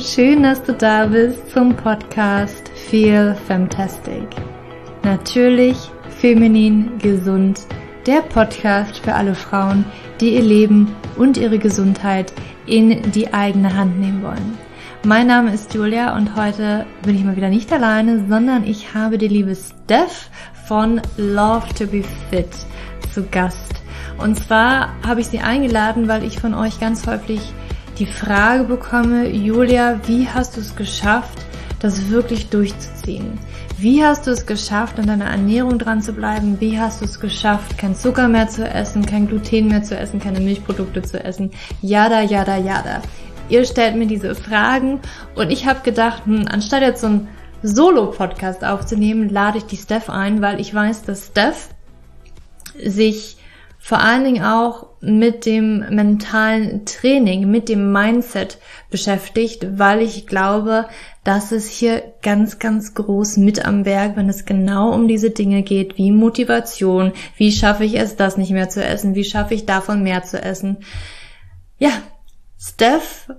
[0.00, 4.26] schön, dass du da bist zum Podcast Feel Fantastic.
[5.02, 5.76] Natürlich
[6.20, 7.66] feminin gesund,
[8.06, 9.84] der Podcast für alle Frauen,
[10.20, 12.32] die ihr Leben und ihre Gesundheit
[12.66, 14.58] in die eigene Hand nehmen wollen.
[15.04, 19.18] Mein Name ist Julia und heute bin ich mal wieder nicht alleine, sondern ich habe
[19.18, 20.30] die liebe Steph
[20.66, 22.48] von Love to be Fit
[23.12, 23.74] zu Gast.
[24.16, 27.40] Und zwar habe ich sie eingeladen, weil ich von euch ganz häufig
[28.00, 31.38] die Frage bekomme, Julia, wie hast du es geschafft,
[31.80, 33.38] das wirklich durchzuziehen?
[33.76, 36.58] Wie hast du es geschafft, an deiner Ernährung dran zu bleiben?
[36.60, 40.18] Wie hast du es geschafft, kein Zucker mehr zu essen, kein Gluten mehr zu essen,
[40.18, 41.50] keine Milchprodukte zu essen?
[41.82, 43.02] Jada, jada, jada.
[43.50, 45.00] Ihr stellt mir diese Fragen
[45.34, 47.28] und ich habe gedacht, hm, anstatt jetzt so ein
[47.62, 51.68] Solo-Podcast aufzunehmen, lade ich die Steph ein, weil ich weiß, dass Steph
[52.82, 53.36] sich
[53.78, 58.58] vor allen Dingen auch mit dem mentalen Training, mit dem Mindset
[58.90, 60.86] beschäftigt, weil ich glaube,
[61.24, 65.62] dass es hier ganz, ganz groß mit am Werk, wenn es genau um diese Dinge
[65.62, 69.66] geht, wie Motivation, wie schaffe ich es, das nicht mehr zu essen, wie schaffe ich
[69.66, 70.78] davon mehr zu essen.
[71.78, 71.90] Ja,
[72.58, 73.30] Steph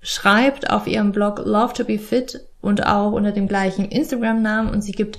[0.00, 4.82] schreibt auf ihrem Blog Love to be Fit und auch unter dem gleichen Instagram-Namen und
[4.82, 5.18] sie gibt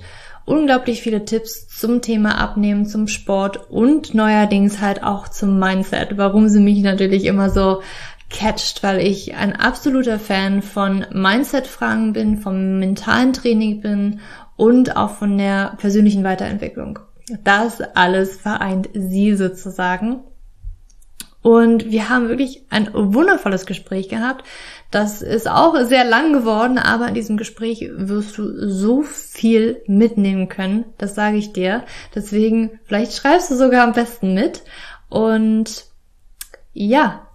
[0.50, 6.18] unglaublich viele Tipps zum Thema Abnehmen, zum Sport und neuerdings halt auch zum Mindset.
[6.18, 7.82] Warum sie mich natürlich immer so
[8.30, 14.20] catcht, weil ich ein absoluter Fan von Mindset-Fragen bin, vom mentalen Training bin
[14.56, 16.98] und auch von der persönlichen Weiterentwicklung.
[17.44, 20.24] Das alles vereint sie sozusagen.
[21.42, 24.44] Und wir haben wirklich ein wundervolles Gespräch gehabt.
[24.90, 30.48] Das ist auch sehr lang geworden, aber in diesem Gespräch wirst du so viel mitnehmen
[30.48, 30.84] können.
[30.98, 31.84] Das sage ich dir.
[32.14, 34.62] Deswegen, vielleicht schreibst du sogar am besten mit.
[35.08, 35.84] Und
[36.72, 37.26] ja,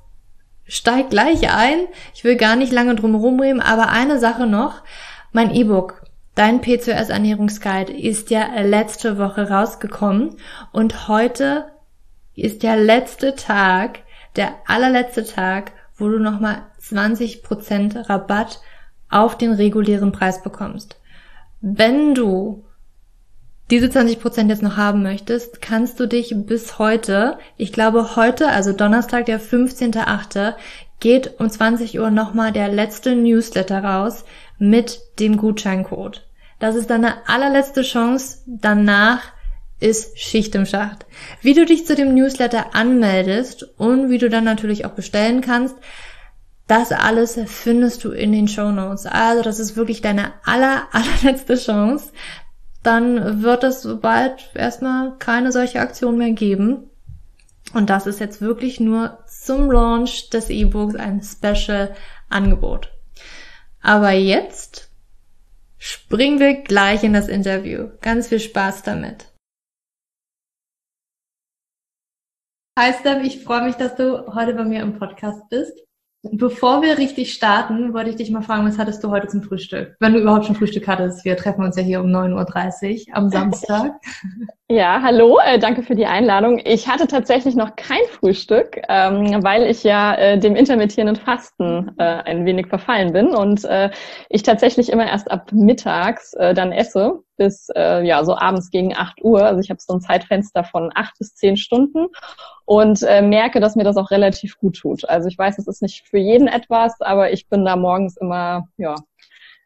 [0.67, 1.87] steig gleich ein.
[2.13, 4.83] Ich will gar nicht lange drum herum reden, aber eine Sache noch.
[5.31, 6.03] Mein E-Book,
[6.35, 10.37] dein P2S Ernährungsguide, ist ja letzte Woche rausgekommen
[10.71, 11.71] und heute
[12.35, 13.99] ist der letzte Tag,
[14.35, 18.61] der allerletzte Tag, wo du nochmal 20% Rabatt
[19.09, 20.97] auf den regulären Preis bekommst.
[21.61, 22.65] Wenn du
[23.71, 28.73] diese 20% jetzt noch haben möchtest, kannst du dich bis heute, ich glaube heute, also
[28.73, 30.53] Donnerstag, der 15.8.,
[30.99, 34.23] geht um 20 Uhr nochmal der letzte Newsletter raus
[34.57, 36.25] mit dem Gutscheincode.
[36.59, 38.39] Das ist deine allerletzte Chance.
[38.45, 39.21] Danach
[39.79, 41.05] ist Schicht im Schacht.
[41.41, 45.75] Wie du dich zu dem Newsletter anmeldest und wie du dann natürlich auch bestellen kannst,
[46.67, 49.05] das alles findest du in den Show Notes.
[49.05, 52.11] Also das ist wirklich deine aller, allerletzte Chance.
[52.81, 56.89] Dann wird es bald erstmal keine solche Aktion mehr geben.
[57.73, 61.95] Und das ist jetzt wirklich nur zum Launch des E-Books ein Special
[62.29, 62.91] Angebot.
[63.81, 64.89] Aber jetzt
[65.77, 67.89] springen wir gleich in das Interview.
[68.01, 69.31] Ganz viel Spaß damit.
[72.77, 75.84] Hi Steph, ich freue mich, dass du heute bei mir im Podcast bist.
[76.31, 79.95] Bevor wir richtig starten, wollte ich dich mal fragen, was hattest du heute zum Frühstück?
[79.99, 81.23] Wenn du überhaupt schon Frühstück hattest.
[81.23, 83.93] Wir treffen uns ja hier um 9.30 Uhr am Samstag.
[84.67, 86.59] Ja, hallo, äh, danke für die Einladung.
[86.65, 92.03] Ich hatte tatsächlich noch kein Frühstück, ähm, weil ich ja äh, dem intermittierenden Fasten äh,
[92.03, 93.67] ein wenig verfallen bin und
[94.29, 99.43] ich tatsächlich immer erst ab mittags dann esse bis ja so abends gegen 8 Uhr.
[99.43, 102.07] Also ich habe so ein Zeitfenster von acht bis zehn Stunden
[102.65, 105.07] und äh, merke, dass mir das auch relativ gut tut.
[105.07, 108.67] Also ich weiß, es ist nicht für jeden etwas, aber ich bin da morgens immer
[108.77, 108.95] ja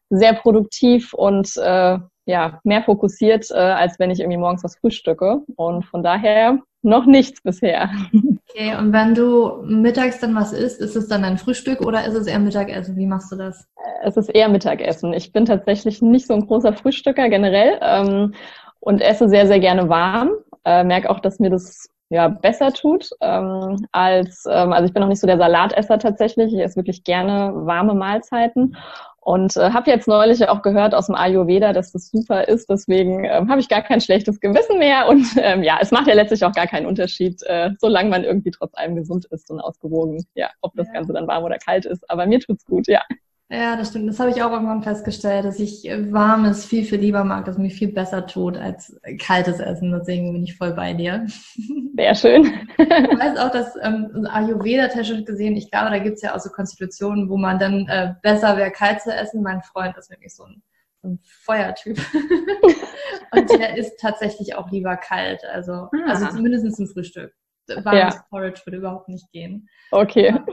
[0.10, 5.42] sehr produktiv und äh, ja, mehr fokussiert, äh, als wenn ich irgendwie morgens was frühstücke.
[5.56, 7.90] Und von daher noch nichts bisher.
[8.52, 12.16] Okay, und wenn du mittags dann was isst, ist es dann ein Frühstück oder ist
[12.16, 12.98] es eher Mittagessen?
[12.98, 13.68] Wie machst du das?
[14.04, 15.14] Es ist eher Mittagessen.
[15.14, 18.34] Ich bin tatsächlich nicht so ein großer Frühstücker generell ähm,
[18.80, 20.32] und esse sehr, sehr gerne warm.
[20.66, 25.04] Äh, merke auch, dass mir das ja, besser tut ähm, als, ähm, also ich bin
[25.04, 26.54] auch nicht so der Salatesser tatsächlich.
[26.54, 28.76] Ich esse wirklich gerne warme Mahlzeiten
[29.22, 32.68] und äh, habe jetzt neulich auch gehört aus dem Ayurveda, dass das super ist.
[32.68, 35.08] Deswegen ähm, habe ich gar kein schlechtes Gewissen mehr.
[35.08, 38.50] Und ähm, ja, es macht ja letztlich auch gar keinen Unterschied, äh, solange man irgendwie
[38.50, 40.26] trotz allem gesund ist und ausgewogen.
[40.34, 40.94] Ja, ob das ja.
[40.94, 42.10] Ganze dann warm oder kalt ist.
[42.10, 43.04] Aber mir tut's gut, ja.
[43.52, 44.08] Ja, das stimmt.
[44.08, 47.58] Das habe ich auch irgendwann festgestellt, dass ich äh, warmes viel, viel lieber mag, dass
[47.58, 49.92] mir viel besser tut als kaltes Essen.
[49.92, 51.26] Deswegen bin ich voll bei dir.
[51.98, 52.46] Sehr schön.
[52.78, 57.28] ich weiß auch, dass ähm, Ayurveda-technisch gesehen, ich glaube, da gibt's ja auch so Konstitutionen,
[57.28, 59.42] wo man dann äh, besser wäre, kalt zu essen.
[59.42, 60.62] Mein Freund ist wirklich so ein,
[61.02, 61.98] so ein Feuertyp.
[63.32, 65.42] Und der isst tatsächlich auch lieber kalt.
[65.52, 65.90] Also, ah.
[66.06, 67.34] also zumindest zum Frühstück.
[67.68, 68.26] Warmes ja.
[68.30, 69.68] Porridge würde überhaupt nicht gehen.
[69.92, 70.28] Okay.
[70.30, 70.46] Ja.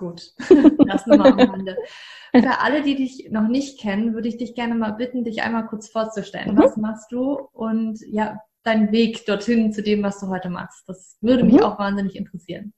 [0.00, 0.32] Gut,
[0.88, 1.76] das nur mal am Rande.
[2.32, 5.66] Für alle, die dich noch nicht kennen, würde ich dich gerne mal bitten, dich einmal
[5.66, 6.54] kurz vorzustellen.
[6.54, 6.58] Mhm.
[6.58, 10.88] Was machst du und ja, dein Weg dorthin zu dem, was du heute machst?
[10.88, 11.64] Das würde mich mhm.
[11.64, 12.72] auch wahnsinnig interessieren.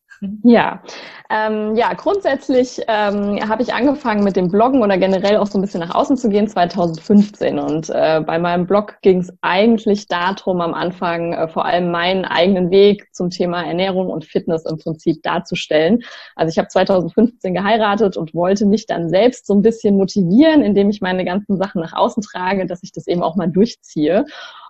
[0.44, 0.82] Ja,
[1.30, 5.62] ähm, ja, grundsätzlich ähm, habe ich angefangen mit dem Bloggen oder generell auch so ein
[5.62, 10.60] bisschen nach außen zu gehen 2015 und äh, bei meinem Blog ging es eigentlich darum,
[10.60, 15.22] am Anfang äh, vor allem meinen eigenen Weg zum Thema Ernährung und Fitness im Prinzip
[15.22, 16.02] darzustellen.
[16.36, 20.90] Also ich habe 2015 geheiratet und wollte mich dann selbst so ein bisschen motivieren, indem
[20.90, 24.24] ich meine ganzen Sachen nach außen trage, dass ich das eben auch mal durchziehe.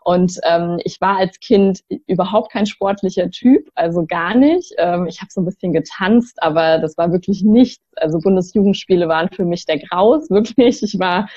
[0.05, 4.75] Und ähm, ich war als Kind überhaupt kein sportlicher Typ, also gar nicht.
[4.79, 7.85] Ähm, ich habe so ein bisschen getanzt, aber das war wirklich nichts.
[7.97, 10.83] Also Bundesjugendspiele waren für mich der Graus, wirklich.
[10.83, 11.29] Ich war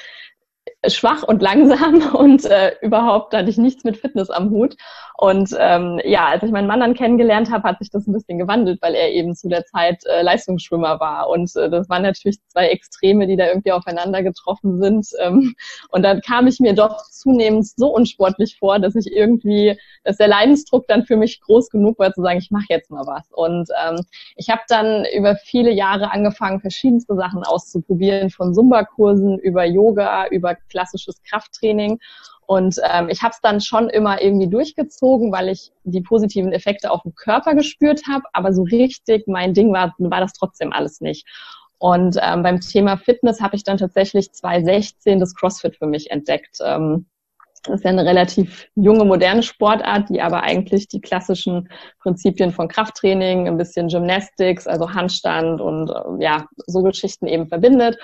[0.90, 4.76] schwach und langsam und äh, überhaupt hatte ich nichts mit Fitness am Hut.
[5.18, 8.38] Und ähm, ja, als ich meinen Mann dann kennengelernt habe, hat sich das ein bisschen
[8.38, 11.30] gewandelt, weil er eben zu der Zeit äh, Leistungsschwimmer war.
[11.30, 15.08] Und äh, das waren natürlich zwei Extreme, die da irgendwie aufeinander getroffen sind.
[15.22, 15.56] Ähm,
[15.90, 20.28] und dann kam ich mir doch zunehmend so unsportlich vor, dass ich irgendwie, dass der
[20.28, 23.26] Leidensdruck dann für mich groß genug war, zu sagen, ich mache jetzt mal was.
[23.32, 24.02] Und ähm,
[24.36, 30.56] ich habe dann über viele Jahre angefangen, verschiedenste Sachen auszuprobieren, von Zumba-Kursen über Yoga, über
[30.76, 32.00] klassisches Krafttraining.
[32.48, 36.92] Und ähm, ich habe es dann schon immer irgendwie durchgezogen, weil ich die positiven Effekte
[36.92, 38.26] auf dem Körper gespürt habe.
[38.34, 41.26] Aber so richtig mein Ding war, war das trotzdem alles nicht.
[41.78, 46.58] Und ähm, beim Thema Fitness habe ich dann tatsächlich 2016 das CrossFit für mich entdeckt.
[46.64, 47.08] Ähm,
[47.64, 51.68] das ist ja eine relativ junge, moderne Sportart, die aber eigentlich die klassischen
[52.00, 57.98] Prinzipien von Krafttraining, ein bisschen Gymnastics, also Handstand und äh, ja, so Geschichten eben verbindet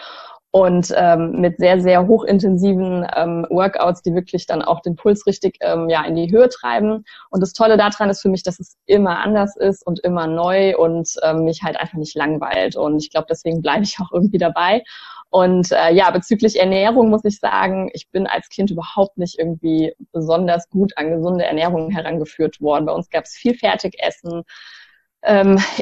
[0.51, 5.57] und ähm, mit sehr, sehr hochintensiven ähm, Workouts, die wirklich dann auch den Puls richtig
[5.62, 7.06] ähm, ja, in die Höhe treiben.
[7.30, 10.77] Und das Tolle daran ist für mich, dass es immer anders ist und immer neu
[10.77, 12.75] und ähm, mich halt einfach nicht langweilt.
[12.75, 14.83] Und ich glaube, deswegen bleibe ich auch irgendwie dabei.
[15.30, 19.95] Und äh, ja, bezüglich Ernährung muss ich sagen, ich bin als Kind überhaupt nicht irgendwie
[20.12, 22.86] besonders gut an gesunde Ernährung herangeführt worden.
[22.86, 24.44] Bei uns gab es viel Fertigessen,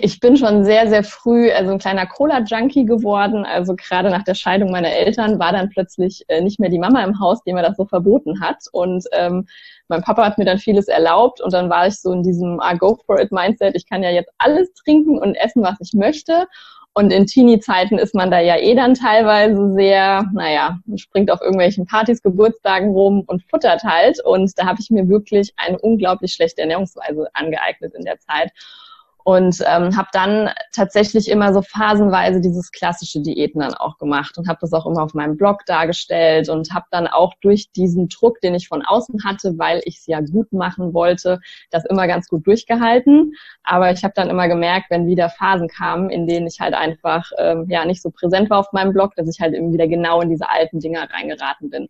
[0.01, 3.45] ich bin schon sehr, sehr früh also ein kleiner Cola-Junkie geworden.
[3.45, 7.01] Also gerade nach der Scheidung meiner Eltern war dann plötzlich äh, nicht mehr die Mama
[7.03, 8.65] im Haus, die mir das so verboten hat.
[8.73, 9.47] Und ähm,
[9.87, 12.77] mein Papa hat mir dann vieles erlaubt und dann war ich so in diesem I
[12.77, 13.75] go for it Mindset.
[13.75, 16.45] Ich kann ja jetzt alles trinken und essen, was ich möchte.
[16.93, 21.85] Und in Teenie-Zeiten ist man da ja eh dann teilweise sehr, naja, springt auf irgendwelchen
[21.85, 24.21] Partys, Geburtstagen rum und futtert halt.
[24.25, 28.51] Und da habe ich mir wirklich eine unglaublich schlechte Ernährungsweise angeeignet in der Zeit
[29.23, 34.47] und ähm, habe dann tatsächlich immer so phasenweise dieses klassische Diäten dann auch gemacht und
[34.47, 38.39] habe das auch immer auf meinem Blog dargestellt und habe dann auch durch diesen Druck,
[38.41, 41.39] den ich von außen hatte, weil ich es ja gut machen wollte,
[41.69, 43.33] das immer ganz gut durchgehalten.
[43.63, 47.29] Aber ich habe dann immer gemerkt, wenn wieder Phasen kamen, in denen ich halt einfach
[47.37, 50.21] ähm, ja nicht so präsent war auf meinem Blog, dass ich halt irgendwie wieder genau
[50.21, 51.89] in diese alten Dinger reingeraten bin.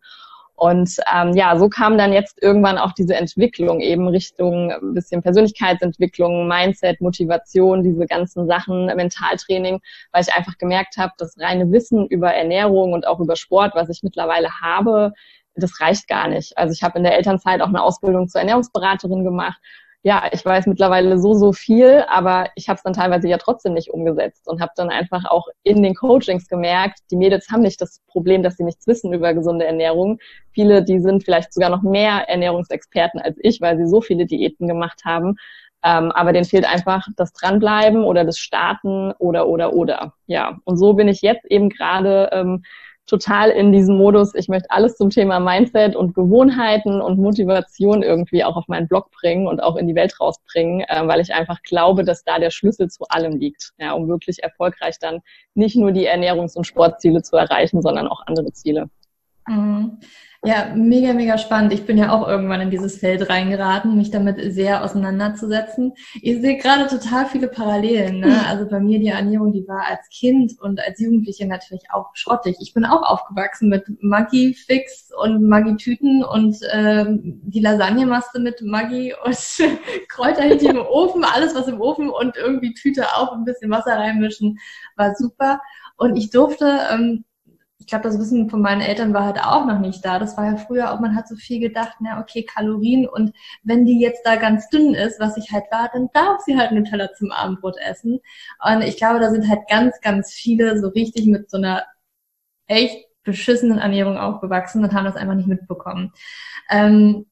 [0.60, 5.22] Und ähm, ja, so kam dann jetzt irgendwann auch diese Entwicklung eben Richtung ein bisschen
[5.22, 9.80] Persönlichkeitsentwicklung, Mindset, Motivation, diese ganzen Sachen, Mentaltraining,
[10.12, 13.88] weil ich einfach gemerkt habe, das reine Wissen über Ernährung und auch über Sport, was
[13.88, 15.14] ich mittlerweile habe,
[15.56, 16.58] das reicht gar nicht.
[16.58, 19.62] Also ich habe in der Elternzeit auch eine Ausbildung zur Ernährungsberaterin gemacht
[20.01, 23.74] ja, ich weiß mittlerweile so, so viel, aber ich habe es dann teilweise ja trotzdem
[23.74, 27.82] nicht umgesetzt und habe dann einfach auch in den Coachings gemerkt, die Mädels haben nicht
[27.82, 30.20] das Problem, dass sie nichts wissen über gesunde Ernährung.
[30.51, 34.68] Viele, die sind vielleicht sogar noch mehr Ernährungsexperten als ich, weil sie so viele Diäten
[34.68, 35.36] gemacht haben.
[35.84, 40.13] Ähm, aber denen fehlt einfach das Dranbleiben oder das Starten oder, oder, oder.
[40.27, 42.63] Ja, und so bin ich jetzt eben gerade ähm,
[43.10, 48.44] total in diesem Modus, ich möchte alles zum Thema Mindset und Gewohnheiten und Motivation irgendwie
[48.44, 51.62] auch auf meinen Blog bringen und auch in die Welt rausbringen, äh, weil ich einfach
[51.63, 55.20] glaube, dass da der Schlüssel zu allem liegt, ja, um wirklich erfolgreich dann
[55.56, 58.89] nicht nur die Ernährungs- und Sportziele zu erreichen, sondern auch andere Ziele.
[59.50, 59.98] Mhm.
[60.41, 61.74] Ja, mega, mega spannend.
[61.74, 65.91] Ich bin ja auch irgendwann in dieses Feld reingeraten, mich damit sehr auseinanderzusetzen.
[66.22, 68.22] Ich sehe gerade total viele Parallelen.
[68.22, 68.48] Ne?
[68.48, 72.56] Also bei mir die Ernährung, die war als Kind und als Jugendliche natürlich auch schrottig.
[72.62, 78.34] Ich bin auch aufgewachsen mit Maggi Fix und Maggi Tüten und ähm, die Lasagne machst
[78.39, 79.36] mit Maggi und
[80.08, 84.58] Kräuterhähnchen im Ofen, alles was im Ofen und irgendwie Tüte auf, ein bisschen Wasser reinmischen,
[84.96, 85.60] war super.
[85.98, 87.25] Und ich durfte ähm,
[87.88, 90.19] glaube, das Wissen von meinen Eltern war halt auch noch nicht da.
[90.19, 93.33] Das war ja früher auch, man hat so viel gedacht, na okay, Kalorien und
[93.63, 96.71] wenn die jetzt da ganz dünn ist, was ich halt war, dann darf sie halt
[96.86, 98.19] Teller zum Abendbrot essen.
[98.63, 101.83] Und ich glaube, da sind halt ganz, ganz viele so richtig mit so einer
[102.67, 106.13] echt beschissenen Ernährung aufgewachsen und haben das einfach nicht mitbekommen.
[106.69, 107.25] Ähm,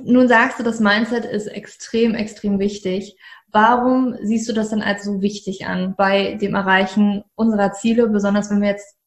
[0.00, 3.16] nun sagst du, das Mindset ist extrem, extrem wichtig.
[3.50, 8.50] Warum siehst du das denn als so wichtig an bei dem Erreichen unserer Ziele, besonders
[8.50, 8.97] wenn wir jetzt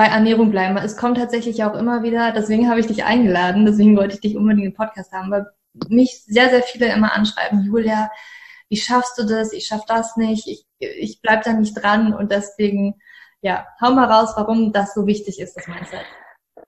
[0.00, 0.78] bei Ernährung bleiben?
[0.78, 4.34] Es kommt tatsächlich auch immer wieder, deswegen habe ich dich eingeladen, deswegen wollte ich dich
[4.34, 5.44] unbedingt im Podcast haben, weil
[5.90, 8.10] mich sehr, sehr viele immer anschreiben, Julia,
[8.70, 9.52] wie schaffst du das?
[9.52, 12.94] Ich schaff das nicht, ich, ich bleib da nicht dran und deswegen,
[13.42, 16.06] ja, hau mal raus, warum das so wichtig ist, das Mindset.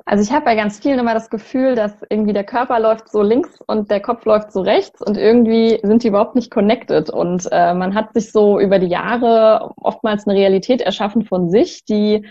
[0.05, 3.23] Also ich habe bei ganz vielen immer das Gefühl, dass irgendwie der Körper läuft so
[3.23, 7.09] links und der Kopf läuft so rechts und irgendwie sind die überhaupt nicht connected.
[7.09, 11.85] Und äh, man hat sich so über die Jahre oftmals eine Realität erschaffen von sich,
[11.85, 12.27] die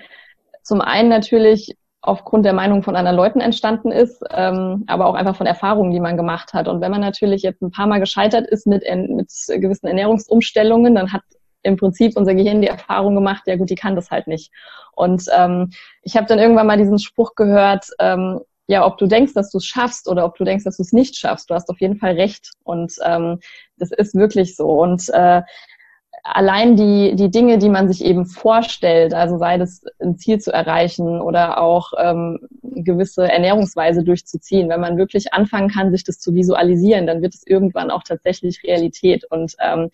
[0.63, 5.35] zum einen natürlich aufgrund der Meinung von anderen Leuten entstanden ist, ähm, aber auch einfach
[5.35, 6.67] von Erfahrungen, die man gemacht hat.
[6.67, 11.13] Und wenn man natürlich jetzt ein paar Mal gescheitert ist mit, mit gewissen Ernährungsumstellungen, dann
[11.13, 11.21] hat
[11.63, 14.51] im Prinzip unser Gehirn die Erfahrung gemacht, ja gut, die kann das halt nicht.
[14.93, 15.69] Und ähm,
[16.01, 19.57] ich habe dann irgendwann mal diesen Spruch gehört, ähm, ja, ob du denkst, dass du
[19.57, 21.97] es schaffst oder ob du denkst, dass du es nicht schaffst, du hast auf jeden
[21.97, 22.51] Fall recht.
[22.63, 23.39] Und ähm,
[23.77, 24.69] das ist wirklich so.
[24.69, 25.41] Und äh,
[26.23, 30.51] allein die, die Dinge, die man sich eben vorstellt, also sei das ein Ziel zu
[30.51, 36.33] erreichen oder auch ähm, gewisse Ernährungsweise durchzuziehen, wenn man wirklich anfangen kann, sich das zu
[36.33, 39.25] visualisieren, dann wird es irgendwann auch tatsächlich Realität.
[39.29, 39.89] Und ähm,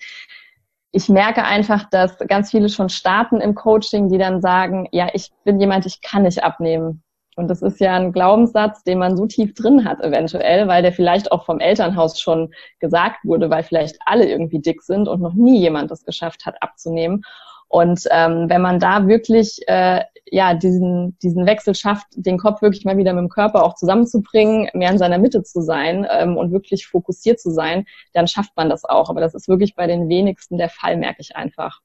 [0.91, 5.31] ich merke einfach, dass ganz viele schon starten im Coaching, die dann sagen, ja, ich
[5.43, 7.03] bin jemand, ich kann nicht abnehmen.
[7.37, 10.91] Und das ist ja ein Glaubenssatz, den man so tief drin hat eventuell, weil der
[10.91, 15.35] vielleicht auch vom Elternhaus schon gesagt wurde, weil vielleicht alle irgendwie dick sind und noch
[15.35, 17.21] nie jemand das geschafft hat abzunehmen.
[17.67, 22.85] Und ähm, wenn man da wirklich äh, ja diesen diesen Wechsel schafft, den Kopf wirklich
[22.85, 26.51] mal wieder mit dem Körper auch zusammenzubringen, mehr in seiner Mitte zu sein ähm, und
[26.51, 29.11] wirklich fokussiert zu sein, dann schafft man das auch.
[29.11, 31.81] Aber das ist wirklich bei den wenigsten der Fall, merke ich einfach.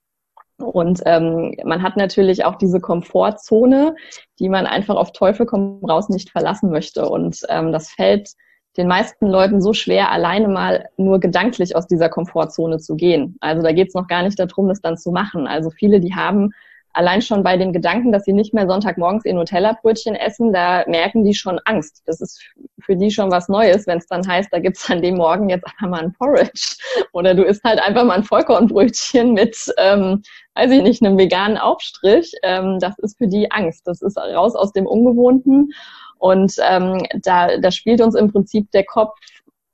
[0.62, 3.94] Und ähm, man hat natürlich auch diese Komfortzone,
[4.38, 7.08] die man einfach auf Teufel komm raus nicht verlassen möchte.
[7.08, 8.30] Und ähm, das fällt
[8.76, 13.36] den meisten Leuten so schwer, alleine mal nur gedanklich aus dieser Komfortzone zu gehen.
[13.40, 15.46] Also da geht es noch gar nicht darum, das dann zu machen.
[15.46, 16.52] Also viele, die haben
[16.92, 21.24] allein schon bei dem Gedanken, dass sie nicht mehr Sonntagmorgens ihr Nutella-Brötchen essen, da merken
[21.24, 22.02] die schon Angst.
[22.06, 22.42] Das ist
[22.80, 25.66] für die schon was Neues, wenn es dann heißt, da gibt's an dem Morgen jetzt
[25.66, 26.76] einfach mal ein Porridge.
[27.12, 30.22] Oder du isst halt einfach mal ein Vollkornbrötchen mit, ähm,
[30.54, 32.32] weiß ich nicht, einem veganen Aufstrich.
[32.42, 33.86] Ähm, das ist für die Angst.
[33.86, 35.70] Das ist raus aus dem Ungewohnten.
[36.18, 39.12] Und ähm, da, da spielt uns im Prinzip der Kopf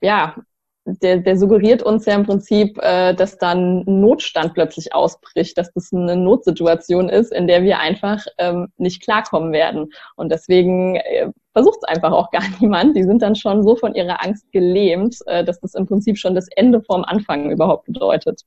[0.00, 0.36] ja,
[1.02, 5.92] der, der suggeriert uns ja im Prinzip, äh, dass dann Notstand plötzlich ausbricht, dass das
[5.92, 9.90] eine Notsituation ist, in der wir einfach ähm, nicht klarkommen werden.
[10.16, 12.96] Und deswegen äh, versucht es einfach auch gar niemand.
[12.96, 16.34] Die sind dann schon so von ihrer Angst gelähmt, äh, dass das im Prinzip schon
[16.34, 18.42] das Ende vorm Anfang überhaupt bedeutet.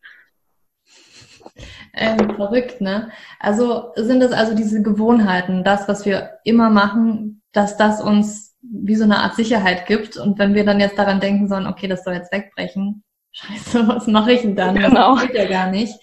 [1.93, 3.09] Ähm, verrückt, ne?
[3.39, 8.95] Also sind es also diese Gewohnheiten, das, was wir immer machen, dass das uns wie
[8.95, 10.17] so eine Art Sicherheit gibt.
[10.17, 14.07] Und wenn wir dann jetzt daran denken sollen, okay, das soll jetzt wegbrechen, scheiße, was
[14.07, 14.75] mache ich denn dann?
[14.75, 15.15] Genau.
[15.15, 15.93] Das geht ja gar nicht.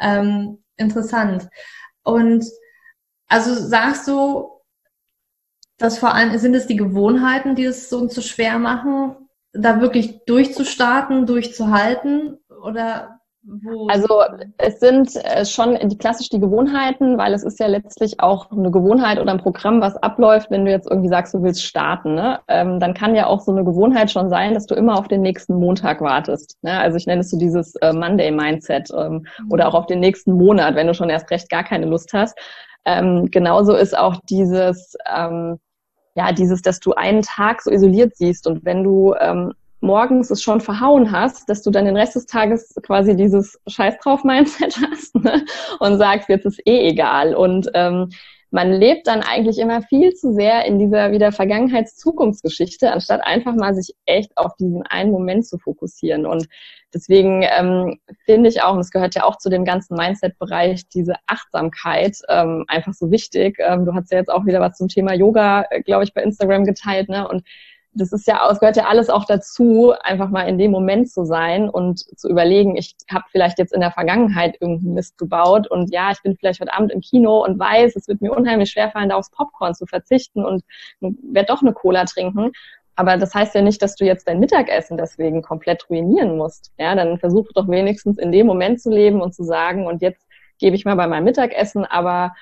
[0.00, 1.48] Ähm, interessant.
[2.02, 2.44] Und
[3.28, 4.50] also sagst du,
[5.78, 9.16] dass vor allem sind es die Gewohnheiten, die es so so schwer machen,
[9.52, 12.38] da wirklich durchzustarten, durchzuhalten?
[12.62, 14.22] Oder wo also
[14.58, 18.70] es sind äh, schon die klassisch die Gewohnheiten, weil es ist ja letztlich auch eine
[18.70, 22.14] Gewohnheit oder ein Programm, was abläuft, wenn du jetzt irgendwie sagst, du willst starten.
[22.14, 22.38] Ne?
[22.48, 25.22] Ähm, dann kann ja auch so eine Gewohnheit schon sein, dass du immer auf den
[25.22, 26.56] nächsten Montag wartest.
[26.62, 26.78] Ne?
[26.78, 29.50] Also ich nenne es so dieses äh, Monday-Mindset ähm, mhm.
[29.50, 32.38] oder auch auf den nächsten Monat, wenn du schon erst recht gar keine Lust hast.
[32.84, 35.58] Ähm, genauso ist auch dieses ähm,
[36.14, 40.42] ja, dieses, dass du einen Tag so isoliert siehst und wenn du ähm, morgens es
[40.42, 44.76] schon verhauen hast, dass du dann den Rest des Tages quasi dieses Scheiß drauf Mindset
[44.90, 45.44] hast ne?
[45.80, 47.34] und sagst, jetzt ist eh egal.
[47.34, 48.08] Und ähm,
[48.52, 53.74] man lebt dann eigentlich immer viel zu sehr in dieser wieder Vergangenheits-Zukunftsgeschichte, anstatt einfach mal
[53.74, 56.26] sich echt auf diesen einen Moment zu fokussieren.
[56.26, 56.46] Und
[56.92, 61.14] deswegen ähm, finde ich auch, und es gehört ja auch zu dem ganzen Mindset-Bereich, diese
[61.26, 63.56] Achtsamkeit ähm, einfach so wichtig.
[63.58, 66.22] Ähm, du hast ja jetzt auch wieder was zum Thema Yoga, äh, glaube ich, bei
[66.22, 67.26] Instagram geteilt, ne?
[67.26, 67.44] Und
[67.94, 71.24] das ist ja, es gehört ja alles auch dazu, einfach mal in dem Moment zu
[71.24, 75.92] sein und zu überlegen, ich habe vielleicht jetzt in der Vergangenheit irgendeinen Mist gebaut und
[75.92, 79.10] ja, ich bin vielleicht heute Abend im Kino und weiß, es wird mir unheimlich schwerfallen,
[79.10, 80.64] da aufs Popcorn zu verzichten und
[81.00, 82.52] werde doch eine Cola trinken.
[82.96, 86.72] Aber das heißt ja nicht, dass du jetzt dein Mittagessen deswegen komplett ruinieren musst.
[86.78, 90.26] Ja, dann versuch doch wenigstens in dem Moment zu leben und zu sagen, und jetzt
[90.58, 92.32] gebe ich mal bei meinem Mittagessen, aber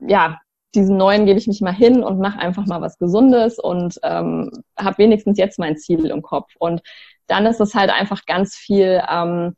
[0.00, 0.40] ja,
[0.74, 4.50] diesen neuen gebe ich mich mal hin und mache einfach mal was Gesundes und ähm,
[4.78, 6.52] habe wenigstens jetzt mein Ziel im Kopf.
[6.58, 6.82] Und
[7.26, 9.56] dann ist es halt einfach ganz viel, ähm,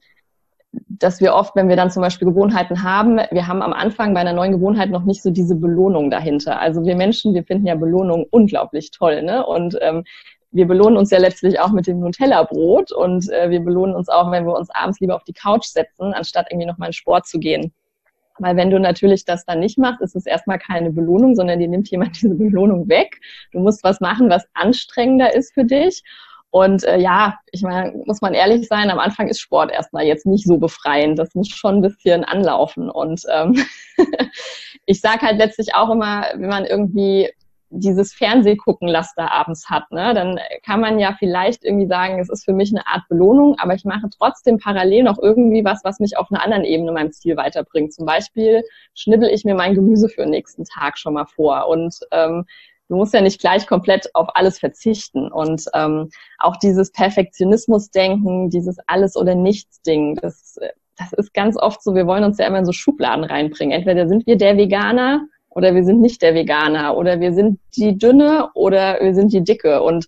[0.73, 4.21] dass wir oft, wenn wir dann zum Beispiel Gewohnheiten haben, wir haben am Anfang bei
[4.21, 6.61] einer neuen Gewohnheit noch nicht so diese Belohnung dahinter.
[6.61, 9.45] Also wir Menschen, wir finden ja Belohnung unglaublich toll, ne?
[9.45, 10.05] Und ähm,
[10.51, 14.31] wir belohnen uns ja letztlich auch mit dem Nutella-Brot und äh, wir belohnen uns auch,
[14.31, 17.39] wenn wir uns abends lieber auf die Couch setzen, anstatt irgendwie nochmal in Sport zu
[17.39, 17.73] gehen.
[18.39, 21.69] Weil wenn du natürlich das dann nicht machst, ist es erstmal keine Belohnung, sondern dir
[21.69, 23.21] nimmt jemand diese Belohnung weg.
[23.53, 26.03] Du musst was machen, was anstrengender ist für dich.
[26.51, 30.27] Und äh, ja, ich meine, muss man ehrlich sein, am Anfang ist Sport erstmal jetzt
[30.27, 31.19] nicht so befreiend.
[31.19, 32.91] Das muss schon ein bisschen anlaufen.
[32.91, 33.65] Und ähm,
[34.87, 37.31] ich sage halt letztlich auch immer, wenn man irgendwie
[37.75, 42.53] dieses Fernsehgucken-Laster abends hat, ne, dann kann man ja vielleicht irgendwie sagen, es ist für
[42.53, 46.31] mich eine Art Belohnung, aber ich mache trotzdem parallel noch irgendwie was, was mich auf
[46.31, 47.93] einer anderen Ebene meinem Ziel weiterbringt.
[47.93, 48.63] Zum Beispiel
[48.95, 52.45] schnibbel ich mir mein Gemüse für den nächsten Tag schon mal vor und ähm,
[52.89, 55.33] du musst ja nicht gleich komplett auf alles verzichten.
[55.33, 60.59] Und ähm, auch dieses Perfektionismus-Denken, dieses Alles- oder Nichts-Ding, das,
[60.99, 63.77] das ist ganz oft so, wir wollen uns ja immer in so Schubladen reinbringen.
[63.77, 67.97] Entweder sind wir der Veganer oder wir sind nicht der Veganer oder wir sind die
[67.99, 69.83] Dünne oder wir sind die Dicke.
[69.83, 70.07] Und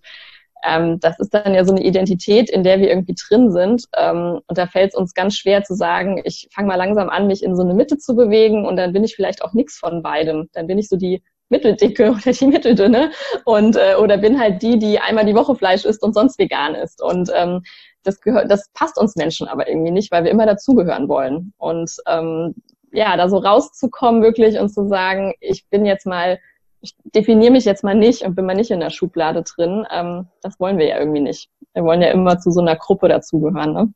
[0.65, 3.85] ähm, das ist dann ja so eine Identität, in der wir irgendwie drin sind.
[3.95, 7.27] Ähm, und da fällt es uns ganz schwer zu sagen, ich fange mal langsam an,
[7.27, 10.01] mich in so eine Mitte zu bewegen und dann bin ich vielleicht auch nichts von
[10.01, 10.49] beidem.
[10.53, 13.11] Dann bin ich so die Mitteldicke oder die Mitteldünne
[13.45, 16.75] und äh, oder bin halt die, die einmal die Woche Fleisch isst und sonst vegan
[16.75, 17.01] ist.
[17.01, 17.61] Und ähm,
[18.03, 21.53] das gehört, das passt uns Menschen aber irgendwie nicht, weil wir immer dazugehören wollen.
[21.57, 22.55] Und ähm,
[22.95, 26.39] ja, da so rauszukommen wirklich und zu sagen, ich bin jetzt mal,
[26.81, 30.27] ich definiere mich jetzt mal nicht und bin mal nicht in der Schublade drin, ähm,
[30.41, 31.49] das wollen wir ja irgendwie nicht.
[31.73, 33.73] Wir wollen ja immer zu so einer Gruppe dazugehören.
[33.73, 33.93] Ne?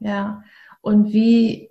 [0.00, 0.42] Ja,
[0.82, 1.70] und wie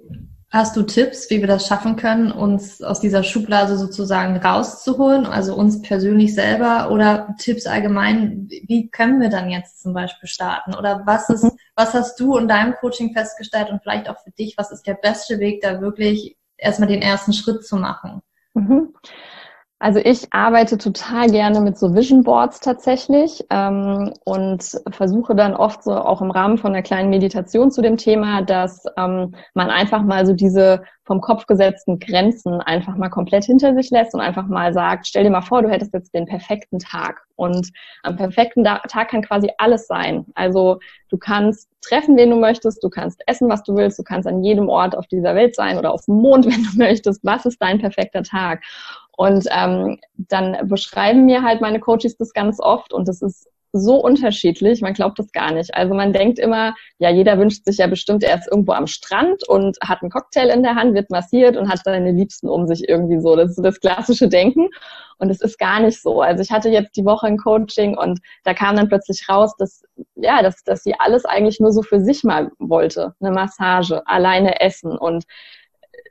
[0.55, 5.53] hast du Tipps, wie wir das schaffen können, uns aus dieser Schublade sozusagen rauszuholen, also
[5.53, 10.73] uns persönlich selber oder Tipps allgemein, wie können wir dann jetzt zum Beispiel starten?
[10.73, 11.51] Oder was ist, mhm.
[11.75, 14.93] was hast du in deinem Coaching festgestellt und vielleicht auch für dich, was ist der
[14.93, 18.21] beste Weg, da wirklich erstmal den ersten Schritt zu machen.
[18.53, 18.93] Mhm.
[19.77, 25.83] Also ich arbeite total gerne mit so Vision Boards tatsächlich ähm, und versuche dann oft
[25.83, 30.01] so auch im Rahmen von einer kleinen Meditation zu dem Thema, dass ähm, man einfach
[30.01, 34.47] mal so diese vom Kopf gesetzten Grenzen einfach mal komplett hinter sich lässt und einfach
[34.47, 37.69] mal sagt, stell dir mal vor, du hättest jetzt den perfekten Tag und
[38.03, 40.25] am perfekten Tag kann quasi alles sein.
[40.33, 44.27] Also du kannst treffen, wen du möchtest, du kannst essen, was du willst, du kannst
[44.27, 47.23] an jedem Ort auf dieser Welt sein oder auf dem Mond, wenn du möchtest.
[47.23, 48.63] Was ist dein perfekter Tag?
[49.17, 53.47] Und ähm, dann beschreiben mir halt meine Coaches das ganz oft und das ist
[53.77, 55.75] so unterschiedlich, man glaubt das gar nicht.
[55.75, 59.47] Also man denkt immer, ja, jeder wünscht sich ja bestimmt, er ist irgendwo am Strand
[59.49, 62.87] und hat einen Cocktail in der Hand, wird massiert und hat seine Liebsten um sich
[62.87, 63.35] irgendwie so.
[63.35, 64.69] Das ist das klassische Denken.
[65.17, 66.21] Und es ist gar nicht so.
[66.21, 69.83] Also ich hatte jetzt die Woche ein Coaching und da kam dann plötzlich raus, dass,
[70.15, 73.13] ja, dass, dass sie alles eigentlich nur so für sich mal wollte.
[73.19, 75.25] Eine Massage, alleine essen und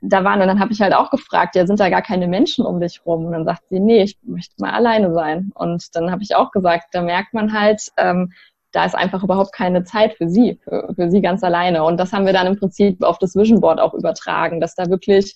[0.07, 2.65] da waren und dann habe ich halt auch gefragt, ja, sind da gar keine Menschen
[2.65, 3.25] um dich rum?
[3.25, 5.51] Und dann sagt sie, nee, ich möchte mal alleine sein.
[5.55, 8.31] Und dann habe ich auch gesagt, da merkt man halt, ähm,
[8.71, 11.83] da ist einfach überhaupt keine Zeit für sie, für, für sie ganz alleine.
[11.83, 14.89] Und das haben wir dann im Prinzip auf das Vision Board auch übertragen, dass da
[14.89, 15.35] wirklich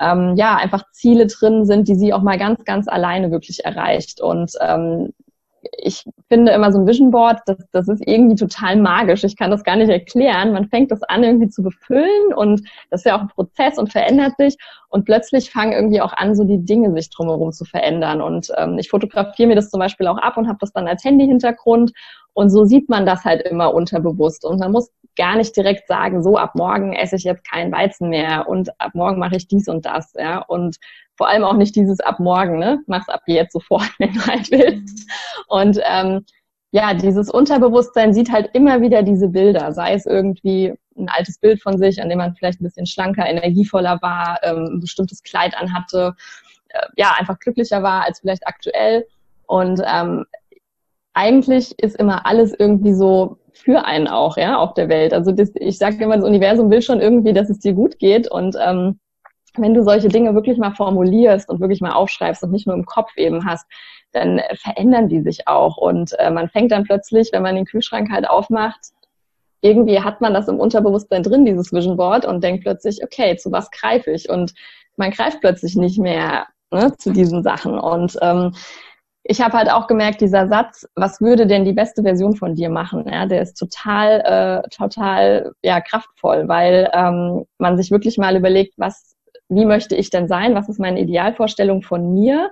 [0.00, 4.20] ähm, ja einfach Ziele drin sind, die sie auch mal ganz, ganz alleine wirklich erreicht.
[4.20, 5.12] Und ähm,
[5.78, 9.24] ich finde immer so ein Vision Board, das, das ist irgendwie total magisch.
[9.24, 10.52] Ich kann das gar nicht erklären.
[10.52, 13.92] Man fängt das an irgendwie zu befüllen und das ist ja auch ein Prozess und
[13.92, 14.56] verändert sich
[14.88, 18.20] und plötzlich fangen irgendwie auch an, so die Dinge sich drumherum zu verändern.
[18.20, 21.04] Und ähm, ich fotografiere mir das zum Beispiel auch ab und habe das dann als
[21.04, 21.92] Handy-Hintergrund
[22.34, 26.22] und so sieht man das halt immer unterbewusst und man muss gar nicht direkt sagen,
[26.22, 29.68] so ab morgen esse ich jetzt keinen Weizen mehr und ab morgen mache ich dies
[29.68, 30.76] und das, ja und
[31.16, 32.80] vor allem auch nicht dieses ab morgen, ne?
[32.86, 35.10] Mach's ab jetzt sofort, wenn du halt willst.
[35.48, 36.24] Und ähm,
[36.72, 41.62] ja, dieses Unterbewusstsein sieht halt immer wieder diese Bilder, sei es irgendwie ein altes Bild
[41.62, 45.54] von sich, an dem man vielleicht ein bisschen schlanker, energievoller war, ähm, ein bestimmtes Kleid
[45.54, 46.14] anhatte,
[46.70, 49.06] äh, ja, einfach glücklicher war als vielleicht aktuell.
[49.46, 50.24] Und ähm,
[51.14, 55.12] eigentlich ist immer alles irgendwie so für einen auch, ja, auf der Welt.
[55.12, 58.30] Also das, ich sage immer, das Universum will schon irgendwie, dass es dir gut geht
[58.30, 58.98] und ähm,
[59.56, 62.86] wenn du solche Dinge wirklich mal formulierst und wirklich mal aufschreibst und nicht nur im
[62.86, 63.66] Kopf eben hast,
[64.12, 65.76] dann verändern die sich auch.
[65.76, 68.80] Und äh, man fängt dann plötzlich, wenn man den Kühlschrank halt aufmacht,
[69.60, 73.52] irgendwie hat man das im Unterbewusstsein drin, dieses Vision Board, und denkt plötzlich, okay, zu
[73.52, 74.28] was greife ich?
[74.28, 74.54] Und
[74.96, 77.78] man greift plötzlich nicht mehr ne, zu diesen Sachen.
[77.78, 78.54] Und ähm,
[79.24, 82.70] ich habe halt auch gemerkt, dieser Satz, was würde denn die beste Version von dir
[82.70, 83.04] machen?
[83.08, 84.20] Ja, der ist total,
[84.64, 89.14] äh, total ja kraftvoll, weil ähm, man sich wirklich mal überlegt, was
[89.48, 92.50] wie möchte ich denn sein, was ist meine Idealvorstellung von mir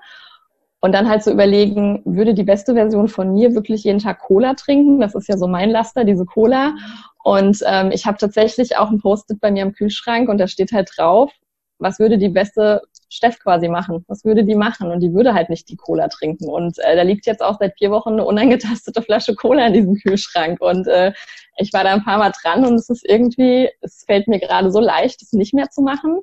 [0.81, 4.21] und dann halt zu so überlegen, würde die beste Version von mir wirklich jeden Tag
[4.21, 5.01] Cola trinken?
[5.01, 6.75] Das ist ja so mein Laster, diese Cola.
[7.23, 10.73] Und ähm, ich habe tatsächlich auch ein Post-it bei mir im Kühlschrank und da steht
[10.73, 11.33] halt drauf,
[11.79, 14.05] was würde die beste Steff quasi machen?
[14.09, 14.91] Was würde die machen?
[14.91, 16.49] Und die würde halt nicht die Cola trinken.
[16.49, 19.95] Und äh, da liegt jetzt auch seit vier Wochen eine unangetastete Flasche Cola in diesem
[19.97, 20.61] Kühlschrank.
[20.61, 21.13] Und äh,
[21.57, 24.71] ich war da ein paar Mal dran und es ist irgendwie, es fällt mir gerade
[24.71, 26.21] so leicht, es nicht mehr zu machen.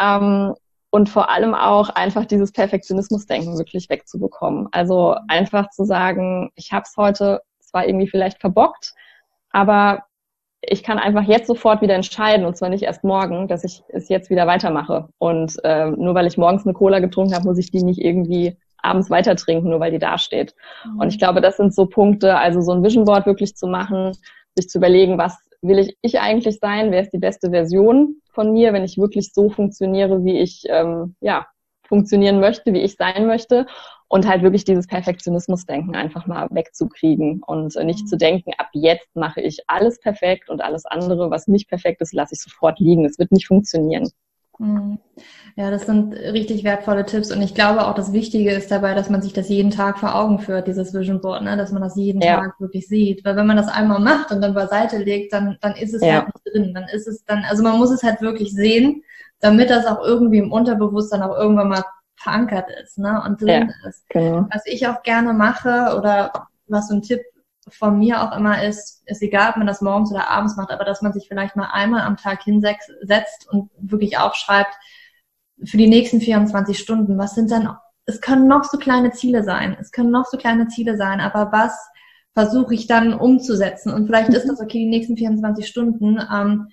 [0.00, 0.54] Ähm,
[0.90, 4.68] und vor allem auch einfach dieses Perfektionismusdenken wirklich wegzubekommen.
[4.70, 8.94] Also einfach zu sagen, ich habe es heute zwar irgendwie vielleicht verbockt,
[9.50, 10.04] aber
[10.68, 14.08] ich kann einfach jetzt sofort wieder entscheiden, und zwar nicht erst morgen, dass ich es
[14.08, 15.08] jetzt wieder weitermache.
[15.18, 18.56] Und äh, nur weil ich morgens eine Cola getrunken habe, muss ich die nicht irgendwie
[18.82, 20.54] abends weiter trinken, nur weil die da steht.
[20.84, 21.00] Mhm.
[21.00, 24.12] Und ich glaube, das sind so Punkte, also so ein Vision Board wirklich zu machen,
[24.54, 28.52] sich zu überlegen, was will ich, ich eigentlich sein, wer ist die beste Version von
[28.52, 31.46] mir, wenn ich wirklich so funktioniere, wie ich ähm, ja,
[31.86, 33.66] funktionieren möchte, wie ich sein möchte
[34.08, 39.40] und halt wirklich dieses Perfektionismusdenken einfach mal wegzukriegen und nicht zu denken, ab jetzt mache
[39.40, 43.04] ich alles perfekt und alles andere, was nicht perfekt ist, lasse ich sofort liegen.
[43.04, 44.10] Es wird nicht funktionieren.
[44.58, 44.98] Mhm.
[45.56, 49.10] Ja, das sind richtig wertvolle Tipps und ich glaube auch, das Wichtige ist dabei, dass
[49.10, 51.56] man sich das jeden Tag vor Augen führt, dieses Vision Board, ne?
[51.56, 52.36] dass man das jeden ja.
[52.36, 53.24] Tag wirklich sieht.
[53.24, 56.22] Weil wenn man das einmal macht und dann beiseite legt, dann, dann ist es ja.
[56.22, 56.74] halt nicht drin.
[56.74, 59.02] Dann ist es dann, also man muss es halt wirklich sehen,
[59.44, 61.84] damit das auch irgendwie im Unterbewusstsein auch irgendwann mal
[62.16, 63.22] verankert ist ne?
[63.26, 64.08] und drin ja, ist.
[64.08, 64.48] Genau.
[64.50, 67.20] Was ich auch gerne mache oder was so ein Tipp
[67.68, 70.86] von mir auch immer ist, ist egal, ob man das morgens oder abends macht, aber
[70.86, 74.74] dass man sich vielleicht mal einmal am Tag hinsetzt und wirklich aufschreibt,
[75.62, 77.76] für die nächsten 24 Stunden, was sind dann,
[78.06, 81.52] es können noch so kleine Ziele sein, es können noch so kleine Ziele sein, aber
[81.52, 81.78] was
[82.32, 83.92] versuche ich dann umzusetzen?
[83.92, 84.50] Und vielleicht ist mhm.
[84.50, 86.68] das okay, die nächsten 24 Stunden, ähm,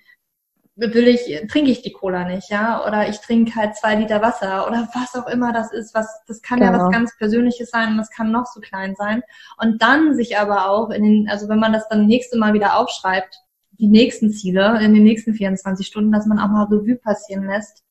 [0.75, 4.67] will ich, trinke ich die Cola nicht, ja, oder ich trinke halt zwei Liter Wasser
[4.67, 6.71] oder was auch immer das ist, was, das kann genau.
[6.71, 6.97] ja was genau.
[6.97, 9.21] ganz Persönliches sein und das kann noch so klein sein.
[9.57, 12.77] Und dann sich aber auch in den, also wenn man das dann nächste Mal wieder
[12.77, 17.47] aufschreibt, die nächsten Ziele in den nächsten 24 Stunden, dass man auch mal Revue passieren
[17.47, 17.84] lässt.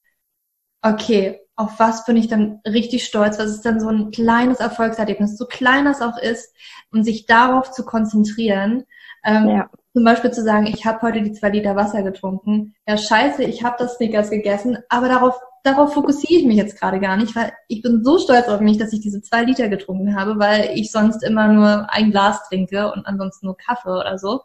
[0.82, 3.38] Okay, auf was bin ich dann richtig stolz?
[3.38, 6.54] Was ist dann so ein kleines Erfolgserlebnis, so klein das auch ist,
[6.92, 8.84] um sich darauf zu konzentrieren.
[9.24, 9.70] Ähm, ja.
[9.92, 12.74] Zum Beispiel zu sagen, ich habe heute die zwei Liter Wasser getrunken.
[12.87, 17.00] Ja, scheiße, ich habe das Snickers gegessen, aber darauf, darauf fokussiere ich mich jetzt gerade
[17.00, 20.14] gar nicht, weil ich bin so stolz auf mich, dass ich diese zwei Liter getrunken
[20.14, 24.42] habe, weil ich sonst immer nur ein Glas trinke und ansonsten nur Kaffee oder so.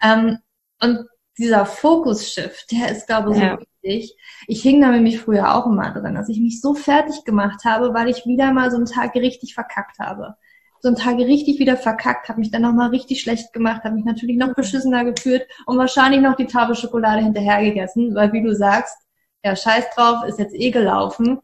[0.00, 0.38] Ähm,
[0.80, 3.58] und dieser Fokus-Shift, der ist, glaube ich, so ja.
[3.82, 4.16] wichtig.
[4.46, 7.92] Ich hing da nämlich früher auch immer drin, dass ich mich so fertig gemacht habe,
[7.92, 10.36] weil ich wieder mal so einen Tag richtig verkackt habe
[10.80, 14.04] so ein Tage richtig wieder verkackt, habe mich dann nochmal richtig schlecht gemacht, habe mich
[14.04, 18.54] natürlich noch beschissener gefühlt und wahrscheinlich noch die Tafel Schokolade hinterher gegessen, weil wie du
[18.54, 18.96] sagst,
[19.44, 21.40] ja, scheiß drauf, ist jetzt eh gelaufen.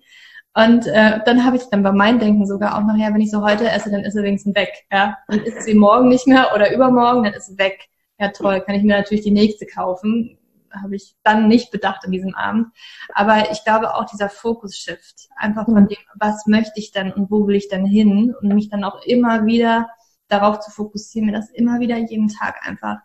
[0.55, 3.43] Und äh, dann habe ich dann bei meinem Denken sogar auch nachher, wenn ich so
[3.43, 4.85] heute esse, dann ist sie wenigstens weg.
[4.93, 5.17] Ja?
[5.29, 7.89] Dann ist sie morgen nicht mehr oder übermorgen, dann ist sie weg.
[8.19, 10.39] Ja toll, kann ich mir natürlich die nächste kaufen
[10.81, 12.69] habe ich dann nicht bedacht in diesem Abend.
[13.15, 17.47] Aber ich glaube auch dieser Fokus-Shift, einfach von dem, was möchte ich denn und wo
[17.47, 19.89] will ich denn hin und mich dann auch immer wieder
[20.29, 22.99] darauf zu fokussieren, mir das immer wieder jeden Tag einfach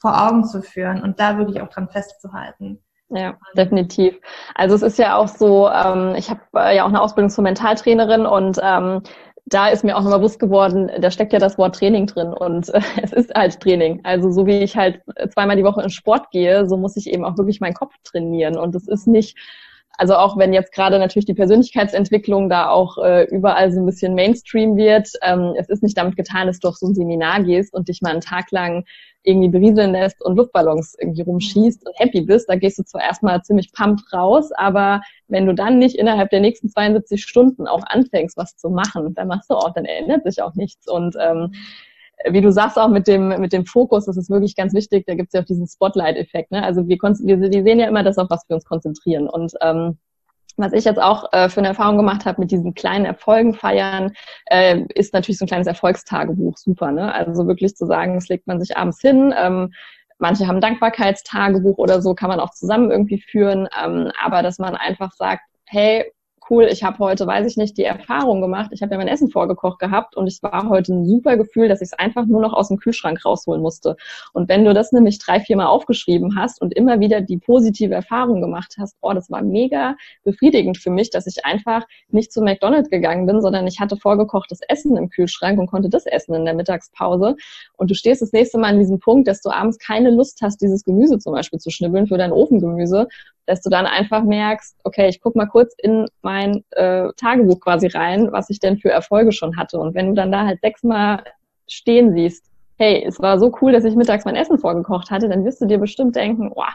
[0.00, 2.82] vor Augen zu führen und da wirklich auch dran festzuhalten.
[3.14, 4.18] Ja, definitiv.
[4.54, 7.44] Also es ist ja auch so, ähm, ich habe äh, ja auch eine Ausbildung zur
[7.44, 9.02] Mentaltrainerin und ähm,
[9.46, 12.68] da ist mir auch nochmal bewusst geworden, da steckt ja das Wort Training drin und
[12.70, 14.00] äh, es ist halt Training.
[14.04, 15.02] Also so wie ich halt
[15.32, 18.56] zweimal die Woche in Sport gehe, so muss ich eben auch wirklich meinen Kopf trainieren
[18.56, 19.36] und es ist nicht
[19.98, 24.14] also auch wenn jetzt gerade natürlich die Persönlichkeitsentwicklung da auch äh, überall so ein bisschen
[24.14, 27.74] Mainstream wird, ähm, es ist nicht damit getan, dass du auf so ein Seminar gehst
[27.74, 28.84] und dich mal einen Tag lang
[29.24, 33.42] irgendwie berieseln lässt und Luftballons irgendwie rumschießt und happy bist, da gehst du zwar erstmal
[33.42, 38.36] ziemlich pumped raus, aber wenn du dann nicht innerhalb der nächsten 72 Stunden auch anfängst,
[38.36, 40.88] was zu machen, dann machst du auch, dann ändert sich auch nichts.
[40.88, 41.52] Und ähm,
[42.30, 45.14] wie du sagst auch mit dem, mit dem Fokus, das ist wirklich ganz wichtig, da
[45.14, 46.50] gibt es ja auch diesen Spotlight-Effekt.
[46.50, 46.62] Ne?
[46.62, 49.28] Also wir, wir, wir sehen ja immer das, auf was wir uns konzentrieren.
[49.28, 49.98] Und ähm,
[50.56, 54.12] was ich jetzt auch äh, für eine Erfahrung gemacht habe mit diesen kleinen Erfolgen feiern,
[54.46, 56.92] äh, ist natürlich so ein kleines Erfolgstagebuch super.
[56.92, 57.12] Ne?
[57.12, 59.34] Also wirklich zu sagen, das legt man sich abends hin.
[59.36, 59.72] Ähm,
[60.18, 63.68] manche haben Dankbarkeitstagebuch oder so, kann man auch zusammen irgendwie führen.
[63.82, 66.12] Ähm, aber dass man einfach sagt, hey,
[66.50, 68.70] cool, ich habe heute, weiß ich nicht, die Erfahrung gemacht.
[68.72, 71.80] Ich habe ja mein Essen vorgekocht gehabt und es war heute ein super Gefühl, dass
[71.80, 73.96] ich es einfach nur noch aus dem Kühlschrank rausholen musste.
[74.32, 77.94] Und wenn du das nämlich drei, vier Mal aufgeschrieben hast und immer wieder die positive
[77.94, 82.42] Erfahrung gemacht hast, oh, das war mega befriedigend für mich, dass ich einfach nicht zu
[82.42, 86.44] McDonald's gegangen bin, sondern ich hatte vorgekochtes Essen im Kühlschrank und konnte das essen in
[86.44, 87.36] der Mittagspause.
[87.76, 90.60] Und du stehst das nächste Mal an diesem Punkt, dass du abends keine Lust hast,
[90.60, 93.08] dieses Gemüse zum Beispiel zu schnibbeln für dein Ofengemüse,
[93.46, 96.31] dass du dann einfach merkst, okay, ich guck mal kurz in mein
[96.70, 99.78] äh, Tagebuch quasi rein, was ich denn für Erfolge schon hatte.
[99.78, 101.24] Und wenn du dann da halt sechsmal
[101.68, 102.44] stehen siehst,
[102.78, 105.66] hey, es war so cool, dass ich mittags mein Essen vorgekocht hatte, dann wirst du
[105.66, 106.74] dir bestimmt denken, wow,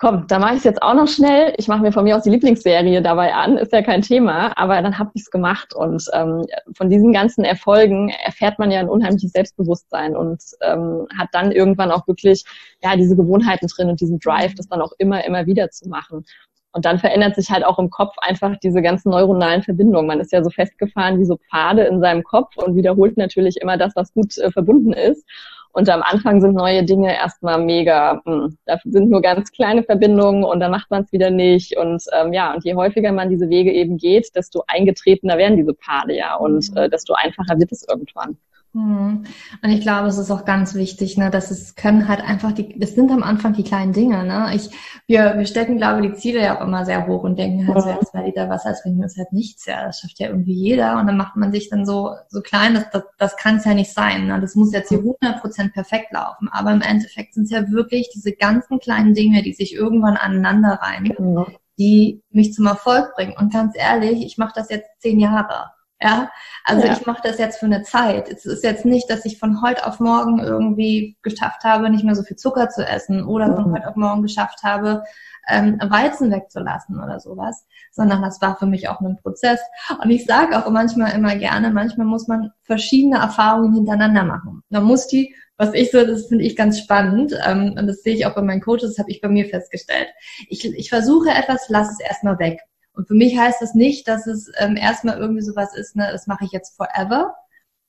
[0.00, 1.52] komm, da mache ich es jetzt auch noch schnell.
[1.58, 4.80] Ich mache mir von mir aus die Lieblingsserie dabei an, ist ja kein Thema, aber
[4.80, 5.74] dann habe ich es gemacht.
[5.74, 11.28] Und ähm, von diesen ganzen Erfolgen erfährt man ja ein unheimliches Selbstbewusstsein und ähm, hat
[11.32, 12.44] dann irgendwann auch wirklich
[12.82, 16.24] ja diese Gewohnheiten drin und diesen Drive, das dann auch immer, immer wieder zu machen.
[16.72, 20.06] Und dann verändert sich halt auch im Kopf einfach diese ganzen neuronalen Verbindungen.
[20.06, 23.76] Man ist ja so festgefahren wie so Pfade in seinem Kopf und wiederholt natürlich immer
[23.76, 25.26] das, was gut äh, verbunden ist.
[25.72, 29.84] Und am Anfang sind neue Dinge erstmal mega, mh, hm, da sind nur ganz kleine
[29.84, 31.76] Verbindungen und dann macht man es wieder nicht.
[31.76, 35.74] Und ähm, ja, und je häufiger man diese Wege eben geht, desto eingetretener werden diese
[35.74, 36.76] Pfade ja und mhm.
[36.76, 38.36] äh, desto einfacher wird es irgendwann.
[38.72, 39.24] Mhm.
[39.62, 42.80] Und ich glaube, es ist auch ganz wichtig, ne, dass es können halt einfach die,
[42.80, 44.54] es sind am Anfang die kleinen Dinge, ne.
[44.54, 44.70] Ich,
[45.08, 47.84] wir, wir stecken, glaube ich, die Ziele ja auch immer sehr hoch und denken halt,
[47.84, 47.98] ja.
[48.00, 51.00] so, zwei Liter Wasser, als wenn es halt nichts, ja, das schafft ja irgendwie jeder
[51.00, 53.74] und dann macht man sich dann so, so klein, das, das, das kann es ja
[53.74, 54.40] nicht sein, ne.
[54.40, 58.10] Das muss jetzt hier 100 Prozent perfekt laufen, aber im Endeffekt sind es ja wirklich
[58.14, 61.46] diese ganzen kleinen Dinge, die sich irgendwann aneinander reinigen, mhm.
[61.76, 63.34] die mich zum Erfolg bringen.
[63.36, 65.72] Und ganz ehrlich, ich mache das jetzt zehn Jahre.
[66.02, 66.30] Ja,
[66.64, 66.94] also ja.
[66.94, 68.28] ich mache das jetzt für eine Zeit.
[68.30, 72.14] Es ist jetzt nicht, dass ich von heute auf morgen irgendwie geschafft habe, nicht mehr
[72.14, 73.74] so viel Zucker zu essen oder von mhm.
[73.74, 75.02] heute auf morgen geschafft habe,
[75.48, 79.60] ähm, Weizen wegzulassen oder sowas, sondern das war für mich auch ein Prozess.
[80.02, 84.62] Und ich sage auch manchmal immer gerne, manchmal muss man verschiedene Erfahrungen hintereinander machen.
[84.70, 88.14] Man muss die, was ich so, das finde ich ganz spannend, ähm, und das sehe
[88.14, 90.08] ich auch bei meinen Coaches, das habe ich bei mir festgestellt.
[90.48, 92.60] Ich, ich versuche etwas, lass es erstmal weg.
[93.00, 96.26] Und für mich heißt das nicht, dass es ähm, erstmal irgendwie sowas ist, ne, das
[96.26, 97.34] mache ich jetzt forever,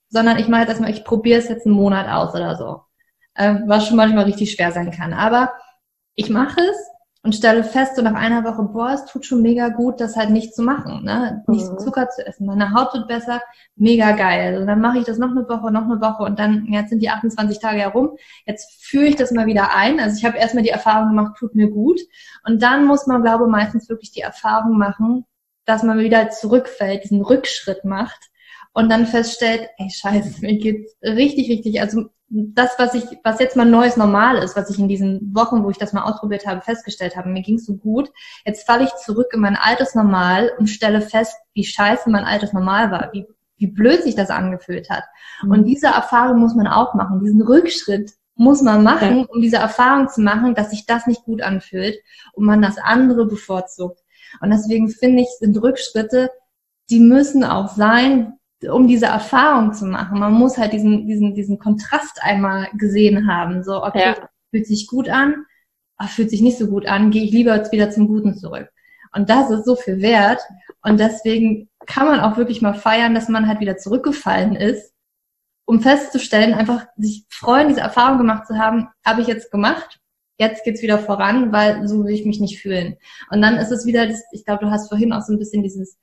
[0.08, 2.80] sondern ich mache jetzt erstmal, ich probiere es jetzt einen Monat aus oder so.
[3.36, 5.12] Ähm, was schon manchmal richtig schwer sein kann.
[5.12, 5.52] Aber
[6.14, 6.76] ich mache es
[7.24, 10.30] und stelle fest, so nach einer Woche, boah, es tut schon mega gut, das halt
[10.30, 11.44] nicht zu machen, ne?
[11.46, 11.78] Nicht mhm.
[11.78, 12.46] Zucker zu essen.
[12.46, 13.40] Meine Haut wird besser,
[13.76, 14.54] mega geil.
[14.54, 17.00] Also dann mache ich das noch eine Woche, noch eine Woche und dann, jetzt sind
[17.00, 18.16] die 28 Tage herum.
[18.44, 20.00] Jetzt führe ich das mal wieder ein.
[20.00, 22.00] Also ich habe erstmal die Erfahrung gemacht, tut mir gut.
[22.44, 25.24] Und dann muss man, glaube ich, meistens wirklich die Erfahrung machen,
[25.64, 28.30] dass man wieder zurückfällt, diesen Rückschritt macht
[28.72, 33.56] und dann feststellt, ey, scheiße, mir geht's richtig, richtig, also das, was ich, was jetzt
[33.56, 36.62] mal neues Normal ist, was ich in diesen Wochen, wo ich das mal ausprobiert habe,
[36.62, 38.10] festgestellt habe, mir ging's so gut.
[38.46, 42.54] Jetzt falle ich zurück in mein altes Normal und stelle fest, wie scheiße mein altes
[42.54, 43.26] Normal war, wie,
[43.58, 45.04] wie blöd sich das angefühlt hat.
[45.42, 45.50] Mhm.
[45.50, 47.20] Und diese Erfahrung muss man auch machen.
[47.20, 49.24] Diesen Rückschritt muss man machen, ja.
[49.28, 51.98] um diese Erfahrung zu machen, dass sich das nicht gut anfühlt
[52.32, 54.00] und man das andere bevorzugt.
[54.40, 56.30] Und deswegen finde ich, sind Rückschritte,
[56.88, 58.38] die müssen auch sein,
[58.70, 60.18] um diese Erfahrung zu machen.
[60.18, 63.62] Man muss halt diesen, diesen, diesen Kontrast einmal gesehen haben.
[63.62, 64.28] So, okay, ja.
[64.50, 65.46] fühlt sich gut an,
[65.96, 68.68] aber fühlt sich nicht so gut an, gehe ich lieber jetzt wieder zum Guten zurück.
[69.14, 70.40] Und das ist so viel wert.
[70.82, 74.92] Und deswegen kann man auch wirklich mal feiern, dass man halt wieder zurückgefallen ist,
[75.64, 80.00] um festzustellen, einfach sich freuen, diese Erfahrung gemacht zu haben, habe ich jetzt gemacht.
[80.38, 82.96] Jetzt geht's wieder voran, weil so will ich mich nicht fühlen.
[83.30, 85.62] Und dann ist es wieder, das, ich glaube, du hast vorhin auch so ein bisschen
[85.62, 85.98] dieses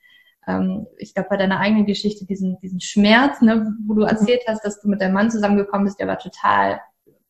[0.46, 4.64] ähm, ich glaube, bei deiner eigenen Geschichte diesen, diesen Schmerz, ne, wo du erzählt hast,
[4.64, 6.80] dass du mit deinem Mann zusammengekommen bist, der war total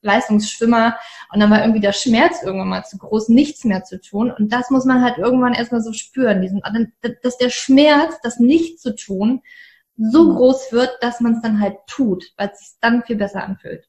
[0.03, 0.97] Leistungsschwimmer
[1.33, 4.31] und dann war irgendwie der Schmerz irgendwann mal zu groß, nichts mehr zu tun.
[4.31, 6.63] Und das muss man halt irgendwann erstmal so spüren, diesen,
[7.23, 9.43] dass der Schmerz, das nicht zu tun,
[9.97, 10.37] so mhm.
[10.37, 13.87] groß wird, dass man es dann halt tut, weil es sich dann viel besser anfühlt.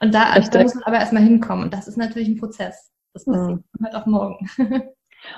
[0.00, 1.64] Und da, da muss man aber erstmal hinkommen.
[1.64, 2.90] Und das ist natürlich ein Prozess.
[3.14, 3.84] Das passiert mhm.
[3.84, 4.46] halt auch morgen.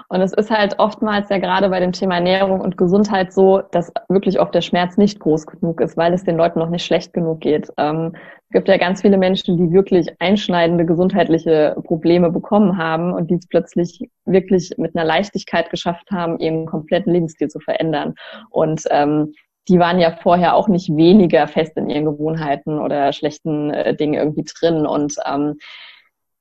[0.08, 3.92] Und es ist halt oftmals ja gerade bei dem Thema Ernährung und Gesundheit so, dass
[4.08, 7.12] wirklich oft der Schmerz nicht groß genug ist, weil es den Leuten noch nicht schlecht
[7.12, 7.70] genug geht.
[7.76, 8.12] Ähm,
[8.48, 13.34] es gibt ja ganz viele Menschen, die wirklich einschneidende gesundheitliche Probleme bekommen haben und die
[13.34, 18.14] es plötzlich wirklich mit einer Leichtigkeit geschafft haben, ihren kompletten Lebensstil zu verändern.
[18.50, 19.32] Und ähm,
[19.68, 24.14] die waren ja vorher auch nicht weniger fest in ihren Gewohnheiten oder schlechten äh, Dingen
[24.14, 24.86] irgendwie drin.
[24.86, 25.58] Und ähm,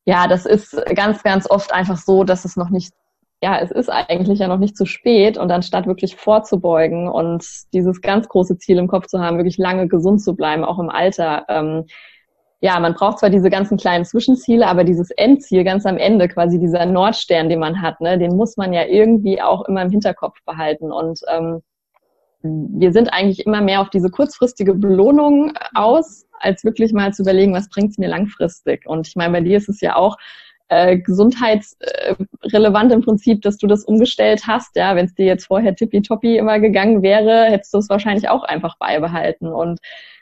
[0.05, 2.93] ja, das ist ganz, ganz oft einfach so, dass es noch nicht
[3.45, 8.01] ja, es ist eigentlich ja noch nicht zu spät und anstatt wirklich vorzubeugen und dieses
[8.01, 11.45] ganz große Ziel im Kopf zu haben, wirklich lange gesund zu bleiben, auch im Alter,
[11.47, 11.85] ähm,
[12.59, 16.57] ja, man braucht zwar diese ganzen kleinen Zwischenziele, aber dieses Endziel ganz am Ende, quasi
[16.59, 20.43] dieser Nordstern, den man hat, ne, den muss man ja irgendwie auch immer im Hinterkopf
[20.43, 20.91] behalten.
[20.91, 21.61] Und ähm,
[22.41, 27.53] wir sind eigentlich immer mehr auf diese kurzfristige Belohnung aus, als wirklich mal zu überlegen,
[27.53, 28.87] was bringt es mir langfristig.
[28.87, 30.17] Und ich meine, bei dir ist es ja auch,
[30.67, 34.75] äh, gesundheitsrelevant im Prinzip, dass du das umgestellt hast.
[34.75, 38.43] Ja, wenn es dir jetzt vorher tippitoppi immer gegangen wäre, hättest du es wahrscheinlich auch
[38.43, 39.47] einfach beibehalten.
[39.47, 39.79] Und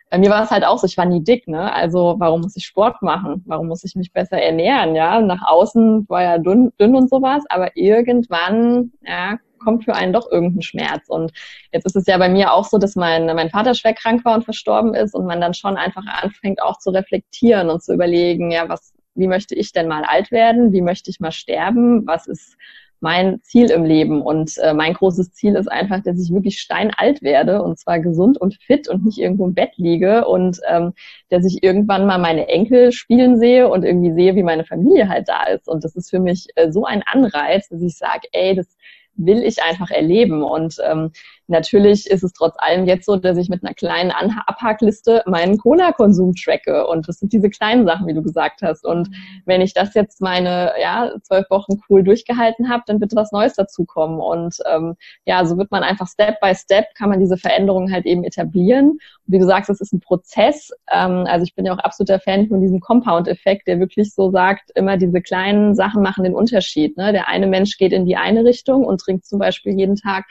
[0.09, 1.73] bei mir war es halt auch so, ich war nie dick, ne?
[1.73, 3.43] Also warum muss ich Sport machen?
[3.47, 4.95] Warum muss ich mich besser ernähren?
[4.95, 10.13] Ja, nach außen war ja dünn, dünn und sowas, aber irgendwann, ja, kommt für einen
[10.13, 11.07] doch irgendein Schmerz.
[11.07, 11.31] Und
[11.71, 14.35] jetzt ist es ja bei mir auch so, dass mein, mein Vater schwer krank war
[14.35, 18.51] und verstorben ist und man dann schon einfach anfängt auch zu reflektieren und zu überlegen,
[18.51, 20.73] ja, was, wie möchte ich denn mal alt werden?
[20.73, 22.05] Wie möchte ich mal sterben?
[22.07, 22.57] Was ist
[23.03, 24.21] mein Ziel im Leben.
[24.21, 28.39] Und äh, mein großes Ziel ist einfach, dass ich wirklich steinalt werde und zwar gesund
[28.39, 30.93] und fit und nicht irgendwo im Bett liege und ähm,
[31.27, 35.27] dass ich irgendwann mal meine Enkel spielen sehe und irgendwie sehe, wie meine Familie halt
[35.27, 35.67] da ist.
[35.67, 38.77] Und das ist für mich äh, so ein Anreiz, dass ich sage, ey, das
[39.15, 40.41] will ich einfach erleben.
[40.41, 41.11] Und ähm,
[41.47, 46.33] natürlich ist es trotz allem jetzt so, dass ich mit einer kleinen Abhackliste meinen Cola-Konsum
[46.35, 46.87] tracke.
[46.87, 48.85] Und das sind diese kleinen Sachen, wie du gesagt hast.
[48.85, 49.09] Und
[49.45, 53.53] wenn ich das jetzt meine ja, zwölf Wochen cool durchgehalten habe, dann wird was Neues
[53.55, 54.19] dazukommen.
[54.19, 58.05] Und ähm, ja, so wird man einfach Step by Step, kann man diese Veränderungen halt
[58.05, 58.91] eben etablieren.
[58.91, 60.71] Und wie du sagst, es ist ein Prozess.
[60.91, 64.71] Ähm, also ich bin ja auch absoluter Fan von diesem Compound-Effekt, der wirklich so sagt,
[64.75, 66.97] immer diese kleinen Sachen machen den Unterschied.
[66.97, 67.11] Ne?
[67.11, 70.25] Der eine Mensch geht in die eine Richtung und trinkt zum Beispiel jeden Tag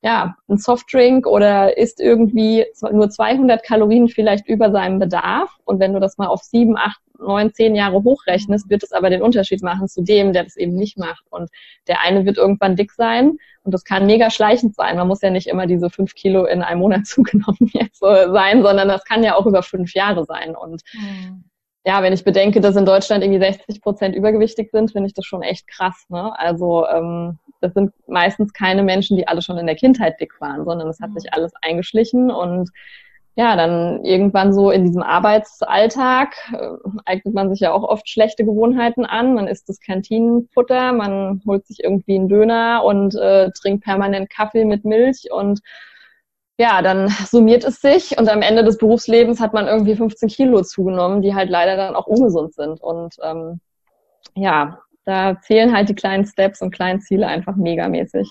[0.00, 5.50] ja, ein Softdrink oder isst irgendwie nur 200 Kalorien vielleicht über seinem Bedarf.
[5.64, 9.10] Und wenn du das mal auf sieben, acht, neun, zehn Jahre hochrechnest, wird es aber
[9.10, 11.24] den Unterschied machen zu dem, der das eben nicht macht.
[11.30, 11.50] Und
[11.88, 14.96] der eine wird irgendwann dick sein und das kann mega schleichend sein.
[14.96, 18.62] Man muss ja nicht immer diese fünf Kilo in einem Monat zugenommen jetzt so sein,
[18.62, 20.54] sondern das kann ja auch über fünf Jahre sein.
[20.54, 21.44] Und mhm
[21.88, 25.24] ja, wenn ich bedenke, dass in Deutschland irgendwie 60 Prozent übergewichtig sind, finde ich das
[25.24, 26.04] schon echt krass.
[26.10, 26.38] Ne?
[26.38, 30.64] Also ähm, das sind meistens keine Menschen, die alle schon in der Kindheit dick waren,
[30.64, 32.70] sondern es hat sich alles eingeschlichen und
[33.38, 36.70] ja, dann irgendwann so in diesem Arbeitsalltag äh,
[37.04, 39.34] eignet man sich ja auch oft schlechte Gewohnheiten an.
[39.34, 44.64] Man isst das Kantinenfutter, man holt sich irgendwie einen Döner und äh, trinkt permanent Kaffee
[44.64, 45.60] mit Milch und
[46.58, 50.62] ja, dann summiert es sich und am Ende des Berufslebens hat man irgendwie 15 Kilo
[50.62, 52.80] zugenommen, die halt leider dann auch ungesund sind.
[52.80, 53.60] Und ähm,
[54.34, 58.30] ja, da zählen halt die kleinen Steps und kleinen Ziele einfach megamäßig.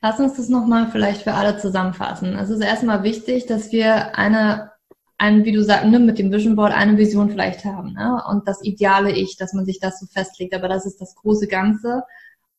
[0.00, 2.34] Lass uns das nochmal vielleicht für alle zusammenfassen.
[2.34, 4.72] Es ist erstmal wichtig, dass wir eine,
[5.18, 7.92] ein, wie du sagst, ne, mit dem Vision Board eine Vision vielleicht haben.
[7.92, 8.22] Ne?
[8.26, 10.54] Und das ideale Ich, dass man sich das so festlegt.
[10.54, 12.02] Aber das ist das große Ganze.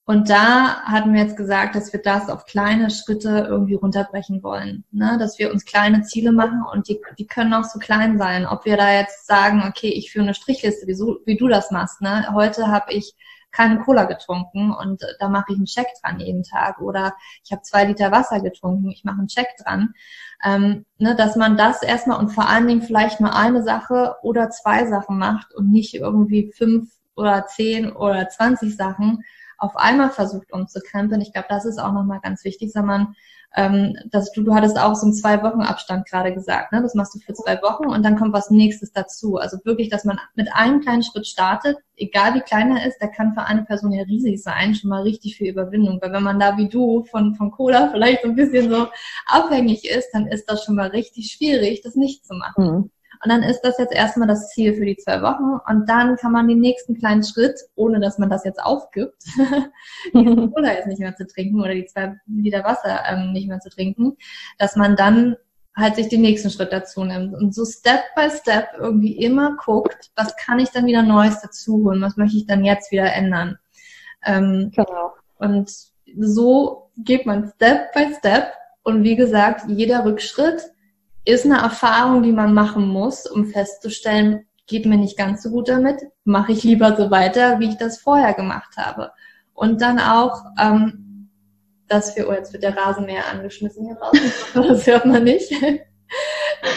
[0.06, 4.84] Und da hatten wir jetzt gesagt, dass wir das auf kleine Schritte irgendwie runterbrechen wollen.
[4.92, 5.18] Ne?
[5.18, 8.46] Dass wir uns kleine Ziele machen und die, die können auch so klein sein.
[8.46, 11.72] Ob wir da jetzt sagen, okay, ich führe eine Strichliste, wie, so, wie du das
[11.72, 12.02] machst.
[12.02, 12.28] Ne?
[12.34, 13.16] Heute habe ich
[13.54, 16.82] keine Cola getrunken und da mache ich einen Check dran jeden Tag.
[16.82, 19.94] Oder ich habe zwei Liter Wasser getrunken, ich mache einen Check dran.
[20.44, 24.50] Ähm, ne, dass man das erstmal und vor allen Dingen vielleicht nur eine Sache oder
[24.50, 29.24] zwei Sachen macht und nicht irgendwie fünf oder zehn oder zwanzig Sachen,
[29.64, 31.22] auf einmal versucht umzukrempeln.
[31.22, 33.16] Ich glaube, das ist auch nochmal ganz wichtig, sondern
[33.56, 36.82] ähm, dass du, du hattest auch so einen zwei Wochen Abstand gerade gesagt, ne?
[36.82, 39.38] Das machst du für zwei Wochen und dann kommt was nächstes dazu.
[39.38, 43.10] Also wirklich, dass man mit einem kleinen Schritt startet, egal wie klein er ist, der
[43.10, 46.00] kann für eine Person ja riesig sein, schon mal richtig viel Überwindung.
[46.02, 48.88] Weil wenn man da wie du von, von Cola vielleicht so ein bisschen so
[49.28, 52.66] abhängig ist, dann ist das schon mal richtig schwierig, das nicht zu machen.
[52.66, 52.92] Mhm.
[53.24, 55.60] Und dann ist das jetzt erstmal das Ziel für die zwei Wochen.
[55.70, 59.24] Und dann kann man den nächsten kleinen Schritt, ohne dass man das jetzt aufgibt,
[60.14, 63.60] die Cola jetzt nicht mehr zu trinken oder die zwei Liter Wasser ähm, nicht mehr
[63.62, 64.18] zu trinken,
[64.58, 65.38] dass man dann
[65.76, 70.12] halt sich den nächsten Schritt dazu nimmt und so Step by Step irgendwie immer guckt,
[70.16, 73.58] was kann ich dann wieder Neues dazu holen, was möchte ich dann jetzt wieder ändern.
[74.24, 75.14] Ähm, genau.
[75.38, 75.72] Und
[76.20, 80.73] so geht man Step by Step und wie gesagt, jeder Rückschritt
[81.26, 85.70] ist eine Erfahrung, die man machen muss, um festzustellen, geht mir nicht ganz so gut
[85.70, 89.12] damit, mache ich lieber so weiter, wie ich das vorher gemacht habe.
[89.54, 91.30] Und dann auch, ähm,
[91.88, 94.18] dass wir, oh, jetzt wird der Rasenmäher angeschmissen hier raus,
[94.54, 95.52] das hört man nicht.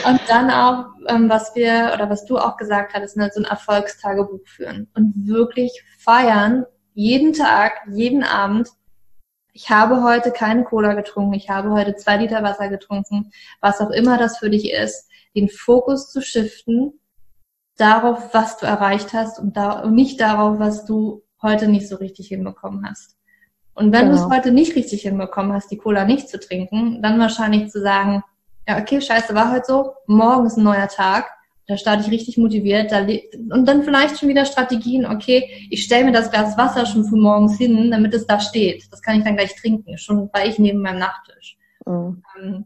[0.05, 3.47] Und dann auch, ähm, was wir, oder was du auch gesagt hattest, ne, so ein
[3.47, 8.69] Erfolgstagebuch führen und wirklich feiern, jeden Tag, jeden Abend,
[9.57, 13.31] ich habe heute keine Cola getrunken, ich habe heute zwei Liter Wasser getrunken,
[13.63, 17.01] was auch immer das für dich ist, den Fokus zu shiften
[17.79, 21.97] darauf, was du erreicht hast und, da, und nicht darauf, was du heute nicht so
[21.97, 23.17] richtig hinbekommen hast.
[23.73, 24.17] Und wenn genau.
[24.17, 27.81] du es heute nicht richtig hinbekommen hast, die Cola nicht zu trinken, dann wahrscheinlich zu
[27.81, 28.23] sagen,
[28.69, 31.31] ja, okay, scheiße, war heute so, morgen ist ein neuer Tag,
[31.67, 32.93] da starte ich richtig motiviert.
[32.93, 37.05] Da und dann vielleicht schon wieder Strategien, okay, ich stelle mir das Glas Wasser schon
[37.05, 38.91] früh morgens hin, damit es da steht.
[38.91, 41.57] Das kann ich dann gleich trinken, schon bei ich neben meinem Nachttisch.
[41.85, 42.23] Mhm.
[42.41, 42.65] Ähm,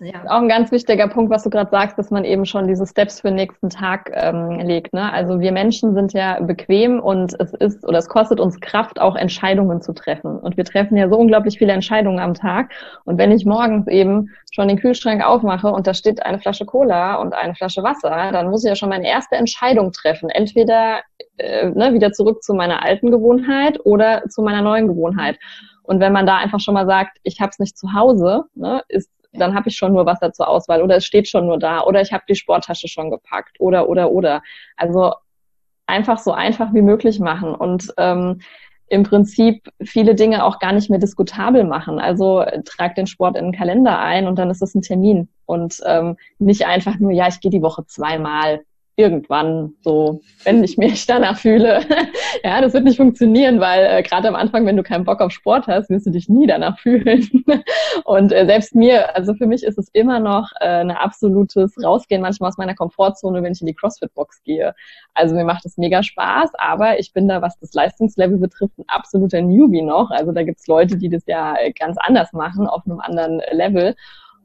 [0.00, 0.24] ja.
[0.28, 3.20] Auch ein ganz wichtiger Punkt, was du gerade sagst, dass man eben schon diese Steps
[3.20, 4.94] für den nächsten Tag ähm, legt.
[4.94, 5.12] Ne?
[5.12, 9.14] Also wir Menschen sind ja bequem und es ist oder es kostet uns Kraft, auch
[9.14, 10.38] Entscheidungen zu treffen.
[10.38, 12.72] Und wir treffen ja so unglaublich viele Entscheidungen am Tag.
[13.04, 17.16] Und wenn ich morgens eben schon den Kühlschrank aufmache und da steht eine Flasche Cola
[17.16, 20.30] und eine Flasche Wasser, dann muss ich ja schon meine erste Entscheidung treffen.
[20.30, 21.00] Entweder
[21.36, 25.38] äh, ne, wieder zurück zu meiner alten Gewohnheit oder zu meiner neuen Gewohnheit.
[25.82, 28.82] Und wenn man da einfach schon mal sagt, ich habe es nicht zu Hause, ne,
[28.88, 31.82] ist dann habe ich schon nur Wasser zur Auswahl oder es steht schon nur da
[31.82, 34.42] oder ich habe die Sporttasche schon gepackt oder oder oder.
[34.76, 35.14] Also
[35.86, 38.40] einfach so einfach wie möglich machen und ähm,
[38.90, 42.00] im Prinzip viele Dinge auch gar nicht mehr diskutabel machen.
[42.00, 45.80] Also trag den Sport in den Kalender ein und dann ist es ein Termin und
[45.86, 48.62] ähm, nicht einfach nur, ja, ich gehe die Woche zweimal
[49.00, 51.80] irgendwann so, wenn ich mich danach fühle.
[52.44, 55.32] ja, das wird nicht funktionieren, weil äh, gerade am Anfang, wenn du keinen Bock auf
[55.32, 57.28] Sport hast, wirst du dich nie danach fühlen.
[58.04, 62.20] und äh, selbst mir, also für mich ist es immer noch äh, ein absolutes Rausgehen
[62.20, 64.74] manchmal aus meiner Komfortzone, wenn ich in die CrossFit-Box gehe.
[65.14, 68.84] Also mir macht es mega Spaß, aber ich bin da, was das Leistungslevel betrifft, ein
[68.88, 70.10] absoluter Newbie noch.
[70.10, 73.94] Also da gibt's Leute, die das ja äh, ganz anders machen, auf einem anderen Level.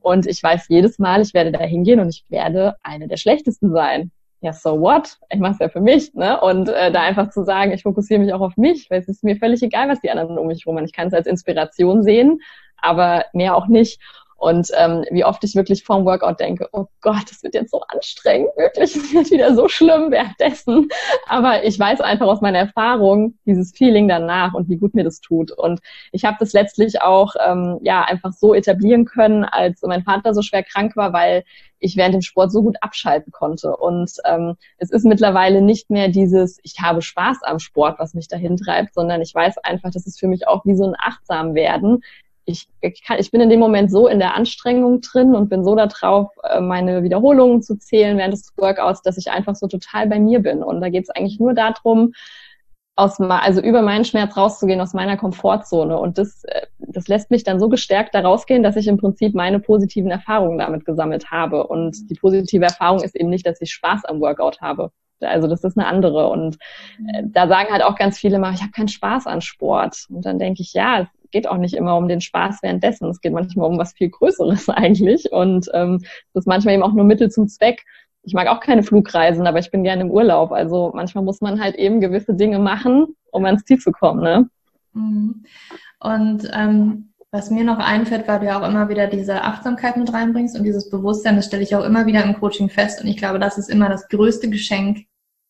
[0.05, 3.71] Und ich weiß jedes Mal, ich werde da hingehen und ich werde eine der schlechtesten
[3.71, 4.11] sein
[4.45, 5.17] ja, so what?
[5.31, 6.39] Ich mache es ja für mich, ne?
[6.39, 9.23] Und äh, da einfach zu sagen, ich fokussiere mich auch auf mich, weil es ist
[9.23, 10.85] mir völlig egal, was die anderen um mich herum machen.
[10.85, 12.41] Ich kann es als Inspiration sehen,
[12.77, 13.99] aber mehr auch nicht.
[14.37, 17.81] Und ähm, wie oft ich wirklich vorm Workout denke, oh Gott, das wird jetzt so
[17.87, 20.89] anstrengend, wirklich, es wird wieder so schlimm währenddessen.
[21.27, 25.21] Aber ich weiß einfach aus meiner Erfahrung dieses Feeling danach und wie gut mir das
[25.21, 25.51] tut.
[25.51, 25.79] Und
[26.11, 30.41] ich habe das letztlich auch ähm, ja einfach so etablieren können, als mein Vater so
[30.41, 31.43] schwer krank war, weil
[31.79, 33.75] ich während dem Sport so gut abschalten konnte.
[33.75, 38.27] Und ähm, es ist mittlerweile nicht mehr dieses, ich habe Spaß am Sport, was mich
[38.27, 42.01] dahin treibt, sondern ich weiß einfach, das ist für mich auch wie so ein Achtsam-Werden
[42.45, 45.63] ich, ich, kann, ich bin in dem Moment so in der Anstrengung drin und bin
[45.63, 50.07] so darauf, äh, meine Wiederholungen zu zählen während des Workouts, dass ich einfach so total
[50.07, 50.63] bei mir bin.
[50.63, 52.13] Und da geht es eigentlich nur darum,
[52.95, 55.97] aus, also über meinen Schmerz rauszugehen aus meiner Komfortzone.
[55.97, 59.35] Und das, äh, das lässt mich dann so gestärkt da rausgehen, dass ich im Prinzip
[59.35, 61.67] meine positiven Erfahrungen damit gesammelt habe.
[61.67, 64.91] Und die positive Erfahrung ist eben nicht, dass ich Spaß am Workout habe.
[65.19, 66.29] Also das ist eine andere.
[66.29, 66.57] Und
[67.13, 70.05] äh, da sagen halt auch ganz viele mal, ich habe keinen Spaß an Sport.
[70.09, 73.09] Und dann denke ich, ja, geht auch nicht immer um den Spaß währenddessen.
[73.09, 75.33] Es geht manchmal um was viel Größeres eigentlich.
[75.33, 75.99] Und ähm,
[76.33, 77.83] das ist manchmal eben auch nur Mittel zum Zweck.
[78.23, 80.53] Ich mag auch keine Flugreisen, aber ich bin gerne im Urlaub.
[80.53, 84.23] Also manchmal muss man halt eben gewisse Dinge machen, um ans Ziel zu kommen.
[84.23, 84.49] Ne?
[84.93, 85.43] Mhm.
[85.99, 90.13] Und ähm, was mir noch einfällt, weil du ja auch immer wieder diese Achtsamkeit mit
[90.13, 93.01] reinbringst und dieses Bewusstsein, das stelle ich auch immer wieder im Coaching fest.
[93.01, 94.99] Und ich glaube, das ist immer das größte Geschenk,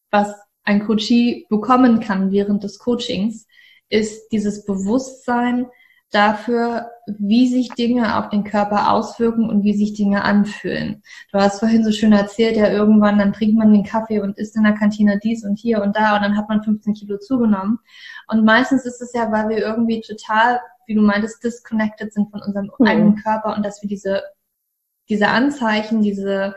[0.10, 0.34] was
[0.64, 3.46] ein Coachie bekommen kann während des Coachings,
[3.90, 5.68] ist dieses Bewusstsein
[6.12, 11.04] dafür, wie sich Dinge auf den Körper auswirken und wie sich Dinge anfühlen.
[11.32, 14.56] Du hast vorhin so schön erzählt, ja irgendwann, dann trinkt man den Kaffee und isst
[14.56, 17.80] in der Kantine dies und hier und da und dann hat man 15 Kilo zugenommen.
[18.28, 22.42] Und meistens ist es ja, weil wir irgendwie total, wie du meintest, disconnected sind von
[22.42, 22.88] unserem mhm.
[22.88, 24.24] eigenen Körper und dass wir diese,
[25.10, 26.56] diese Anzeichen, diese,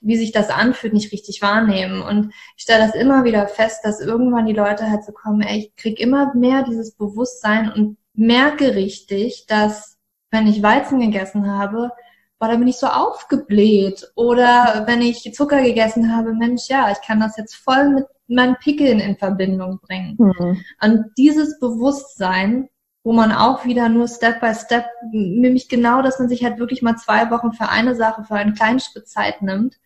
[0.00, 2.02] wie sich das anfühlt, nicht richtig wahrnehmen.
[2.02, 5.58] Und ich stelle das immer wieder fest, dass irgendwann die Leute halt so kommen, ey,
[5.58, 9.98] ich krieg immer mehr dieses Bewusstsein und merke richtig, dass
[10.30, 11.90] wenn ich Weizen gegessen habe,
[12.38, 14.10] boah, da bin ich so aufgebläht.
[14.16, 18.56] Oder wenn ich Zucker gegessen habe, Mensch, ja, ich kann das jetzt voll mit meinen
[18.56, 20.16] Pickeln in Verbindung bringen.
[20.18, 20.64] Mhm.
[20.82, 22.68] Und dieses Bewusstsein,
[23.04, 26.82] wo man auch wieder nur Step by Step, nämlich genau, dass man sich halt wirklich
[26.82, 29.76] mal zwei Wochen für eine Sache, für einen kleinen Schritt Zeit nimmt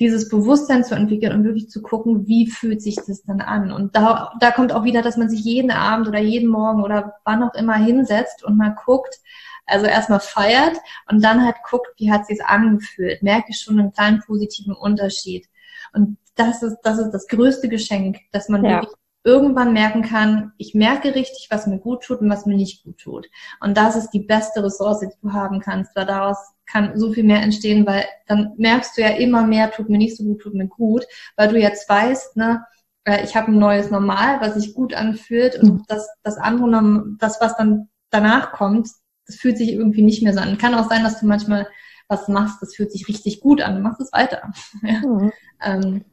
[0.00, 3.70] dieses Bewusstsein zu entwickeln und wirklich zu gucken, wie fühlt sich das dann an.
[3.70, 7.16] Und da, da kommt auch wieder, dass man sich jeden Abend oder jeden Morgen oder
[7.24, 9.20] wann auch immer hinsetzt und mal guckt,
[9.66, 10.76] also erstmal feiert
[11.08, 13.22] und dann halt guckt, wie hat sich's angefühlt.
[13.22, 15.46] Merke ich schon einen kleinen positiven Unterschied.
[15.92, 18.80] Und das ist, das ist das größte Geschenk, dass man ja.
[18.80, 22.84] wirklich irgendwann merken kann, ich merke richtig, was mir gut tut und was mir nicht
[22.84, 23.28] gut tut.
[23.60, 27.24] Und das ist die beste Ressource, die du haben kannst, weil daraus kann so viel
[27.24, 30.54] mehr entstehen, weil dann merkst du ja immer mehr, tut mir nicht so gut, tut
[30.54, 31.04] mir gut,
[31.36, 32.64] weil du jetzt weißt, ne,
[33.04, 35.84] äh, ich habe ein neues Normal, was sich gut anfühlt und mhm.
[35.88, 38.88] das, das andere, das, was dann danach kommt,
[39.26, 40.58] das fühlt sich irgendwie nicht mehr so an.
[40.58, 41.68] Kann auch sein, dass du manchmal
[42.08, 44.50] was machst, das fühlt sich richtig gut an, du machst es weiter.
[44.82, 45.00] ja.
[45.06, 45.32] Mhm.
[45.62, 46.04] Ähm,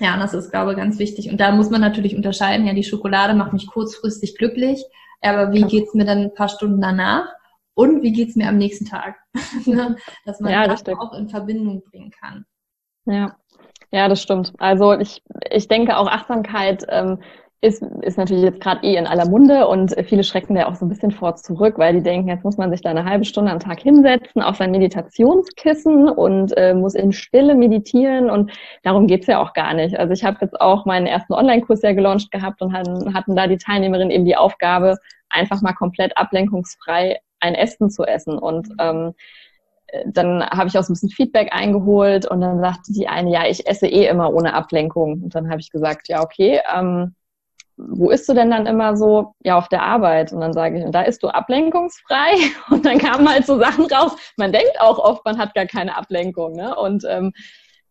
[0.00, 1.30] ja, das ist, glaube ich, ganz wichtig.
[1.30, 4.84] Und da muss man natürlich unterscheiden, ja, die Schokolade macht mich kurzfristig glücklich,
[5.20, 7.26] aber wie geht's mir dann ein paar Stunden danach?
[7.74, 9.16] Und wie geht's mir am nächsten Tag?
[9.66, 9.96] Ne?
[10.24, 12.46] Dass man ja, das auch in Verbindung bringen kann.
[13.04, 13.36] Ja.
[13.92, 14.52] Ja, das stimmt.
[14.58, 17.20] Also ich, ich denke auch Achtsamkeit ähm,
[17.60, 20.84] ist, ist natürlich jetzt gerade eh in aller Munde und viele schrecken da auch so
[20.84, 23.50] ein bisschen vor zurück, weil die denken, jetzt muss man sich da eine halbe Stunde
[23.50, 28.52] am Tag hinsetzen auf sein Meditationskissen und äh, muss in Stille meditieren und
[28.82, 29.98] darum geht's ja auch gar nicht.
[29.98, 33.46] Also ich habe jetzt auch meinen ersten Online-Kurs ja gelauncht gehabt und hatten, hatten da
[33.46, 34.96] die Teilnehmerin eben die Aufgabe,
[35.30, 39.12] einfach mal komplett ablenkungsfrei ein Essen zu essen und ähm,
[40.06, 43.46] dann habe ich auch so ein bisschen Feedback eingeholt und dann sagte die eine, ja,
[43.46, 45.22] ich esse eh immer ohne Ablenkung.
[45.22, 47.14] Und dann habe ich gesagt, ja, okay, ähm,
[47.76, 49.34] wo isst du denn dann immer so?
[49.44, 50.32] Ja, auf der Arbeit.
[50.32, 52.34] Und dann sage ich, da isst du ablenkungsfrei.
[52.70, 54.16] Und dann kamen halt so Sachen raus.
[54.36, 56.52] Man denkt auch oft, man hat gar keine Ablenkung.
[56.52, 56.74] Ne?
[56.74, 57.32] Und ähm,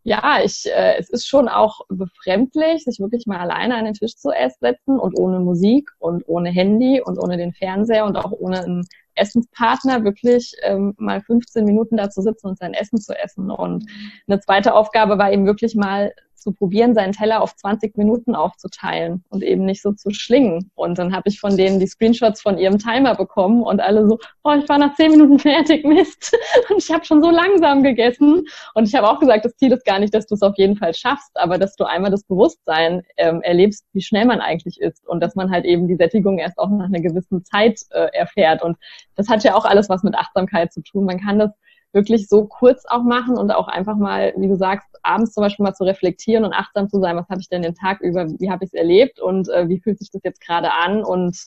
[0.03, 4.15] ja, ich, äh, es ist schon auch befremdlich, sich wirklich mal alleine an den Tisch
[4.15, 8.63] zu setzen und ohne Musik und ohne Handy und ohne den Fernseher und auch ohne
[8.63, 13.51] einen Essenspartner wirklich ähm, mal 15 Minuten da zu sitzen und sein Essen zu essen.
[13.51, 13.85] Und
[14.27, 16.11] eine zweite Aufgabe war eben wirklich mal
[16.45, 20.69] zu probieren, seinen Teller auf 20 Minuten aufzuteilen und eben nicht so zu schlingen.
[20.75, 24.19] Und dann habe ich von denen die Screenshots von ihrem Timer bekommen und alle so,
[24.43, 26.37] oh, ich war nach 10 Minuten fertig, Mist.
[26.69, 28.45] Und ich habe schon so langsam gegessen.
[28.75, 30.77] Und ich habe auch gesagt, das Ziel ist gar nicht, dass du es auf jeden
[30.77, 35.07] Fall schaffst, aber dass du einmal das Bewusstsein ähm, erlebst, wie schnell man eigentlich isst
[35.07, 38.61] und dass man halt eben die Sättigung erst auch nach einer gewissen Zeit äh, erfährt.
[38.61, 38.77] Und
[39.15, 41.05] das hat ja auch alles was mit Achtsamkeit zu tun.
[41.05, 41.51] Man kann das
[41.93, 45.63] wirklich so kurz auch machen und auch einfach mal, wie du sagst, abends zum Beispiel
[45.63, 48.51] mal zu reflektieren und achtsam zu sein, was habe ich denn den Tag über, wie
[48.51, 51.37] habe ich es erlebt und äh, wie fühlt sich das jetzt gerade an und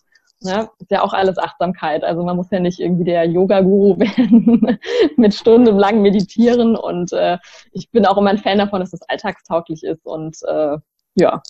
[0.41, 2.03] ne, ist ja auch alles Achtsamkeit.
[2.03, 4.79] Also man muss ja nicht irgendwie der Yoga-Guru werden
[5.16, 7.39] mit stundenlang meditieren und äh,
[7.73, 10.79] ich bin auch immer ein Fan davon, dass das alltagstauglich ist und äh,
[11.14, 11.43] ja.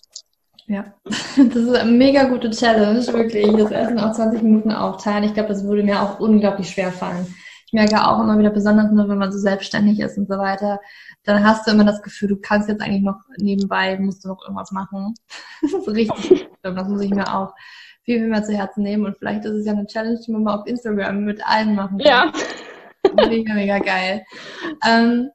[0.68, 3.50] Ja, das ist eine mega gute Challenge, wirklich.
[3.56, 5.24] Das Essen auf 20 Minuten aufteilen.
[5.24, 7.26] Ich glaube, das würde mir auch unglaublich schwer fallen
[7.68, 10.80] ich merke auch immer wieder, besonders nur, wenn man so selbstständig ist und so weiter,
[11.24, 14.42] dann hast du immer das Gefühl, du kannst jetzt eigentlich noch nebenbei, musst du noch
[14.42, 15.12] irgendwas machen.
[15.60, 16.48] das ist richtig.
[16.62, 17.52] das muss ich mir auch
[18.04, 19.04] viel, viel mehr zu Herzen nehmen.
[19.04, 21.98] Und vielleicht ist es ja eine Challenge, die man mal auf Instagram mit allen machen
[21.98, 22.06] kann.
[22.06, 22.32] Ja.
[23.28, 24.24] Mega, mega geil.
[24.88, 25.28] Ähm,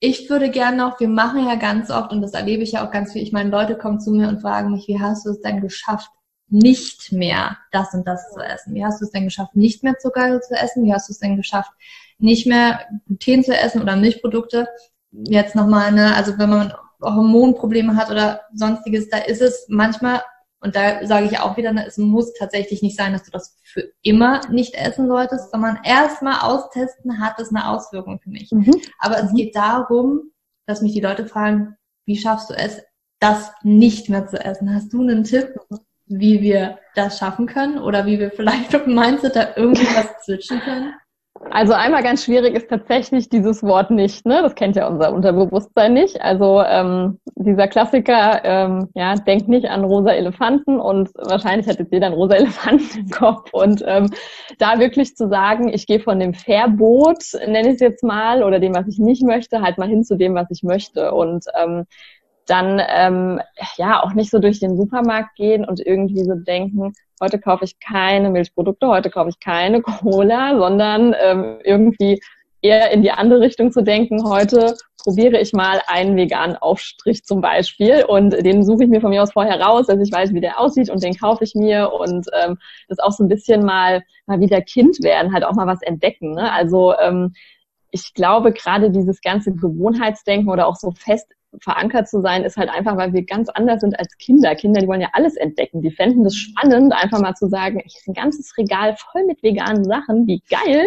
[0.00, 2.90] ich würde gerne noch, wir machen ja ganz oft, und das erlebe ich ja auch
[2.90, 5.40] ganz viel, ich meine, Leute kommen zu mir und fragen mich, wie hast du es
[5.40, 6.10] denn geschafft,
[6.48, 8.74] nicht mehr das und das zu essen?
[8.74, 10.84] Wie hast du es denn geschafft, nicht mehr Zucker zu essen?
[10.84, 11.70] Wie hast du es denn geschafft,
[12.18, 14.66] nicht mehr Gluten zu essen oder Milchprodukte?
[15.12, 16.72] Jetzt nochmal, ne, also wenn man
[17.02, 20.22] Hormonprobleme hat oder sonstiges, da ist es manchmal,
[20.60, 23.58] und da sage ich auch wieder, ne, es muss tatsächlich nicht sein, dass du das
[23.64, 28.50] für immer nicht essen solltest, sondern erstmal austesten, hat das eine Auswirkung für mich.
[28.52, 28.74] Mhm.
[28.98, 30.30] Aber es geht darum,
[30.66, 32.82] dass mich die Leute fragen, wie schaffst du es,
[33.20, 34.74] das nicht mehr zu essen?
[34.74, 35.54] Hast du einen Tipp?
[36.10, 40.24] wie wir das schaffen können oder wie wir vielleicht auf dem Mindset da irgendwie was
[40.24, 40.92] switchen können?
[41.48, 44.42] Also einmal ganz schwierig ist tatsächlich dieses Wort nicht, ne?
[44.42, 46.20] Das kennt ja unser Unterbewusstsein nicht.
[46.20, 51.92] Also ähm, dieser Klassiker, ähm, ja, denkt nicht an rosa Elefanten und wahrscheinlich hat jetzt
[51.92, 53.50] jeder einen rosa Elefanten im Kopf.
[53.52, 54.10] Und ähm,
[54.58, 58.60] da wirklich zu sagen, ich gehe von dem Verbot, nenne ich es jetzt mal, oder
[58.60, 61.12] dem, was ich nicht möchte, halt mal hin zu dem, was ich möchte.
[61.12, 61.86] Und ähm,
[62.50, 63.40] dann ähm,
[63.76, 67.78] ja auch nicht so durch den Supermarkt gehen und irgendwie so denken, heute kaufe ich
[67.78, 72.20] keine Milchprodukte, heute kaufe ich keine Cola, sondern ähm, irgendwie
[72.62, 77.40] eher in die andere Richtung zu denken, heute probiere ich mal einen veganen Aufstrich zum
[77.40, 80.40] Beispiel und den suche ich mir von mir aus vorher raus, dass ich weiß, wie
[80.40, 84.02] der aussieht und den kaufe ich mir und ähm, das auch so ein bisschen mal,
[84.26, 86.34] mal wieder Kind werden, halt auch mal was entdecken.
[86.34, 86.52] Ne?
[86.52, 87.32] Also ähm,
[87.92, 92.70] ich glaube, gerade dieses ganze Gewohnheitsdenken oder auch so fest verankert zu sein, ist halt
[92.70, 94.54] einfach, weil wir ganz anders sind als Kinder.
[94.54, 95.82] Kinder, die wollen ja alles entdecken.
[95.82, 99.84] Die fänden das spannend, einfach mal zu sagen, ich ein ganzes Regal voll mit veganen
[99.84, 100.86] Sachen, wie geil,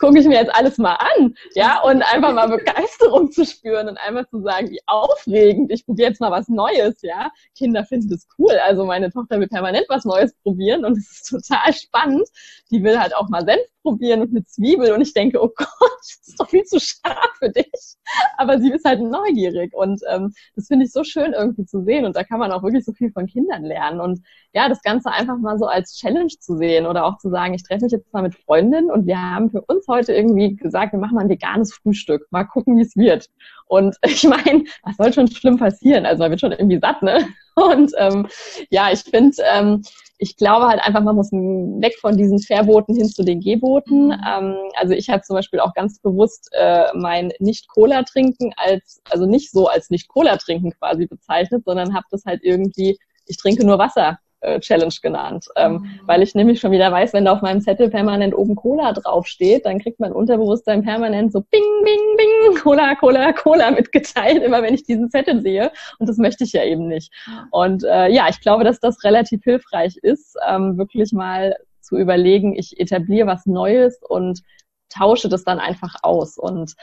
[0.00, 1.34] gucke ich mir jetzt alles mal an.
[1.54, 6.10] Ja, und einfach mal Begeisterung zu spüren und einfach zu sagen, wie aufregend, ich probiere
[6.10, 7.30] jetzt mal was Neues, ja.
[7.56, 8.58] Kinder finden das cool.
[8.64, 12.28] Also meine Tochter will permanent was Neues probieren und es ist total spannend.
[12.70, 15.68] Die will halt auch mal Senf probieren und eine Zwiebel und ich denke, oh Gott,
[16.00, 17.96] das ist doch viel zu scharf für dich.
[18.36, 22.04] Aber sie ist halt neugierig und ähm, das finde ich so schön irgendwie zu sehen
[22.04, 24.20] und da kann man auch wirklich so viel von Kindern lernen und
[24.52, 27.62] ja, das Ganze einfach mal so als Challenge zu sehen oder auch zu sagen, ich
[27.62, 30.98] treffe mich jetzt mal mit Freundinnen und wir haben für uns heute irgendwie gesagt, wir
[30.98, 33.28] machen mal ein veganes Frühstück, mal gucken, wie es wird.
[33.66, 36.06] Und ich meine, was soll schon schlimm passieren?
[36.06, 37.26] Also man wird schon irgendwie satt, ne?
[37.54, 38.26] Und ähm,
[38.70, 39.82] ja, ich finde, ähm,
[40.18, 44.06] ich glaube halt einfach, man muss weg von diesen Verboten hin zu den Geboten.
[44.08, 44.20] Mhm.
[44.26, 49.50] Ähm, also ich habe zum Beispiel auch ganz bewusst äh, mein Nicht-Cola-Trinken als, also nicht
[49.50, 54.18] so als Nicht-Cola-Trinken quasi bezeichnet, sondern habe das halt irgendwie, ich trinke nur Wasser
[54.60, 56.00] Challenge genannt, ähm, mhm.
[56.06, 59.66] weil ich nämlich schon wieder weiß, wenn da auf meinem Zettel permanent oben Cola draufsteht,
[59.66, 64.74] dann kriegt mein Unterbewusstsein permanent so Bing, Bing, Bing, Cola, Cola, Cola mitgeteilt, immer wenn
[64.74, 65.72] ich diesen Zettel sehe.
[65.98, 67.12] Und das möchte ich ja eben nicht.
[67.50, 72.56] Und äh, ja, ich glaube, dass das relativ hilfreich ist, ähm, wirklich mal zu überlegen,
[72.56, 74.42] ich etabliere was Neues und
[74.88, 76.38] tausche das dann einfach aus.
[76.38, 76.74] Und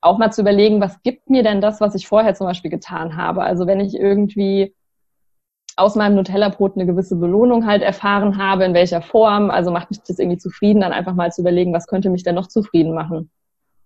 [0.00, 3.16] auch mal zu überlegen, was gibt mir denn das, was ich vorher zum Beispiel getan
[3.16, 3.42] habe?
[3.42, 4.74] Also wenn ich irgendwie
[5.76, 9.50] aus meinem Nutella-Brot eine gewisse Belohnung halt erfahren habe, in welcher Form.
[9.50, 12.34] Also macht mich das irgendwie zufrieden, dann einfach mal zu überlegen, was könnte mich denn
[12.34, 13.30] noch zufrieden machen.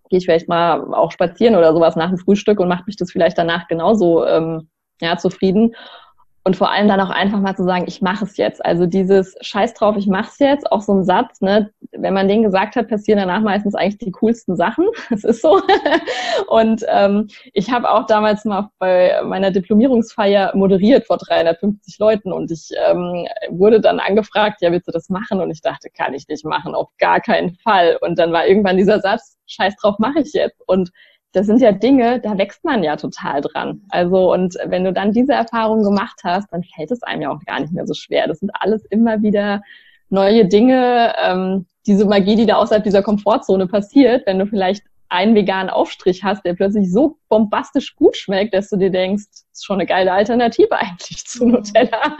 [0.08, 3.10] Gehe ich vielleicht mal auch spazieren oder sowas nach dem Frühstück und macht mich das
[3.10, 4.68] vielleicht danach genauso ähm,
[5.00, 5.74] ja, zufrieden.
[6.44, 8.64] Und vor allem dann auch einfach mal zu sagen, ich mache es jetzt.
[8.64, 11.70] Also dieses Scheiß drauf, ich mache es jetzt, auch so ein Satz, ne?
[11.92, 14.86] wenn man den gesagt hat, passieren danach meistens eigentlich die coolsten Sachen.
[15.10, 15.60] Das ist so.
[16.48, 22.50] und ähm, ich habe auch damals mal bei meiner Diplomierungsfeier moderiert vor 350 Leuten und
[22.50, 25.40] ich ähm, wurde dann angefragt, ja, willst du das machen?
[25.40, 27.98] Und ich dachte, kann ich nicht machen, auf gar keinen Fall.
[28.00, 30.62] Und dann war irgendwann dieser Satz, Scheiß drauf, mache ich jetzt.
[30.66, 30.90] Und
[31.32, 33.82] das sind ja Dinge, da wächst man ja total dran.
[33.90, 37.40] Also, und wenn du dann diese Erfahrung gemacht hast, dann fällt es einem ja auch
[37.46, 38.26] gar nicht mehr so schwer.
[38.26, 39.62] Das sind alles immer wieder
[40.08, 45.34] neue Dinge, ähm, diese Magie, die da außerhalb dieser Komfortzone passiert, wenn du vielleicht einen
[45.34, 49.64] veganen Aufstrich hast, der plötzlich so bombastisch gut schmeckt, dass du dir denkst, das ist
[49.64, 51.52] schon eine geile Alternative eigentlich zu mhm.
[51.52, 52.16] Nutella.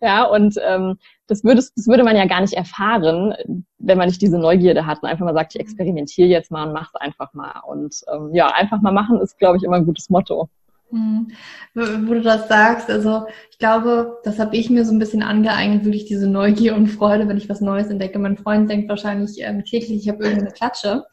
[0.00, 3.34] Ja, und ähm, das, würdest, das würde man ja gar nicht erfahren,
[3.78, 6.72] wenn man nicht diese Neugierde hat und einfach mal sagt, ich experimentiere jetzt mal und
[6.72, 7.60] mach's einfach mal.
[7.66, 10.48] Und ähm, ja, einfach mal machen ist, glaube ich, immer ein gutes Motto.
[10.90, 11.28] Hm.
[11.74, 15.84] Wo du das sagst, also ich glaube, das habe ich mir so ein bisschen angeeignet,
[15.84, 18.18] wirklich diese Neugier und Freude, wenn ich was Neues entdecke.
[18.18, 21.04] Mein Freund denkt wahrscheinlich ähm, täglich, ich habe irgendeine Klatsche.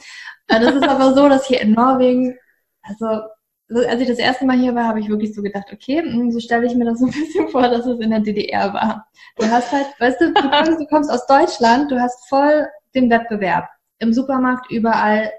[0.48, 2.38] Äh, das ist aber so, dass hier in Norwegen,
[2.84, 3.06] also
[3.70, 6.40] als ich das erste Mal hier war, habe ich wirklich so gedacht, okay, hm, so
[6.40, 9.08] stelle ich mir das so ein bisschen vor, dass es in der DDR war.
[9.38, 13.68] Du hast halt, weißt du, du kommst, aus Deutschland, du hast voll den Wettbewerb.
[14.00, 15.32] Im Supermarkt überall,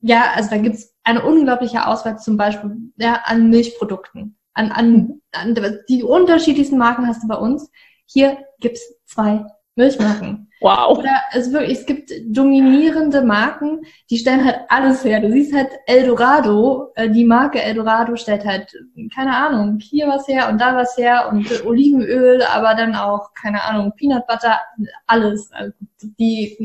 [0.00, 4.36] ja, also da gibt's eine unglaubliche Auswahl zum Beispiel ja, an Milchprodukten.
[4.54, 5.56] An, an, an
[5.88, 7.70] die unterschiedlichsten Marken hast du bei uns.
[8.06, 10.48] Hier gibt's zwei Milchmarken.
[10.62, 10.98] Wow.
[10.98, 13.80] Oder es, wirklich, es gibt dominierende Marken,
[14.10, 15.18] die stellen halt alles her.
[15.20, 18.72] Du siehst halt Eldorado, äh, die Marke Eldorado stellt halt,
[19.12, 23.64] keine Ahnung, hier was her und da was her und Olivenöl, aber dann auch, keine
[23.64, 24.60] Ahnung, Peanut Butter,
[25.06, 25.50] alles.
[25.50, 25.72] Also
[26.20, 26.56] die,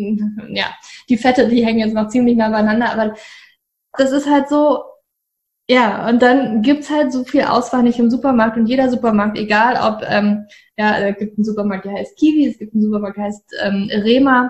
[0.49, 0.65] ja,
[1.09, 3.15] die Fette, die hängen jetzt noch ziemlich nah beieinander, aber
[3.97, 4.83] das ist halt so,
[5.69, 9.75] ja, und dann gibt's halt so viel Auswahl nicht im Supermarkt und jeder Supermarkt, egal
[9.75, 10.45] ob, ähm,
[10.77, 13.89] ja, es gibt einen Supermarkt, der heißt Kiwi, es gibt einen Supermarkt, der heißt ähm,
[13.91, 14.49] Rema,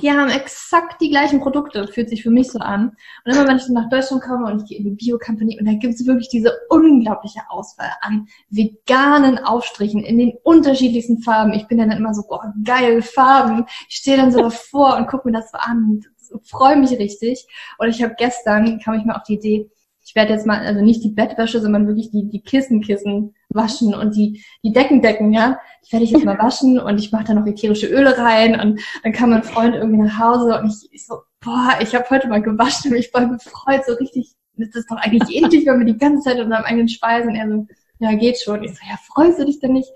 [0.00, 2.96] die haben exakt die gleichen Produkte, fühlt sich für mich so an.
[3.24, 5.74] Und immer wenn ich nach Deutschland komme und ich gehe in die Bio-Company und da
[5.74, 11.52] gibt's wirklich diese unglaubliche Auswahl an veganen Aufstrichen in den unterschiedlichsten Farben.
[11.52, 13.66] Ich bin dann immer so, boah, geil, Farben.
[13.88, 16.11] Ich stehe dann so davor und gucke mir das so an und
[16.44, 17.46] freue mich richtig.
[17.78, 19.70] Und ich habe gestern, kam ich mal auf die Idee,
[20.04, 24.16] ich werde jetzt mal, also nicht die Bettwäsche, sondern wirklich die, die Kissenkissen waschen und
[24.16, 25.60] die, die Deckendecken, ja.
[25.86, 28.80] Die werde ich jetzt mal waschen und ich mache da noch ätherische Öle rein und
[29.02, 32.28] dann kam mein Freund irgendwie nach Hause und ich, ich so, boah, ich habe heute
[32.28, 35.86] mal gewaschen und mich voll gefreut, so richtig, das ist doch eigentlich ähnlich, wenn wir
[35.86, 37.66] die ganze Zeit unter einem eigenen Speisen und er so,
[38.02, 38.64] ja, geht schon.
[38.64, 39.88] Ich so, ja, freust du dich denn nicht?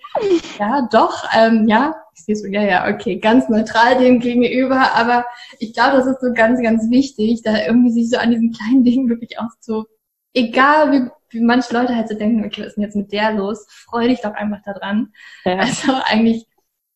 [0.60, 1.96] Ja, doch, ähm, ja.
[2.14, 5.26] Ich sehe so, ja, ja, okay, ganz neutral dem gegenüber, aber
[5.58, 8.84] ich glaube, das ist so ganz, ganz wichtig, da irgendwie sich so an diesen kleinen
[8.84, 9.86] Dingen wirklich auszu,
[10.34, 13.32] egal wie, wie manche Leute halt so denken, okay, was ist denn jetzt mit der
[13.32, 13.66] los?
[13.68, 15.12] Freu dich doch einfach da dran.
[15.44, 15.56] Ja.
[15.58, 16.46] Also eigentlich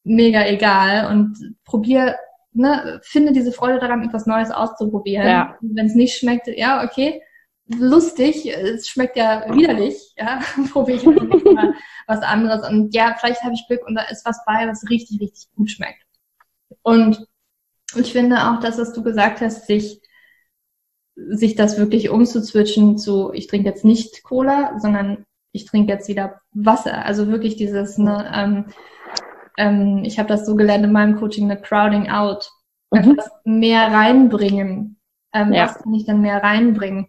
[0.05, 2.17] mega egal und probier,
[2.53, 5.27] ne, finde diese Freude daran, etwas Neues auszuprobieren.
[5.27, 5.57] Ja.
[5.61, 7.21] Wenn es nicht schmeckt, ja, okay,
[7.79, 10.41] lustig, es schmeckt ja widerlich, ja,
[10.73, 11.75] probiere ich mal
[12.07, 15.21] was anderes und ja, vielleicht habe ich Glück und da ist was bei, was richtig,
[15.21, 16.03] richtig gut schmeckt.
[16.83, 17.27] Und
[17.95, 20.01] ich finde auch, dass was du gesagt hast, sich
[21.29, 26.41] sich das wirklich umzuzwitschen zu, ich trinke jetzt nicht Cola, sondern ich trinke jetzt wieder
[26.53, 27.05] Wasser.
[27.05, 28.64] Also wirklich dieses, ne, ähm,
[29.59, 32.51] ähm, ich habe das so gelernt in meinem Coaching, eine Crowding out.
[32.91, 32.99] Mhm.
[32.99, 35.00] Etwas mehr reinbringen.
[35.33, 35.64] Ähm, ja.
[35.64, 37.07] Was kann ich dann mehr reinbringen?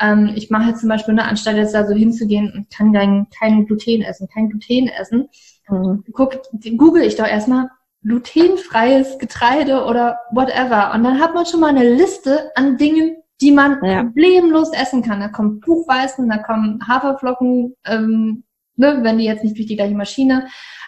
[0.00, 3.26] Ähm, ich mache jetzt zum Beispiel, ne, anstatt jetzt da so hinzugehen und kann kein,
[3.36, 5.28] kein Gluten essen, kein Gluten essen,
[5.68, 6.04] mhm.
[6.12, 6.40] guck,
[6.76, 7.68] google ich doch erstmal
[8.02, 10.92] glutenfreies Getreide oder whatever.
[10.94, 14.02] Und dann hat man schon mal eine Liste an Dingen, die man ja.
[14.04, 15.20] problemlos essen kann.
[15.20, 18.44] Da kommen Buchweißen, da kommen Haferflocken, ähm,
[18.76, 20.46] ne, wenn die jetzt nicht durch die gleiche Maschine.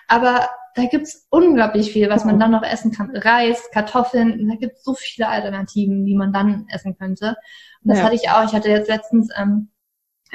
[0.09, 3.11] Aber da gibt's unglaublich viel, was man dann noch essen kann.
[3.14, 7.37] Reis, Kartoffeln, da gibt's so viele Alternativen, die man dann essen könnte.
[7.83, 8.05] Und das ja.
[8.05, 8.45] hatte ich auch.
[8.45, 9.68] Ich hatte jetzt letztens ähm,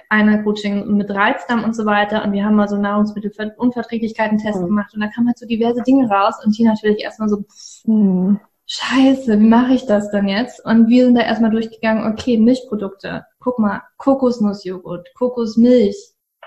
[0.10, 4.66] eine Coaching mit Reizdarm und so weiter und wir haben mal so Nahrungsmittelunverträglichkeiten-Tests mhm.
[4.66, 7.86] gemacht und da kamen halt so diverse Dinge raus und die natürlich erstmal so, pff,
[7.86, 8.40] mhm
[8.72, 10.64] scheiße, wie mache ich das denn jetzt?
[10.66, 13.26] Und wir sind da erstmal durchgegangen, okay, Milchprodukte.
[13.40, 15.98] Guck mal, Kokosnussjoghurt, Kokosmilch,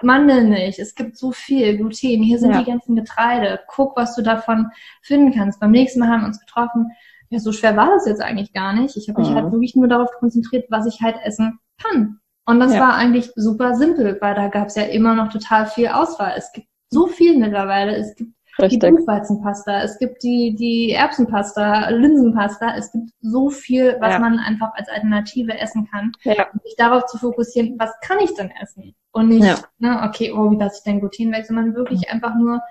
[0.02, 2.58] Mandelmilch, es gibt so viel, Gluten, hier sind ja.
[2.58, 3.60] die ganzen Getreide.
[3.68, 4.70] Guck, was du davon
[5.02, 5.60] finden kannst.
[5.60, 6.90] Beim nächsten Mal haben wir uns getroffen.
[7.30, 8.96] Ja, so schwer war das jetzt eigentlich gar nicht.
[8.96, 9.34] Ich habe mich mhm.
[9.34, 12.18] halt wirklich nur darauf konzentriert, was ich halt essen kann.
[12.46, 12.80] Und das ja.
[12.80, 16.34] war eigentlich super simpel, weil da gab es ja immer noch total viel Auswahl.
[16.36, 17.96] Es gibt so viel mittlerweile.
[17.96, 18.80] Es gibt Richtig.
[18.80, 22.76] die Buchweizenpasta, es gibt die, die Erbsenpasta, Linsenpasta.
[22.76, 24.18] Es gibt so viel, was ja.
[24.20, 26.12] man einfach als Alternative essen kann.
[26.22, 26.50] Ja.
[26.52, 28.94] Und sich darauf zu fokussieren, was kann ich denn essen?
[29.12, 29.58] Und nicht, ja.
[29.78, 32.14] ne, okay, oh, wie lasse ich denn Gluten weg, sondern wirklich mhm.
[32.14, 32.62] einfach nur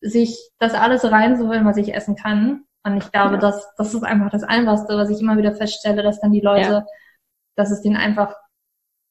[0.00, 2.64] sich das alles reinzuholen, was ich essen kann.
[2.84, 3.40] Und ich glaube, ja.
[3.40, 6.86] das, das ist einfach das Einfachste, was ich immer wieder feststelle, dass dann die Leute,
[7.56, 8.36] dass es denen einfach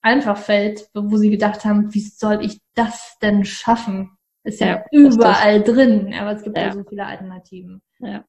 [0.05, 4.14] einfach fällt, wo sie gedacht haben, wie soll ich das denn schaffen?
[4.46, 6.66] Ist ja, ja überall drin, aber es gibt ja.
[6.66, 7.82] ja so viele Alternativen.
[8.00, 8.24] Ja.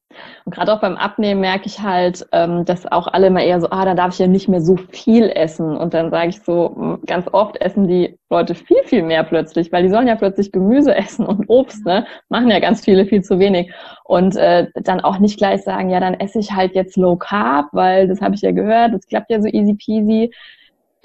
[0.47, 3.69] Und gerade auch beim Abnehmen merke ich halt, ähm, dass auch alle immer eher so,
[3.69, 5.77] ah, da darf ich ja nicht mehr so viel essen.
[5.77, 9.83] Und dann sage ich so, ganz oft essen die Leute viel, viel mehr plötzlich, weil
[9.83, 12.07] die sollen ja plötzlich Gemüse essen und Obst, ne?
[12.31, 13.71] Machen ja ganz viele viel zu wenig.
[14.05, 17.67] Und äh, dann auch nicht gleich sagen, ja, dann esse ich halt jetzt Low Carb,
[17.73, 20.33] weil das habe ich ja gehört, das klappt ja so easy peasy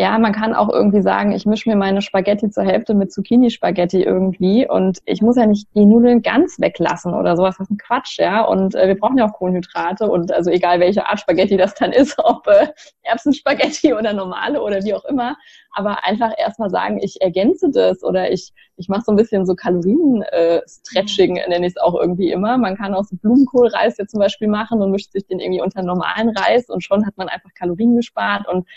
[0.01, 4.01] ja, man kann auch irgendwie sagen, ich mische mir meine Spaghetti zur Hälfte mit Zucchini-Spaghetti
[4.01, 7.57] irgendwie und ich muss ja nicht die Nudeln ganz weglassen oder sowas.
[7.59, 8.43] Das ist ein Quatsch, ja.
[8.43, 11.91] Und äh, wir brauchen ja auch Kohlenhydrate und also egal welche Art Spaghetti das dann
[11.91, 12.69] ist, ob äh,
[13.03, 15.37] Erbsenspaghetti oder normale oder wie auch immer.
[15.71, 19.53] Aber einfach erstmal sagen, ich ergänze das oder ich, ich mache so ein bisschen so
[19.53, 22.57] Kalorien-Stretching, äh, nenne ich es auch irgendwie immer.
[22.57, 25.83] Man kann auch so Blumenkohlreis jetzt zum Beispiel machen und mischt sich den irgendwie unter
[25.83, 28.67] normalen Reis und schon hat man einfach Kalorien gespart und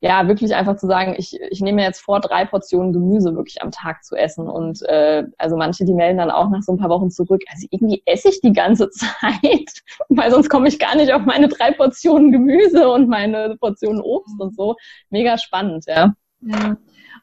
[0.00, 3.62] ja, wirklich einfach zu sagen, ich, ich nehme mir jetzt vor, drei Portionen Gemüse wirklich
[3.62, 4.48] am Tag zu essen.
[4.48, 7.66] Und äh, also manche, die melden dann auch nach so ein paar Wochen zurück, also
[7.70, 11.72] irgendwie esse ich die ganze Zeit, weil sonst komme ich gar nicht auf meine drei
[11.72, 14.76] Portionen Gemüse und meine Portionen Obst und so.
[15.10, 16.14] Mega spannend, ja.
[16.40, 16.76] Ja.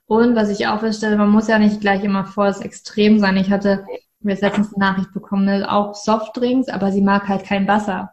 [0.07, 3.37] Und was ich auch feststelle, man muss ja nicht gleich immer vor das Extrem sein.
[3.37, 3.85] Ich hatte
[4.19, 8.11] jetzt letztens eine Nachricht bekommen, ne, auch Softdrinks, aber sie mag halt kein Wasser.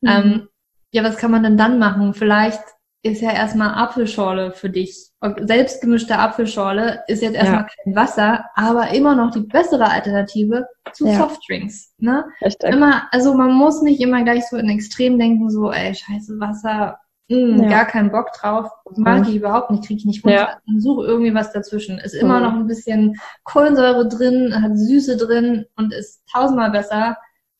[0.00, 0.08] Mhm.
[0.08, 0.48] Ähm,
[0.92, 2.14] ja, was kann man denn dann machen?
[2.14, 2.62] Vielleicht
[3.02, 5.10] ist ja erstmal Apfelschorle für dich.
[5.40, 7.68] selbstgemischte Apfelschorle ist jetzt erstmal ja.
[7.84, 11.14] kein Wasser, aber immer noch die bessere Alternative zu ja.
[11.14, 11.94] Softdrinks.
[11.98, 12.24] Ne?
[12.44, 12.70] Richtig.
[12.70, 16.98] Immer, also man muss nicht immer gleich so in Extrem denken, so, ey, scheiße, Wasser,
[17.28, 17.68] mh, hm, ja.
[17.68, 20.60] gar keinen Bock drauf, mag ich überhaupt nicht, kriege ich nicht runter.
[20.64, 20.80] Ja.
[20.80, 21.98] Suche irgendwie was dazwischen.
[21.98, 22.44] Ist immer mhm.
[22.44, 27.16] noch ein bisschen Kohlensäure drin, hat Süße drin und ist tausendmal besser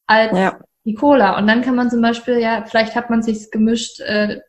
[0.06, 1.38] als die Cola.
[1.38, 4.40] Und dann kann man zum Beispiel, ja, vielleicht hat man sich's gemischt, äh,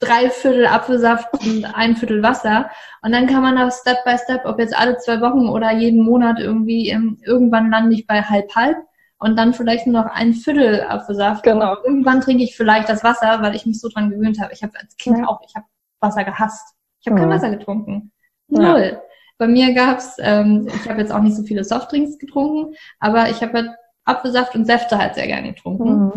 [0.00, 2.70] drei Viertel Apfelsaft und ein Viertel Wasser.
[3.02, 6.02] Und dann kann man das Step by Step, ob jetzt alle zwei Wochen oder jeden
[6.02, 8.76] Monat irgendwie, ähm, irgendwann lande ich bei halb halb
[9.18, 11.42] und dann vielleicht nur noch ein Viertel Apfelsaft.
[11.42, 11.72] Genau.
[11.72, 14.52] Und irgendwann trinke ich vielleicht das Wasser, weil ich mich so dran gewöhnt habe.
[14.52, 15.26] Ich habe als Kind ja.
[15.26, 15.66] auch, ich habe
[16.00, 16.74] Wasser gehasst.
[17.00, 17.22] Ich habe mhm.
[17.22, 18.12] kein Wasser getrunken.
[18.48, 18.92] Null.
[18.92, 19.02] Ja.
[19.36, 23.42] Bei mir gab's, ähm, ich habe jetzt auch nicht so viele Softdrinks getrunken, aber ich
[23.42, 23.70] habe halt
[24.04, 26.04] Apfelsaft und Säfte halt sehr gerne getrunken.
[26.04, 26.12] Mhm.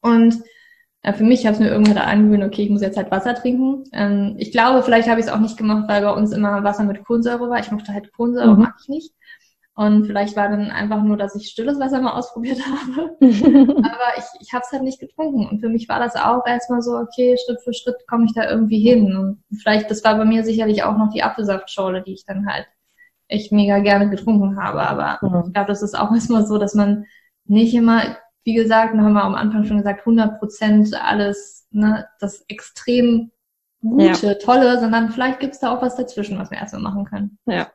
[0.00, 0.42] Und
[1.12, 3.84] für mich habe ich mir irgendwann da angewöhnt, okay, ich muss jetzt halt Wasser trinken.
[3.92, 6.84] Ähm, ich glaube, vielleicht habe ich es auch nicht gemacht, weil bei uns immer Wasser
[6.84, 7.60] mit Kohlensäure war.
[7.60, 8.62] Ich mochte halt Kohlensäure, mhm.
[8.62, 9.12] mag ich nicht.
[9.74, 13.16] Und vielleicht war dann einfach nur, dass ich stilles Wasser mal ausprobiert habe.
[13.20, 15.46] Aber ich, ich habe es halt nicht getrunken.
[15.46, 18.50] Und für mich war das auch erstmal so, okay, Schritt für Schritt komme ich da
[18.50, 19.16] irgendwie hin.
[19.16, 22.66] Und vielleicht, das war bei mir sicherlich auch noch die Apfelsaftschorle, die ich dann halt
[23.28, 24.80] echt mega gerne getrunken habe.
[24.80, 25.44] Aber mhm.
[25.46, 27.04] ich glaube, das ist auch erstmal so, dass man
[27.44, 28.02] nicht immer
[28.44, 33.30] wie gesagt, haben wir am Anfang schon gesagt, 100 Prozent alles, ne, das extrem
[33.80, 34.34] gute, ja.
[34.34, 37.38] tolle, sondern vielleicht gibt's da auch was dazwischen, was wir erstmal machen können.
[37.46, 37.68] Ja.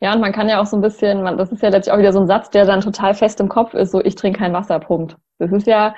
[0.00, 1.98] Ja, und man kann ja auch so ein bisschen, man, das ist ja letztlich auch
[1.98, 4.52] wieder so ein Satz, der dann total fest im Kopf ist, so ich trinke kein
[4.52, 5.16] Wasser, Punkt.
[5.38, 5.94] Das ist ja,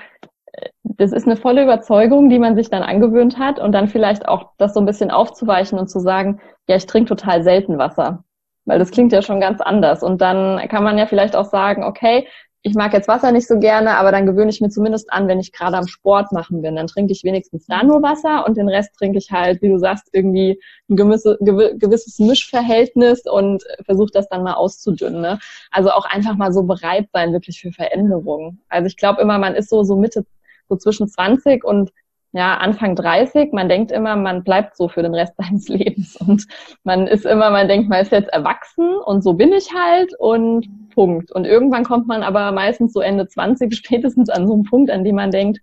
[0.82, 4.52] das ist eine volle Überzeugung, die man sich dann angewöhnt hat und dann vielleicht auch
[4.58, 8.24] das so ein bisschen aufzuweichen und zu sagen, ja, ich trinke total selten Wasser.
[8.66, 10.02] Weil das klingt ja schon ganz anders.
[10.02, 12.28] Und dann kann man ja vielleicht auch sagen, okay,
[12.62, 15.40] ich mag jetzt Wasser nicht so gerne, aber dann gewöhne ich mir zumindest an, wenn
[15.40, 16.76] ich gerade am Sport machen bin.
[16.76, 19.78] Dann trinke ich wenigstens da nur Wasser und den Rest trinke ich halt, wie du
[19.78, 25.22] sagst, irgendwie ein gewisse, gewisses Mischverhältnis und versuche das dann mal auszudünnen.
[25.22, 25.38] Ne?
[25.70, 28.60] Also auch einfach mal so bereit sein, wirklich für Veränderungen.
[28.68, 30.26] Also ich glaube immer, man ist so, so Mitte,
[30.68, 31.92] so zwischen 20 und
[32.32, 36.46] ja, Anfang 30, man denkt immer, man bleibt so für den Rest seines Lebens und
[36.84, 40.90] man ist immer, man denkt, man ist jetzt erwachsen und so bin ich halt und
[40.90, 41.32] Punkt.
[41.32, 45.04] Und irgendwann kommt man aber meistens so Ende 20 spätestens an so einen Punkt, an
[45.04, 45.60] dem man denkt,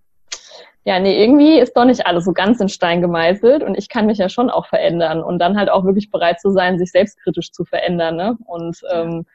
[0.84, 4.06] ja, nee, irgendwie ist doch nicht alles so ganz in Stein gemeißelt und ich kann
[4.06, 7.52] mich ja schon auch verändern und dann halt auch wirklich bereit zu sein, sich selbstkritisch
[7.52, 8.16] zu verändern.
[8.16, 8.38] Ne?
[8.46, 9.26] Und ähm,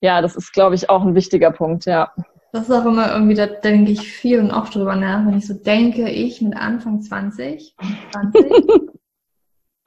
[0.00, 2.12] ja, das ist, glaube ich, auch ein wichtiger Punkt, ja.
[2.52, 5.46] Das ist auch immer irgendwie, da denke ich viel und oft drüber nach, wenn ich
[5.46, 7.76] so denke, ich mit Anfang 20,
[8.12, 8.44] 20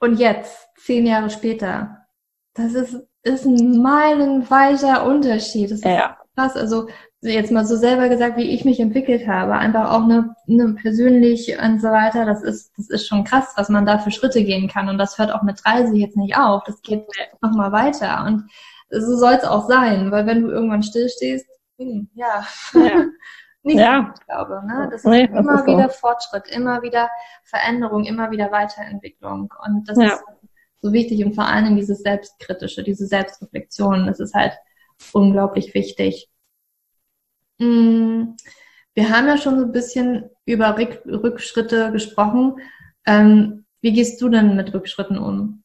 [0.00, 2.06] und jetzt, zehn Jahre später,
[2.54, 5.70] das ist, ist ein meilenweiter Unterschied.
[5.70, 6.16] Das ist ja.
[6.34, 6.56] krass.
[6.56, 6.88] Also
[7.20, 11.56] jetzt mal so selber gesagt, wie ich mich entwickelt habe, einfach auch eine, eine persönlich
[11.58, 14.68] und so weiter, das ist, das ist schon krass, was man da für Schritte gehen
[14.68, 14.88] kann.
[14.88, 16.62] Und das hört auch mit 30 jetzt nicht auf.
[16.64, 17.06] Das geht
[17.40, 18.24] nochmal weiter.
[18.26, 18.48] Und
[18.90, 21.46] so soll es auch sein, weil wenn du irgendwann stillstehst,
[21.84, 22.46] Ding, ja.
[22.74, 23.06] ja.
[23.62, 24.12] Nicht, ja.
[24.14, 24.62] ich glaube.
[24.66, 24.88] Ne?
[24.90, 25.94] Das ist nee, immer das ist wieder so.
[25.94, 27.08] Fortschritt, immer wieder
[27.44, 29.52] Veränderung, immer wieder Weiterentwicklung.
[29.64, 30.08] Und das ja.
[30.08, 30.24] ist
[30.82, 34.52] so wichtig und vor allen Dingen dieses Selbstkritische, diese Selbstreflexion, das ist halt
[35.14, 36.28] unglaublich wichtig.
[37.58, 38.34] Mm,
[38.94, 42.56] wir haben ja schon so ein bisschen über Rückschritte gesprochen.
[43.06, 45.63] Ähm, wie gehst du denn mit Rückschritten um?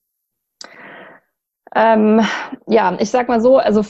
[1.75, 2.21] Ähm,
[2.67, 3.83] ja, ich sag mal so, also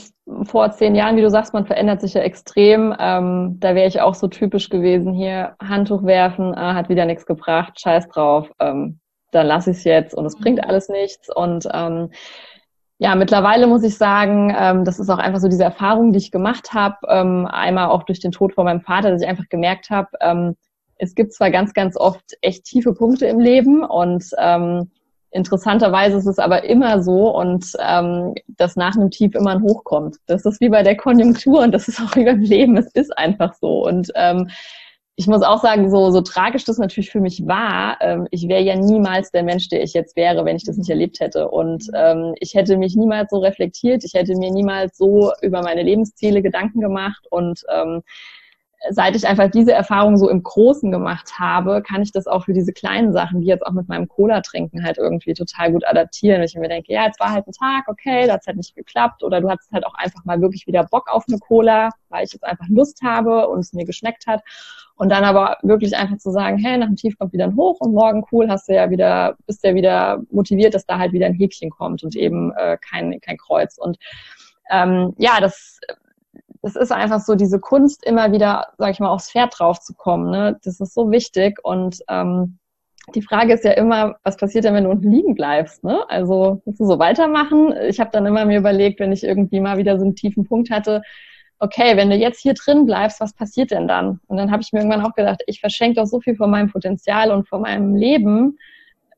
[0.43, 2.93] vor zehn Jahren, wie du sagst, man verändert sich ja extrem.
[2.99, 7.25] Ähm, da wäre ich auch so typisch gewesen hier, Handtuch werfen, ah, hat wieder nichts
[7.25, 8.99] gebracht, scheiß drauf, ähm,
[9.31, 11.33] dann lasse ich es jetzt und es bringt alles nichts.
[11.33, 12.11] Und ähm,
[12.97, 16.31] ja, mittlerweile muss ich sagen, ähm, das ist auch einfach so diese Erfahrung, die ich
[16.31, 19.89] gemacht habe, ähm, einmal auch durch den Tod von meinem Vater, dass ich einfach gemerkt
[19.89, 20.55] habe, ähm,
[21.01, 24.91] es gibt zwar ganz, ganz oft echt tiefe Punkte im Leben und ähm,
[25.31, 29.83] Interessanterweise ist es aber immer so und ähm, dass nach einem Tief immer ein Hoch
[29.83, 30.17] kommt.
[30.25, 32.77] Das ist wie bei der Konjunktur und das ist auch wie beim Leben.
[32.77, 33.85] Es ist einfach so.
[33.85, 34.49] Und ähm,
[35.19, 38.61] ich muss auch sagen, so, so tragisch das natürlich für mich war, ähm, ich wäre
[38.61, 41.49] ja niemals der Mensch, der ich jetzt wäre, wenn ich das nicht erlebt hätte.
[41.49, 45.83] Und ähm, ich hätte mich niemals so reflektiert, ich hätte mir niemals so über meine
[45.83, 48.01] Lebensziele Gedanken gemacht und ähm,
[48.89, 52.53] seit ich einfach diese Erfahrung so im Großen gemacht habe, kann ich das auch für
[52.53, 56.39] diese kleinen Sachen, wie jetzt auch mit meinem Cola-Trinken halt irgendwie total gut adaptieren.
[56.39, 58.75] Wenn ich mir denke, ja, jetzt war halt ein Tag, okay, das hat halt nicht
[58.75, 62.23] geklappt oder du hattest halt auch einfach mal wirklich wieder Bock auf eine Cola, weil
[62.25, 64.41] ich jetzt einfach Lust habe und es mir geschmeckt hat.
[64.95, 67.79] Und dann aber wirklich einfach zu sagen, hey, nach dem Tief kommt wieder ein Hoch
[67.79, 71.25] und morgen cool hast du ja wieder, bist ja wieder motiviert, dass da halt wieder
[71.25, 73.77] ein Häkchen kommt und eben äh, kein, kein Kreuz.
[73.77, 73.97] Und
[74.69, 75.79] ähm, ja, das
[76.61, 80.29] es ist einfach so diese Kunst, immer wieder, sag ich mal, aufs Pferd draufzukommen.
[80.29, 80.59] Ne?
[80.63, 81.59] Das ist so wichtig.
[81.63, 82.59] Und ähm,
[83.15, 85.83] die Frage ist ja immer, was passiert denn, wenn du unten liegen bleibst?
[85.83, 86.03] Ne?
[86.09, 87.73] Also musst du so weitermachen?
[87.87, 90.69] Ich habe dann immer mir überlegt, wenn ich irgendwie mal wieder so einen tiefen Punkt
[90.69, 91.01] hatte,
[91.59, 94.19] okay, wenn du jetzt hier drin bleibst, was passiert denn dann?
[94.27, 96.71] Und dann habe ich mir irgendwann auch gedacht, ich verschenke doch so viel von meinem
[96.71, 98.57] Potenzial und von meinem Leben,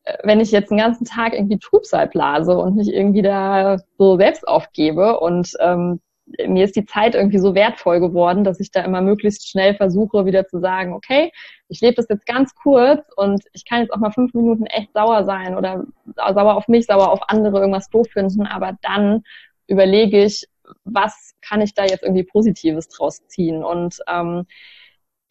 [0.04, 4.18] äh, wenn ich jetzt den ganzen Tag irgendwie Trübsal blase und mich irgendwie da so
[4.18, 5.20] selbst aufgebe.
[5.20, 6.02] Und ähm,
[6.48, 10.26] mir ist die Zeit irgendwie so wertvoll geworden, dass ich da immer möglichst schnell versuche,
[10.26, 11.32] wieder zu sagen, okay,
[11.68, 14.94] ich lebe das jetzt ganz kurz und ich kann jetzt auch mal fünf Minuten echt
[14.94, 19.24] sauer sein oder sauer auf mich, sauer auf andere, irgendwas doof finden, aber dann
[19.68, 20.48] überlege ich,
[20.84, 23.64] was kann ich da jetzt irgendwie Positives draus ziehen?
[23.64, 24.46] Und ähm,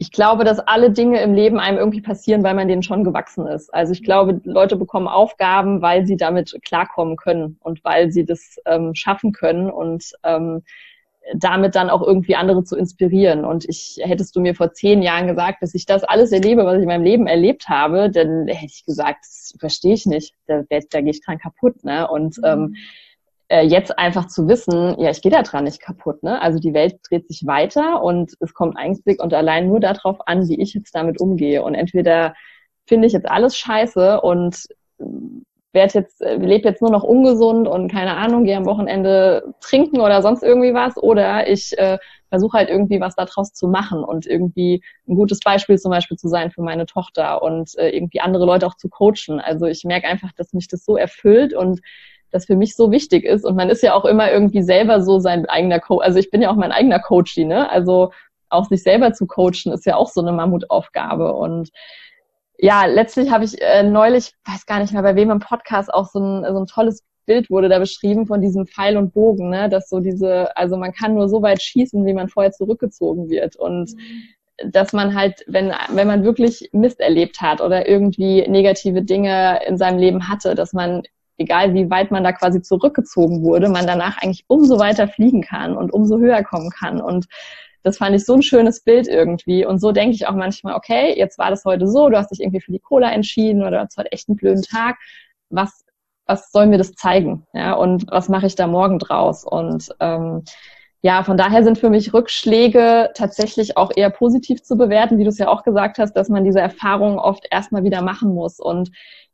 [0.01, 3.47] ich glaube, dass alle Dinge im Leben einem irgendwie passieren, weil man denen schon gewachsen
[3.47, 3.73] ist.
[3.75, 8.57] Also ich glaube, Leute bekommen Aufgaben, weil sie damit klarkommen können und weil sie das
[8.65, 9.71] ähm, schaffen können.
[9.71, 10.63] Und ähm,
[11.35, 13.45] damit dann auch irgendwie andere zu inspirieren.
[13.45, 16.77] Und ich hättest du mir vor zehn Jahren gesagt, dass ich das alles erlebe, was
[16.77, 20.35] ich in meinem Leben erlebt habe, dann hätte ich gesagt, das verstehe ich nicht.
[20.47, 21.85] Da, da gehe ich dran kaputt.
[21.85, 22.09] Ne?
[22.09, 22.45] Und mhm.
[22.45, 22.75] ähm,
[23.49, 26.23] äh, jetzt einfach zu wissen, ja, ich gehe da dran nicht kaputt.
[26.23, 26.41] Ne?
[26.41, 30.49] Also die Welt dreht sich weiter und es kommt einzig und allein nur darauf an,
[30.49, 31.63] wie ich jetzt damit umgehe.
[31.63, 32.35] Und entweder
[32.87, 34.67] finde ich jetzt alles scheiße und
[35.73, 40.01] werde jetzt, äh, lebe jetzt nur noch ungesund und keine Ahnung, gehe am Wochenende trinken
[40.01, 40.97] oder sonst irgendwie was.
[40.97, 41.99] Oder ich äh,
[42.29, 46.29] versuche halt irgendwie was daraus zu machen und irgendwie ein gutes Beispiel zum Beispiel zu
[46.29, 49.41] sein für meine Tochter und äh, irgendwie andere Leute auch zu coachen.
[49.41, 51.81] Also ich merke einfach, dass mich das so erfüllt und
[52.31, 53.45] das für mich so wichtig ist.
[53.45, 56.05] Und man ist ja auch immer irgendwie selber so sein eigener Coach.
[56.05, 57.69] Also ich bin ja auch mein eigener Coachie, ne?
[57.71, 58.13] Also
[58.49, 61.33] auch sich selber zu coachen ist ja auch so eine Mammutaufgabe.
[61.33, 61.71] Und
[62.63, 66.09] ja, letztlich habe ich äh, neulich, weiß gar nicht mehr bei wem im Podcast, auch
[66.11, 69.69] so ein, so ein tolles Bild wurde da beschrieben von diesem Pfeil und Bogen, ne?
[69.69, 73.57] dass so diese, also man kann nur so weit schießen, wie man vorher zurückgezogen wird
[73.57, 74.71] und mhm.
[74.73, 79.79] dass man halt, wenn, wenn man wirklich Mist erlebt hat oder irgendwie negative Dinge in
[79.79, 81.03] seinem Leben hatte, dass man,
[81.39, 85.77] egal wie weit man da quasi zurückgezogen wurde, man danach eigentlich umso weiter fliegen kann
[85.77, 87.27] und umso höher kommen kann und
[87.83, 89.65] das fand ich so ein schönes Bild irgendwie.
[89.65, 92.41] Und so denke ich auch manchmal, okay, jetzt war das heute so, du hast dich
[92.41, 94.97] irgendwie für die Cola entschieden oder du hast heute echt einen blöden Tag.
[95.49, 95.85] Was,
[96.27, 97.47] was soll mir das zeigen?
[97.55, 99.45] Ja, und was mache ich da morgen draus?
[99.45, 100.45] Und ähm,
[101.03, 105.31] ja, von daher sind für mich Rückschläge tatsächlich auch eher positiv zu bewerten, wie du
[105.31, 108.61] es ja auch gesagt hast, dass man diese Erfahrungen oft erstmal wieder machen muss.
[108.61, 108.91] Und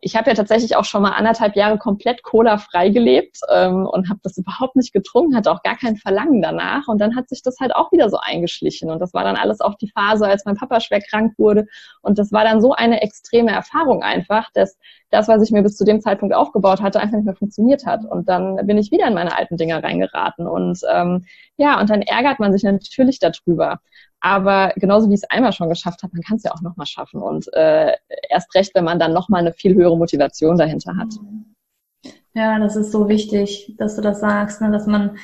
[0.06, 4.20] ich habe ja tatsächlich auch schon mal anderthalb Jahre komplett Cola-frei gelebt ähm, und habe
[4.22, 6.86] das überhaupt nicht getrunken, hatte auch gar kein Verlangen danach.
[6.86, 8.88] Und dann hat sich das halt auch wieder so eingeschlichen.
[8.88, 11.66] Und das war dann alles auch die Phase, als mein Papa schwer krank wurde.
[12.02, 14.78] Und das war dann so eine extreme Erfahrung einfach, dass
[15.10, 18.04] das, was ich mir bis zu dem Zeitpunkt aufgebaut hatte, einfach nicht mehr funktioniert hat.
[18.04, 20.46] Und dann bin ich wieder in meine alten Dinger reingeraten.
[20.46, 21.24] Und ähm,
[21.56, 23.80] ja, und dann ärgert man sich natürlich darüber.
[24.20, 27.22] Aber genauso wie es einmal schon geschafft hat, man kann es ja auch nochmal schaffen.
[27.22, 27.92] Und äh,
[28.28, 31.14] erst recht, wenn man dann nochmal eine viel höhere Motivation dahinter hat.
[32.34, 34.70] Ja, das ist so wichtig, dass du das sagst, ne?
[34.70, 35.16] dass man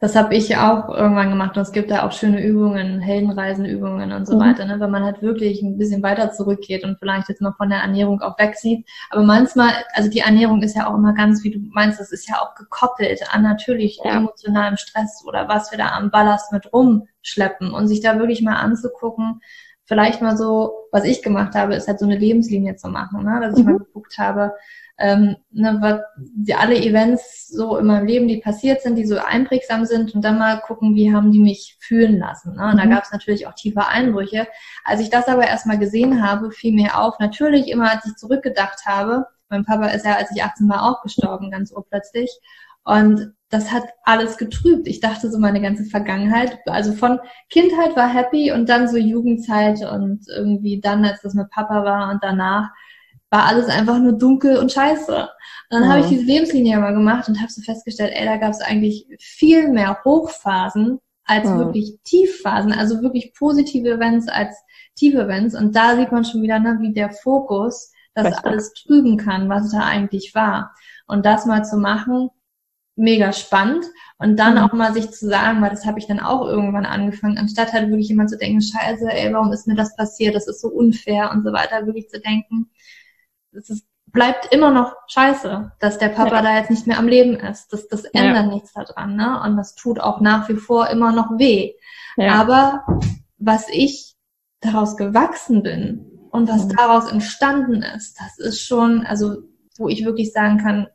[0.00, 4.26] Das habe ich auch irgendwann gemacht und es gibt da auch schöne Übungen, Heldenreisenübungen und
[4.26, 4.40] so mhm.
[4.40, 4.78] weiter, ne?
[4.78, 8.20] wenn man halt wirklich ein bisschen weiter zurückgeht und vielleicht jetzt mal von der Ernährung
[8.20, 8.88] auch wegsieht.
[9.10, 12.28] Aber manchmal, also die Ernährung ist ja auch immer ganz, wie du meinst, das ist
[12.28, 14.18] ja auch gekoppelt an natürlich ja.
[14.18, 18.54] emotionalem Stress oder was wir da am Ballast mit rumschleppen und sich da wirklich mal
[18.54, 19.40] anzugucken,
[19.84, 23.40] vielleicht mal so, was ich gemacht habe, ist halt so eine Lebenslinie zu machen, ne?
[23.40, 23.72] dass ich mhm.
[23.72, 24.52] mal geguckt habe,
[24.98, 26.00] ähm, ne, was,
[26.56, 30.38] alle Events so in meinem Leben, die passiert sind, die so einprägsam sind und dann
[30.38, 32.56] mal gucken, wie haben die mich fühlen lassen.
[32.56, 32.64] Ne?
[32.64, 32.78] Und mhm.
[32.78, 34.48] da gab es natürlich auch tiefe Einbrüche.
[34.84, 38.86] Als ich das aber erstmal gesehen habe, fiel mir auf, natürlich immer, als ich zurückgedacht
[38.86, 42.30] habe, mein Papa ist ja, als ich 18 war, auch gestorben, ganz urplötzlich.
[42.84, 44.86] Und das hat alles getrübt.
[44.88, 47.18] Ich dachte so meine ganze Vergangenheit, also von
[47.50, 52.10] Kindheit war happy und dann so Jugendzeit und irgendwie dann, als das mit Papa war
[52.10, 52.70] und danach
[53.30, 55.14] war alles einfach nur dunkel und scheiße.
[55.14, 55.28] Und
[55.70, 55.88] dann ja.
[55.90, 59.06] habe ich diese Lebenslinie mal gemacht und habe so festgestellt, ey, da gab es eigentlich
[59.20, 61.58] viel mehr Hochphasen als ja.
[61.58, 64.56] wirklich Tiefphasen, also wirklich positive Events als
[64.96, 65.54] tiefe Events.
[65.54, 68.44] Und da sieht man schon wieder, ne, wie der Fokus das Richtig.
[68.46, 70.74] alles trüben kann, was da eigentlich war.
[71.06, 72.30] Und das mal zu machen,
[72.96, 73.84] mega spannend.
[74.18, 74.60] Und dann mhm.
[74.60, 77.90] auch mal sich zu sagen, weil das habe ich dann auch irgendwann angefangen, anstatt halt
[77.90, 80.34] wirklich jemand zu denken, scheiße, ey, warum ist mir das passiert?
[80.34, 82.70] Das ist so unfair und so weiter, wirklich zu denken,
[83.52, 86.42] es ist, bleibt immer noch scheiße, dass der Papa ja.
[86.42, 87.72] da jetzt nicht mehr am Leben ist.
[87.72, 88.46] Das, das ändert ja.
[88.46, 89.40] nichts daran, ne?
[89.44, 91.74] Und das tut auch nach wie vor immer noch weh.
[92.16, 92.34] Ja.
[92.34, 92.84] Aber
[93.38, 94.16] was ich
[94.60, 96.76] daraus gewachsen bin und was mhm.
[96.76, 99.42] daraus entstanden ist, das ist schon, also
[99.76, 100.88] wo ich wirklich sagen kann,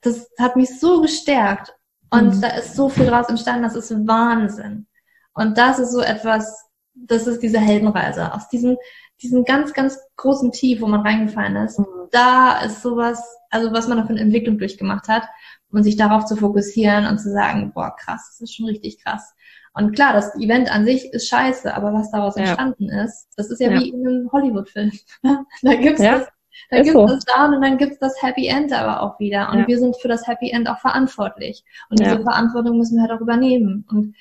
[0.00, 1.74] das hat mich so gestärkt
[2.10, 2.40] und mhm.
[2.40, 4.86] da ist so viel daraus entstanden, das ist Wahnsinn.
[5.34, 8.32] Und das ist so etwas, das ist diese Heldenreise.
[8.32, 8.76] Aus diesem
[9.24, 11.86] diesen ganz, ganz großen Tief, wo man reingefallen ist, mhm.
[12.12, 13.20] da ist sowas,
[13.50, 15.24] also was man da für eine Entwicklung durchgemacht hat
[15.70, 19.34] und sich darauf zu fokussieren und zu sagen, boah, krass, das ist schon richtig krass.
[19.72, 22.44] Und klar, das Event an sich ist scheiße, aber was daraus ja.
[22.44, 23.80] entstanden ist, das ist ja, ja.
[23.80, 24.92] wie in einem Hollywood-Film.
[25.62, 26.18] da gibt's ja.
[26.18, 26.28] das,
[26.70, 27.06] da gibt's so.
[27.06, 29.50] das Down und dann gibt's das Happy End aber auch wieder.
[29.50, 31.64] Und wir sind für das Happy End auch verantwortlich.
[31.90, 33.84] Und diese Verantwortung müssen wir halt auch übernehmen.
[33.90, 34.14] Und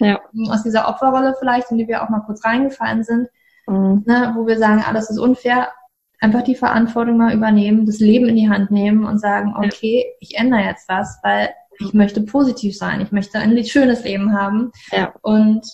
[0.49, 3.29] aus dieser Opferrolle vielleicht, in die wir auch mal kurz reingefallen sind,
[3.67, 4.03] mhm.
[4.05, 5.69] ne, wo wir sagen, alles ist unfair,
[6.19, 10.37] einfach die Verantwortung mal übernehmen, das Leben in die Hand nehmen und sagen, okay, ich
[10.37, 11.49] ändere jetzt was, weil
[11.79, 14.71] ich möchte positiv sein, ich möchte ein schönes Leben haben.
[14.91, 15.13] Ja.
[15.21, 15.67] Und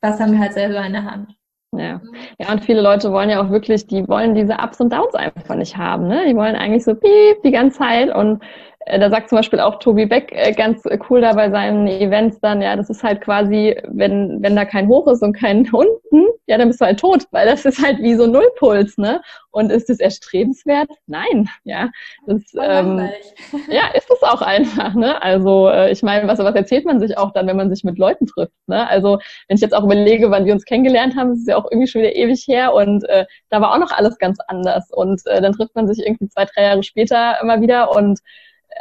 [0.00, 1.34] das haben wir halt selber in der Hand.
[1.72, 2.00] Ja.
[2.38, 5.54] ja, und viele Leute wollen ja auch wirklich, die wollen diese Ups und Downs einfach
[5.54, 6.08] nicht haben.
[6.08, 6.24] Ne?
[6.26, 8.42] Die wollen eigentlich so piep die ganze Zeit und
[8.86, 12.62] da sagt zum Beispiel auch Tobi Beck äh, ganz cool da bei seinen Events dann,
[12.62, 16.56] ja, das ist halt quasi, wenn, wenn da kein Hoch ist und kein Unten, ja,
[16.56, 19.20] dann bist du halt tot, weil das ist halt wie so Nullpuls, ne?
[19.50, 20.88] Und ist es erstrebenswert?
[21.06, 21.90] Nein, ja.
[22.26, 23.08] Das, ähm,
[23.68, 25.22] ja, ist es auch einfach, ne?
[25.22, 27.98] Also äh, ich meine, was, was erzählt man sich auch dann, wenn man sich mit
[27.98, 28.88] Leuten trifft, ne?
[28.88, 31.70] Also wenn ich jetzt auch überlege, wann wir uns kennengelernt haben, ist es ja auch
[31.70, 35.20] irgendwie schon wieder ewig her und äh, da war auch noch alles ganz anders und
[35.26, 38.20] äh, dann trifft man sich irgendwie zwei, drei Jahre später immer wieder und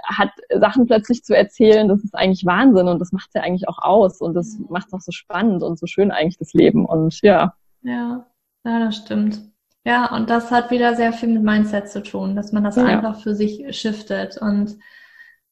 [0.04, 3.68] hat Sachen plötzlich zu erzählen, das ist eigentlich Wahnsinn und das macht es ja eigentlich
[3.68, 6.86] auch aus und das macht es auch so spannend und so schön eigentlich das Leben
[6.86, 7.54] und ja.
[7.82, 8.26] Ja,
[8.66, 9.42] ja, das stimmt.
[9.86, 12.86] Ja, und das hat wieder sehr viel mit Mindset zu tun, dass man das ja.
[12.86, 14.78] einfach für sich shiftet und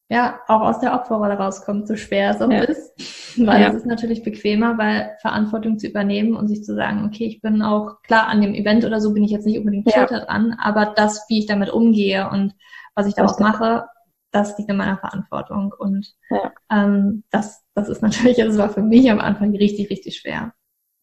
[0.09, 2.61] ja, auch aus der Opferrolle rauskommt, so schwer es auch ja.
[2.61, 2.93] ist.
[3.45, 3.69] Weil ja.
[3.69, 7.61] es ist natürlich bequemer, weil Verantwortung zu übernehmen und sich zu sagen, okay, ich bin
[7.61, 10.21] auch, klar, an dem Event oder so bin ich jetzt nicht unbedingt schuld ja.
[10.21, 12.55] dran, aber das, wie ich damit umgehe und
[12.95, 13.85] was ich daraus mache,
[14.31, 15.73] das liegt in meiner Verantwortung.
[15.77, 16.51] Und ja.
[16.71, 20.53] ähm, das, das ist natürlich, das war für mich am Anfang richtig, richtig schwer.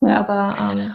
[0.00, 0.20] Ja.
[0.20, 0.94] Aber ähm,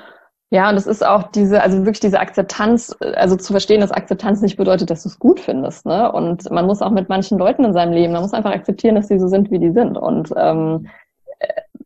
[0.52, 4.42] ja, und es ist auch diese, also wirklich diese Akzeptanz, also zu verstehen, dass Akzeptanz
[4.42, 5.86] nicht bedeutet, dass du es gut findest.
[5.86, 6.12] Ne?
[6.12, 9.08] Und man muss auch mit manchen Leuten in seinem Leben, man muss einfach akzeptieren, dass
[9.08, 9.96] die so sind, wie die sind.
[9.96, 10.88] Und ähm,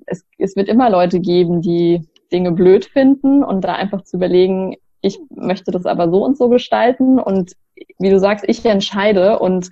[0.05, 4.77] es, es wird immer Leute geben, die Dinge blöd finden und da einfach zu überlegen,
[5.01, 7.51] ich möchte das aber so und so gestalten und
[7.99, 9.69] wie du sagst, ich entscheide und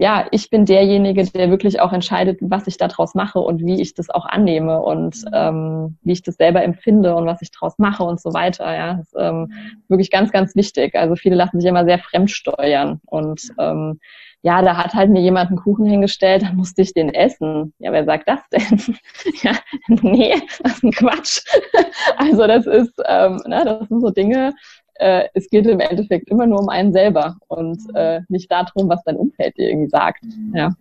[0.00, 3.94] ja, ich bin derjenige, der wirklich auch entscheidet, was ich daraus mache und wie ich
[3.94, 5.30] das auch annehme und mhm.
[5.32, 8.72] ähm, wie ich das selber empfinde und was ich daraus mache und so weiter.
[8.72, 9.52] Ja, das ist ähm,
[9.88, 10.94] wirklich ganz, ganz wichtig.
[10.94, 13.98] Also viele lassen sich immer sehr fremd steuern und ähm,
[14.42, 17.74] ja, da hat halt mir jemand einen Kuchen hingestellt, dann musste ich den essen.
[17.78, 18.96] Ja, wer sagt das denn?
[19.42, 19.52] ja,
[19.88, 21.40] nee, das ist ein Quatsch.
[22.16, 24.54] also das ist, ähm, ne, das sind so Dinge,
[24.98, 27.96] äh, es geht im Endeffekt immer nur um einen selber und mhm.
[27.96, 30.22] äh, nicht darum, was dein Umfeld dir irgendwie sagt.
[30.24, 30.52] Mhm.
[30.54, 30.74] Ja.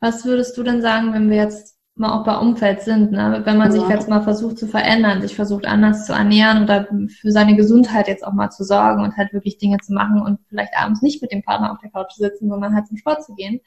[0.00, 3.42] Was würdest du denn sagen, wenn wir jetzt mal auch bei Umfeld sind, ne?
[3.44, 3.80] wenn man ja.
[3.80, 8.08] sich jetzt mal versucht zu verändern, sich versucht anders zu ernähren oder für seine Gesundheit
[8.08, 11.20] jetzt auch mal zu sorgen und halt wirklich Dinge zu machen und vielleicht abends nicht
[11.20, 13.60] mit dem Partner auf der Couch sitzen, sondern halt zum Sport zu gehen.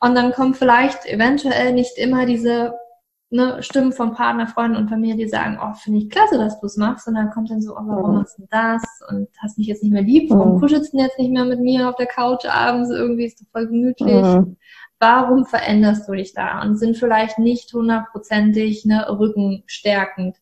[0.00, 2.74] Und dann kommt vielleicht eventuell nicht immer diese
[3.30, 6.66] ne, Stimmen von Partner, Freunden und Familie, die sagen, oh, finde ich klasse, dass du
[6.66, 7.08] es machst.
[7.08, 8.82] Und dann kommt dann so, oh, warum machst du das?
[9.08, 10.30] Und hast mich jetzt nicht mehr lieb?
[10.30, 12.90] Warum kuschelst du denn jetzt nicht mehr mit mir auf der Couch abends?
[12.90, 14.22] Irgendwie ist doch voll gemütlich.
[14.22, 14.56] Mhm.
[14.98, 16.62] Warum veränderst du dich da?
[16.62, 20.36] Und sind vielleicht nicht hundertprozentig ne, rückenstärkend.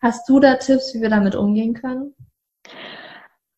[0.00, 2.14] Hast du da Tipps, wie wir damit umgehen können?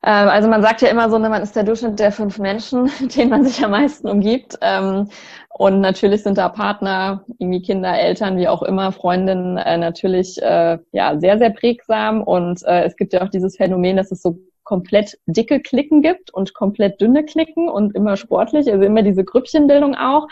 [0.05, 2.91] Ähm, also man sagt ja immer so, ne, man ist der Durchschnitt der fünf Menschen,
[3.17, 4.59] denen man sich am meisten umgibt.
[4.61, 5.09] Ähm,
[5.51, 10.79] und natürlich sind da Partner, irgendwie Kinder, Eltern, wie auch immer, Freundinnen äh, natürlich äh,
[10.93, 12.23] ja sehr, sehr prägsam.
[12.23, 16.33] Und äh, es gibt ja auch dieses Phänomen, dass es so komplett dicke Klicken gibt
[16.33, 20.29] und komplett dünne Klicken und immer sportlich, also immer diese Grüppchenbildung auch.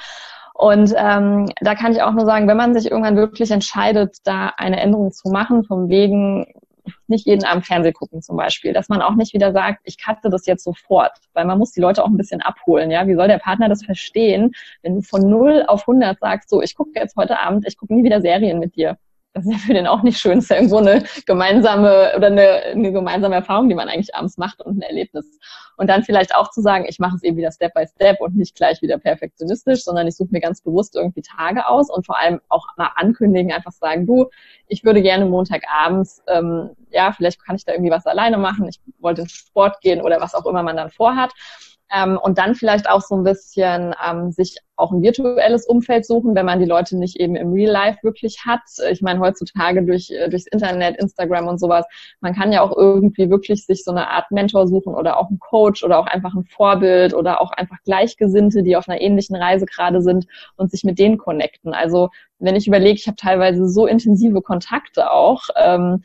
[0.55, 4.53] Und ähm, da kann ich auch nur sagen, wenn man sich irgendwann wirklich entscheidet, da
[4.57, 6.47] eine Änderung zu machen, vom wegen,
[7.07, 10.31] nicht jeden Abend Fernsehen gucken zum Beispiel, dass man auch nicht wieder sagt, ich cutte
[10.31, 13.07] das jetzt sofort, weil man muss die Leute auch ein bisschen abholen, ja.
[13.07, 16.75] Wie soll der Partner das verstehen, wenn du von 0 auf 100 sagst, so, ich
[16.75, 18.99] gucke jetzt heute Abend, ich gucke nie wieder Serien mit dir
[19.33, 20.37] das ist ja für den auch nicht schön.
[20.37, 24.39] Das ist ja irgendwo eine gemeinsame oder eine, eine gemeinsame Erfahrung, die man eigentlich abends
[24.39, 25.39] macht und ein Erlebnis.
[25.77, 28.37] Und dann vielleicht auch zu sagen, ich mache es eben wieder Step by Step und
[28.37, 32.19] nicht gleich wieder perfektionistisch, sondern ich suche mir ganz bewusst irgendwie Tage aus und vor
[32.19, 34.29] allem auch mal ankündigen, einfach sagen, du,
[34.67, 38.81] ich würde gerne Montagabends, ähm, ja, vielleicht kann ich da irgendwie was alleine machen, ich
[38.99, 41.33] wollte in Sport gehen oder was auch immer man dann vorhat.
[41.93, 46.35] Ähm, und dann vielleicht auch so ein bisschen ähm, sich auch ein virtuelles Umfeld suchen,
[46.35, 48.63] wenn man die Leute nicht eben im Real Life wirklich hat.
[48.91, 51.87] Ich meine, heutzutage durch, äh, durchs Internet, Instagram und sowas,
[52.21, 55.39] man kann ja auch irgendwie wirklich sich so eine Art Mentor suchen oder auch einen
[55.39, 59.67] Coach oder auch einfach ein Vorbild oder auch einfach Gleichgesinnte, die auf einer ähnlichen Reise
[59.67, 60.27] gerade sind
[60.57, 61.75] und sich mit denen connecten.
[61.75, 66.03] Also wenn ich überlege, ich habe teilweise so intensive Kontakte auch, ähm,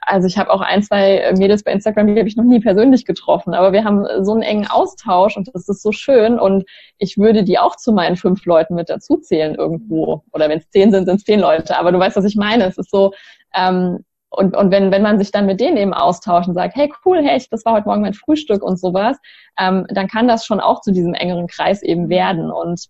[0.00, 3.04] also ich habe auch ein, zwei Mädels bei Instagram, die habe ich noch nie persönlich
[3.04, 6.64] getroffen, aber wir haben so einen engen Austausch und das ist so schön und
[6.98, 10.24] ich würde die auch zu meinen fünf Leuten mit dazuzählen irgendwo.
[10.32, 12.64] Oder wenn es zehn sind, sind es zehn Leute, aber du weißt, was ich meine.
[12.64, 13.12] Es ist so,
[13.54, 16.92] ähm, und, und wenn, wenn man sich dann mit denen eben austauscht und sagt, hey
[17.04, 19.16] cool, hey, das war heute Morgen mein Frühstück und sowas,
[19.58, 22.50] ähm, dann kann das schon auch zu diesem engeren Kreis eben werden.
[22.50, 22.88] Und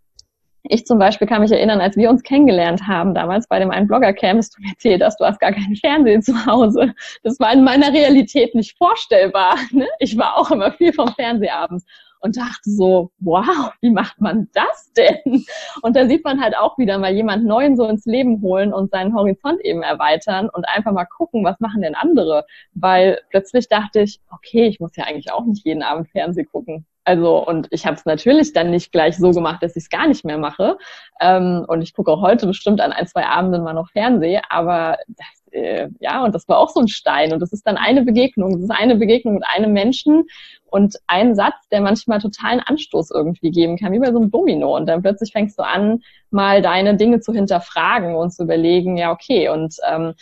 [0.69, 3.87] ich zum Beispiel kann mich erinnern, als wir uns kennengelernt haben, damals bei dem einen
[3.87, 6.95] Blogger-Camp, du mir erzählt hast, du hast gar keinen Fernsehen zu Hause.
[7.23, 9.57] Das war in meiner Realität nicht vorstellbar.
[9.71, 9.87] Ne?
[9.99, 11.85] Ich war auch immer viel vom Fernsehabends
[12.21, 15.45] und dachte so, wow, wie macht man das denn?
[15.83, 18.91] Und da sieht man halt auch wieder mal jemand Neuen so ins Leben holen und
[18.91, 22.45] seinen Horizont eben erweitern und einfach mal gucken, was machen denn andere?
[22.75, 26.87] Weil plötzlich dachte ich, okay, ich muss ja eigentlich auch nicht jeden Abend Fernsehen gucken.
[27.09, 30.07] Also, und ich habe es natürlich dann nicht gleich so gemacht, dass ich es gar
[30.07, 30.77] nicht mehr mache.
[31.23, 34.99] Ähm, und ich gucke auch heute bestimmt an ein, zwei Abenden mal noch Fernsehen, aber
[35.09, 37.33] das, äh, ja, und das war auch so ein Stein.
[37.33, 38.53] Und das ist dann eine Begegnung.
[38.53, 40.25] Das ist eine Begegnung mit einem Menschen
[40.67, 44.77] und ein Satz, der manchmal totalen Anstoß irgendwie geben kann, wie bei so einem Domino.
[44.77, 49.13] Und dann plötzlich fängst du an, mal deine Dinge zu hinterfragen und zu überlegen, ja,
[49.13, 50.13] okay, und ähm,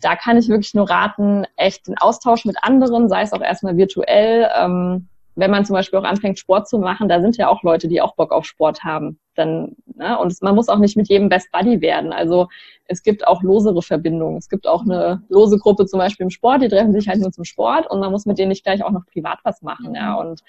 [0.00, 3.76] da kann ich wirklich nur raten, echt den Austausch mit anderen, sei es auch erstmal
[3.76, 7.62] virtuell, ähm, wenn man zum Beispiel auch anfängt, Sport zu machen, da sind ja auch
[7.62, 9.20] Leute, die auch Bock auf Sport haben.
[9.34, 10.18] Dann, ne?
[10.18, 12.12] Und man muss auch nicht mit jedem Best Buddy werden.
[12.12, 12.48] Also
[12.86, 14.38] es gibt auch losere Verbindungen.
[14.38, 17.32] Es gibt auch eine lose Gruppe zum Beispiel im Sport, die treffen sich halt nur
[17.32, 19.94] zum Sport und man muss mit denen nicht gleich auch noch privat was machen.
[19.94, 20.14] Ja.
[20.14, 20.40] Und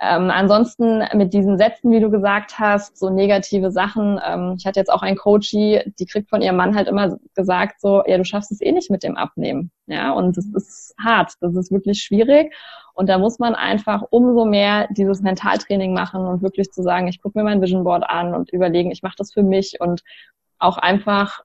[0.00, 4.20] ähm, ansonsten mit diesen Sätzen, wie du gesagt hast, so negative Sachen.
[4.24, 7.80] Ähm, ich hatte jetzt auch einen Coachie, die kriegt von ihrem Mann halt immer gesagt,
[7.80, 9.72] so, ja, du schaffst es eh nicht mit dem Abnehmen.
[9.86, 12.54] Ja, und das ist hart, das ist wirklich schwierig.
[12.94, 17.20] Und da muss man einfach umso mehr dieses Mentaltraining machen und wirklich zu sagen, ich
[17.20, 20.02] gucke mir mein Vision Board an und überlegen, ich mache das für mich und
[20.58, 21.42] auch einfach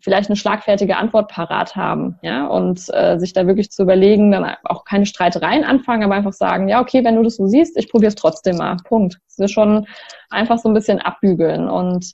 [0.00, 4.56] vielleicht eine schlagfertige Antwort parat haben, ja, und äh, sich da wirklich zu überlegen, dann
[4.64, 7.90] auch keine Streitereien anfangen, aber einfach sagen, ja, okay, wenn du das so siehst, ich
[7.90, 8.76] probiere es trotzdem mal.
[8.84, 9.18] Punkt.
[9.28, 9.86] Das ist schon
[10.30, 12.12] einfach so ein bisschen abbügeln und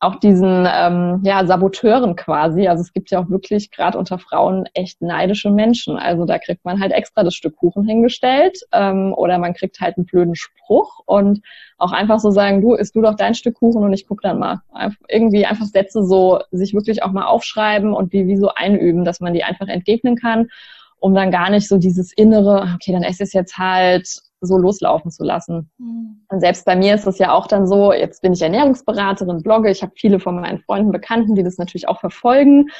[0.00, 2.66] auch diesen ähm, ja, Saboteuren quasi.
[2.66, 5.98] Also es gibt ja auch wirklich gerade unter Frauen echt neidische Menschen.
[5.98, 9.98] Also da kriegt man halt extra das Stück Kuchen hingestellt ähm, oder man kriegt halt
[9.98, 11.42] einen blöden Spruch und
[11.76, 14.38] auch einfach so sagen, du isst du doch dein Stück Kuchen und ich guck dann
[14.38, 14.62] mal.
[14.72, 19.04] Einfach irgendwie einfach Sätze so sich wirklich auch mal aufschreiben und wie, wie so einüben,
[19.04, 20.48] dass man die einfach entgegnen kann,
[20.98, 24.56] um dann gar nicht so dieses innere, okay, dann esse ich es jetzt halt so
[24.56, 25.70] loslaufen zu lassen.
[25.78, 26.22] Mhm.
[26.28, 29.70] Und selbst bei mir ist es ja auch dann so, jetzt bin ich Ernährungsberaterin, blogge,
[29.70, 32.70] ich habe viele von meinen Freunden, Bekannten, die das natürlich auch verfolgen.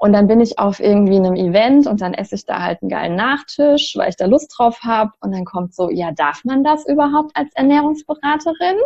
[0.00, 2.88] Und dann bin ich auf irgendwie einem Event und dann esse ich da halt einen
[2.88, 5.10] geilen Nachtisch, weil ich da Lust drauf habe.
[5.20, 8.76] Und dann kommt so, ja, darf man das überhaupt als Ernährungsberaterin?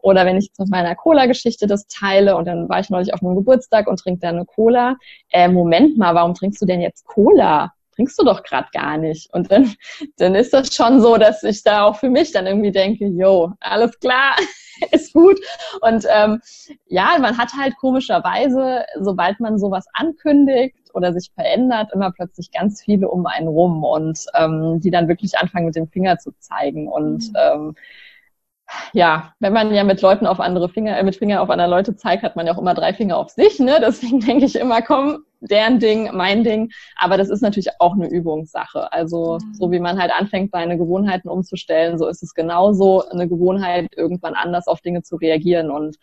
[0.00, 3.22] Oder wenn ich jetzt mit meiner Cola-Geschichte das teile und dann war ich neulich auf
[3.22, 4.96] einem Geburtstag und trinke da eine Cola.
[5.30, 7.72] Äh, Moment mal, warum trinkst du denn jetzt Cola?
[7.96, 9.32] Trinkst du doch gerade gar nicht.
[9.32, 9.74] Und dann,
[10.18, 13.52] dann ist das schon so, dass ich da auch für mich dann irgendwie denke, yo,
[13.60, 14.36] alles klar,
[14.92, 15.40] ist gut.
[15.80, 16.40] Und ähm,
[16.86, 22.82] ja, man hat halt komischerweise, sobald man sowas ankündigt oder sich verändert, immer plötzlich ganz
[22.82, 26.88] viele um einen rum und ähm, die dann wirklich anfangen mit dem Finger zu zeigen.
[26.88, 27.36] Und mhm.
[27.36, 27.74] ähm,
[28.92, 31.96] ja, wenn man ja mit Leuten auf andere Finger, äh, mit Finger auf andere Leute
[31.96, 33.78] zeigt, hat man ja auch immer drei Finger auf sich, ne?
[33.80, 36.70] Deswegen denke ich immer, komm, deren Ding, mein Ding.
[36.96, 38.92] Aber das ist natürlich auch eine Übungssache.
[38.92, 39.54] Also, mhm.
[39.54, 44.34] so wie man halt anfängt, seine Gewohnheiten umzustellen, so ist es genauso eine Gewohnheit, irgendwann
[44.34, 45.96] anders auf Dinge zu reagieren und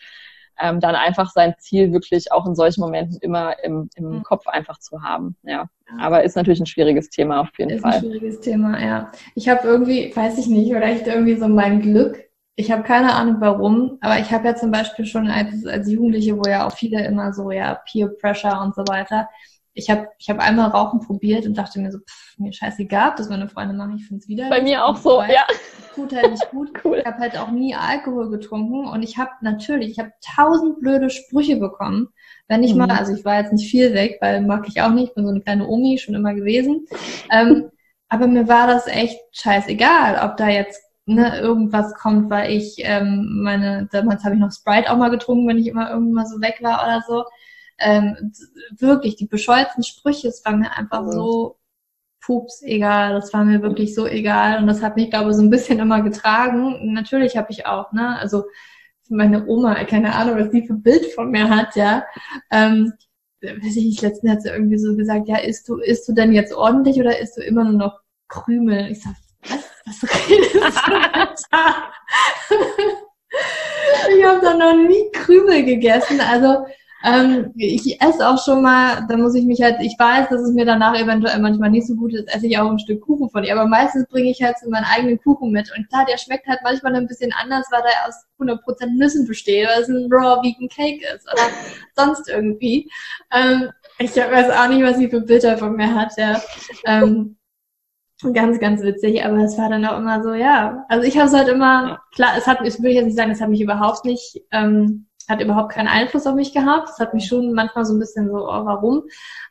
[0.60, 4.24] ähm, dann einfach sein Ziel wirklich auch in solchen Momenten immer im, im mhm.
[4.24, 5.36] Kopf einfach zu haben.
[5.44, 5.68] Ja.
[6.00, 7.92] Aber ist natürlich ein schwieriges Thema auf jeden ist Fall.
[7.92, 9.12] Ist ein schwieriges Thema, ja.
[9.36, 12.24] Ich habe irgendwie, weiß ich nicht, vielleicht irgendwie so mein Glück
[12.56, 16.38] ich habe keine Ahnung warum, aber ich habe ja zum Beispiel schon als, als Jugendliche,
[16.38, 19.28] wo ja auch viele immer so, ja, Peer Pressure und so weiter.
[19.74, 23.30] Ich habe ich hab einmal Rauchen probiert und dachte mir so, pff, mir scheißegal, dass
[23.30, 24.50] meine Freunde machen, ich finde es wieder.
[24.50, 25.48] Bei mir auch so, ja.
[25.96, 26.72] Tut halt nicht gut.
[26.86, 27.00] cool.
[27.00, 31.10] Ich habe halt auch nie Alkohol getrunken und ich habe natürlich, ich habe tausend blöde
[31.10, 32.10] Sprüche bekommen.
[32.48, 32.82] Wenn ich mhm.
[32.82, 35.32] mal, also ich war jetzt nicht viel weg, weil mag ich auch nicht, bin so
[35.32, 36.86] eine kleine Omi schon immer gewesen.
[37.32, 37.72] Ähm,
[38.10, 43.42] aber mir war das echt scheißegal, ob da jetzt ne, irgendwas kommt, weil ich ähm,
[43.44, 46.42] meine, damals habe ich noch Sprite auch mal getrunken, wenn ich immer irgendwann mal so
[46.42, 47.26] weg war oder so.
[47.80, 48.32] Ähm,
[48.78, 51.58] wirklich, die bescheuerten Sprüche, es war mir einfach so
[52.22, 55.42] pups egal, das war mir wirklich so egal und das hat mich, glaube ich, so
[55.44, 56.94] ein bisschen immer getragen.
[56.94, 58.46] Natürlich habe ich auch, ne, also
[59.10, 62.06] meine Oma, keine Ahnung, was die für ein Bild von mir hat, ja.
[62.52, 62.94] Ähm,
[63.42, 66.32] weiß ich nicht, letztens hat sie irgendwie so gesagt, ja, isst du, isst du denn
[66.32, 68.00] jetzt ordentlich oder isst du immer nur noch
[68.30, 68.90] Krümel?
[68.92, 69.16] Ich sag,
[69.86, 70.04] was?
[70.30, 71.92] Redest du, Alter?
[74.16, 76.20] ich habe da noch nie Krümel gegessen.
[76.22, 76.66] Also
[77.06, 80.54] ähm, ich esse auch schon mal, da muss ich mich halt, ich weiß, dass es
[80.54, 83.44] mir danach eventuell manchmal nicht so gut ist, esse ich auch ein Stück Kuchen von
[83.44, 83.54] ihr.
[83.54, 85.70] Aber meistens bringe ich halt so meinen eigenen Kuchen mit.
[85.76, 89.68] Und klar, der schmeckt halt manchmal ein bisschen anders, weil der aus 100% Nüssen besteht,
[89.68, 91.50] weil es ein raw vegan Cake ist oder
[91.94, 92.90] sonst irgendwie.
[93.34, 93.70] Ähm,
[94.00, 96.42] ich weiß auch nicht, was sie für Bilder von mir hat, ja.
[96.86, 97.36] Ähm,
[98.32, 100.86] Ganz, ganz witzig, aber es war dann auch immer so, ja.
[100.88, 103.42] Also ich habe es halt immer, klar, es hat, ich will jetzt nicht sagen, es
[103.42, 106.90] hat mich überhaupt nicht, ähm, hat überhaupt keinen Einfluss auf mich gehabt.
[106.90, 109.04] Es hat mich schon manchmal so ein bisschen so, oh, warum?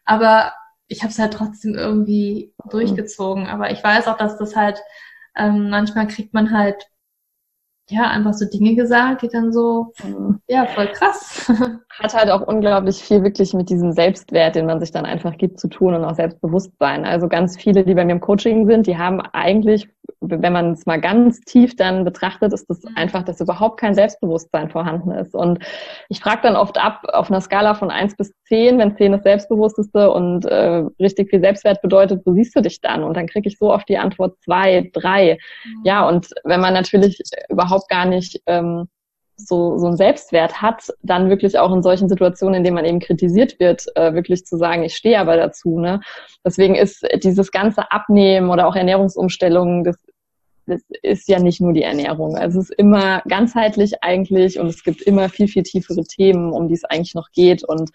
[0.05, 0.53] Aber
[0.86, 3.47] ich habe es halt trotzdem irgendwie durchgezogen.
[3.47, 4.81] Aber ich weiß auch, dass das halt,
[5.36, 6.86] ähm, manchmal kriegt man halt
[7.89, 9.93] ja, einfach so Dinge gesagt, die dann so,
[10.49, 11.51] ja, voll krass.
[12.03, 15.61] Hat halt auch unglaublich viel wirklich mit diesem Selbstwert, den man sich dann einfach gibt,
[15.61, 17.05] zu tun und auch Selbstbewusstsein.
[17.05, 19.89] Also ganz viele, die bei mir im Coaching sind, die haben eigentlich,
[20.20, 22.97] wenn man es mal ganz tief dann betrachtet, ist das mhm.
[22.97, 25.35] einfach, dass überhaupt kein Selbstbewusstsein vorhanden ist.
[25.35, 25.61] Und
[26.09, 29.23] ich frage dann oft ab, auf einer Skala von eins bis zehn, wenn zehn das
[29.23, 33.05] Selbstbewussteste und äh, richtig viel Selbstwert bedeutet, wo siehst du dich dann?
[33.05, 35.39] Und dann kriege ich so oft die Antwort zwei, drei.
[35.65, 35.81] Mhm.
[35.85, 38.89] Ja, und wenn man natürlich überhaupt überhaupt gar nicht ähm,
[39.37, 43.01] so, so einen Selbstwert hat, dann wirklich auch in solchen Situationen, in denen man eben
[43.01, 45.79] kritisiert wird, äh, wirklich zu sagen, ich stehe aber dazu.
[45.79, 46.01] Ne?
[46.45, 49.97] Deswegen ist dieses ganze Abnehmen oder auch Ernährungsumstellungen, das,
[50.67, 52.37] das ist ja nicht nur die Ernährung.
[52.37, 56.69] Also es ist immer ganzheitlich eigentlich und es gibt immer viel, viel tiefere Themen, um
[56.69, 57.65] die es eigentlich noch geht.
[57.65, 57.91] Und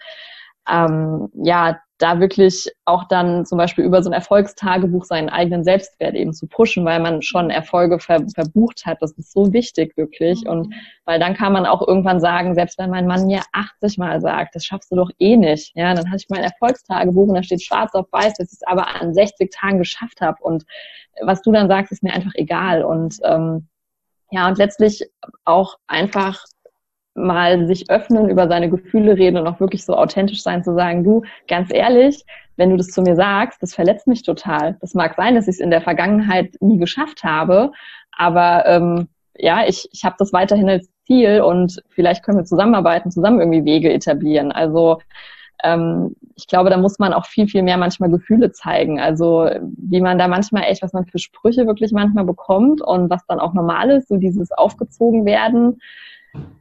[0.70, 6.14] ähm, ja, da wirklich auch dann zum Beispiel über so ein Erfolgstagebuch seinen eigenen Selbstwert
[6.14, 8.98] eben zu pushen, weil man schon Erfolge ver verbucht hat.
[9.00, 10.44] Das ist so wichtig wirklich.
[10.44, 10.50] Mhm.
[10.50, 10.74] Und
[11.04, 14.54] weil dann kann man auch irgendwann sagen, selbst wenn mein Mann mir 80 Mal sagt,
[14.54, 17.62] das schaffst du doch eh nicht, ja, dann hatte ich mein Erfolgstagebuch und da steht
[17.62, 20.38] schwarz auf weiß, dass ich es aber an 60 Tagen geschafft habe.
[20.40, 20.64] Und
[21.20, 22.84] was du dann sagst, ist mir einfach egal.
[22.84, 23.68] Und ähm,
[24.30, 25.04] ja, und letztlich
[25.44, 26.44] auch einfach
[27.18, 31.04] mal sich öffnen, über seine Gefühle reden und auch wirklich so authentisch sein, zu sagen,
[31.04, 32.24] du, ganz ehrlich,
[32.56, 34.76] wenn du das zu mir sagst, das verletzt mich total.
[34.80, 37.72] Das mag sein, dass ich es in der Vergangenheit nie geschafft habe,
[38.16, 43.10] aber ähm, ja, ich, ich habe das weiterhin als Ziel und vielleicht können wir zusammenarbeiten,
[43.10, 44.50] zusammen irgendwie Wege etablieren.
[44.50, 44.98] Also
[45.62, 49.00] ähm, ich glaube, da muss man auch viel, viel mehr manchmal Gefühle zeigen.
[49.00, 53.24] Also wie man da manchmal echt, was man für Sprüche wirklich manchmal bekommt und was
[53.26, 55.80] dann auch normal ist, so dieses aufgezogen werden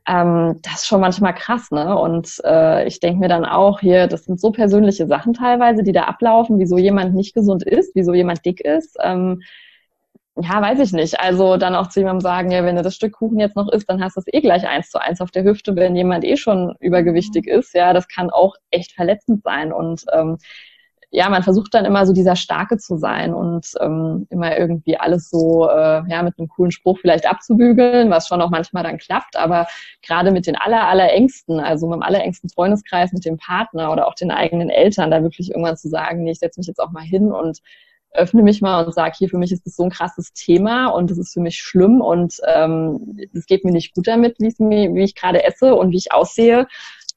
[0.08, 1.98] ähm, das ist schon manchmal krass, ne?
[1.98, 5.92] Und äh, ich denke mir dann auch hier, das sind so persönliche Sachen teilweise, die
[5.92, 8.98] da ablaufen, wieso jemand nicht gesund ist, wieso jemand dick ist.
[9.04, 9.42] Ähm,
[10.40, 11.20] ja, weiß ich nicht.
[11.20, 13.90] Also dann auch zu jemandem sagen, ja, wenn du das Stück Kuchen jetzt noch isst,
[13.90, 16.38] dann hast du es eh gleich eins zu eins auf der Hüfte, wenn jemand eh
[16.38, 17.74] schon übergewichtig ist.
[17.74, 19.74] Ja, das kann auch echt verletzend sein.
[19.74, 20.38] Und ähm,
[21.10, 25.30] ja, man versucht dann immer so dieser Starke zu sein und ähm, immer irgendwie alles
[25.30, 29.38] so äh, ja mit einem coolen Spruch vielleicht abzubügeln, was schon auch manchmal dann klappt.
[29.38, 29.68] Aber
[30.02, 34.16] gerade mit den aller allerängsten, also mit dem allerengsten Freundeskreis, mit dem Partner oder auch
[34.16, 37.04] den eigenen Eltern, da wirklich irgendwann zu sagen, nee, ich setze mich jetzt auch mal
[37.04, 37.60] hin und
[38.12, 41.12] öffne mich mal und sage, hier für mich ist das so ein krasses Thema und
[41.12, 45.16] es ist für mich schlimm und ähm, es geht mir nicht gut damit, wie ich
[45.16, 46.68] gerade esse und wie ich aussehe.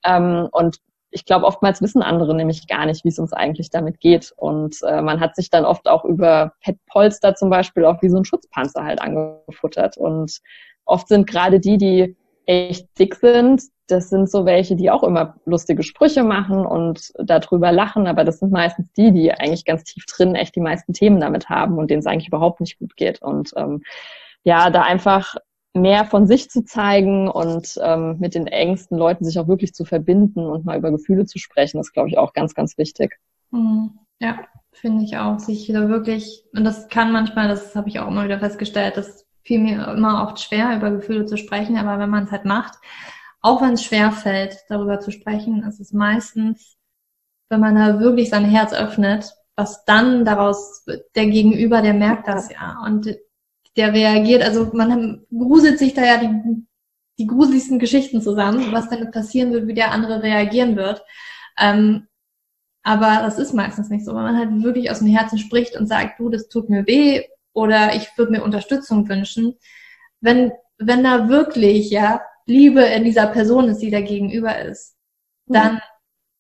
[0.05, 0.79] Ähm, und
[1.11, 4.33] ich glaube, oftmals wissen andere nämlich gar nicht, wie es uns eigentlich damit geht.
[4.37, 8.19] Und äh, man hat sich dann oft auch über Petpolster zum Beispiel auch wie so
[8.19, 9.97] ein Schutzpanzer halt angefuttert.
[9.97, 10.39] Und
[10.85, 12.17] oft sind gerade die, die
[12.47, 17.73] echt dick sind, das sind so welche, die auch immer lustige Sprüche machen und darüber
[17.73, 21.21] lachen, aber das sind meistens die, die eigentlich ganz tief drin echt die meisten Themen
[21.21, 23.21] damit haben und denen es eigentlich überhaupt nicht gut geht.
[23.21, 23.83] Und ähm,
[24.43, 25.35] ja, da einfach
[25.75, 29.85] mehr von sich zu zeigen und ähm, mit den engsten Leuten sich auch wirklich zu
[29.85, 33.19] verbinden und mal über Gefühle zu sprechen, ist, glaube ich, auch ganz, ganz wichtig.
[33.51, 33.99] Mhm.
[34.21, 34.41] Ja,
[34.73, 35.39] finde ich auch.
[35.39, 39.27] Sich da wirklich, und das kann manchmal, das habe ich auch immer wieder festgestellt, das
[39.43, 42.75] fiel mir immer oft schwer, über Gefühle zu sprechen, aber wenn man es halt macht,
[43.41, 46.77] auch wenn es schwer fällt, darüber zu sprechen, ist es meistens,
[47.49, 50.85] wenn man da wirklich sein Herz öffnet, was dann daraus,
[51.15, 52.83] der Gegenüber, der merkt das ja.
[52.85, 53.17] Und
[53.77, 56.67] der reagiert, also man gruselt sich da ja die,
[57.19, 61.03] die gruseligsten Geschichten zusammen, was dann passieren wird, wie der andere reagieren wird.
[61.59, 62.07] Ähm,
[62.83, 65.87] aber das ist meistens nicht so, wenn man halt wirklich aus dem Herzen spricht und
[65.87, 67.23] sagt, du, das tut mir weh
[67.53, 69.55] oder ich würde mir Unterstützung wünschen.
[70.21, 74.97] Wenn, wenn da wirklich, ja, Liebe in dieser Person ist, die da gegenüber ist,
[75.47, 75.53] mhm.
[75.53, 75.81] dann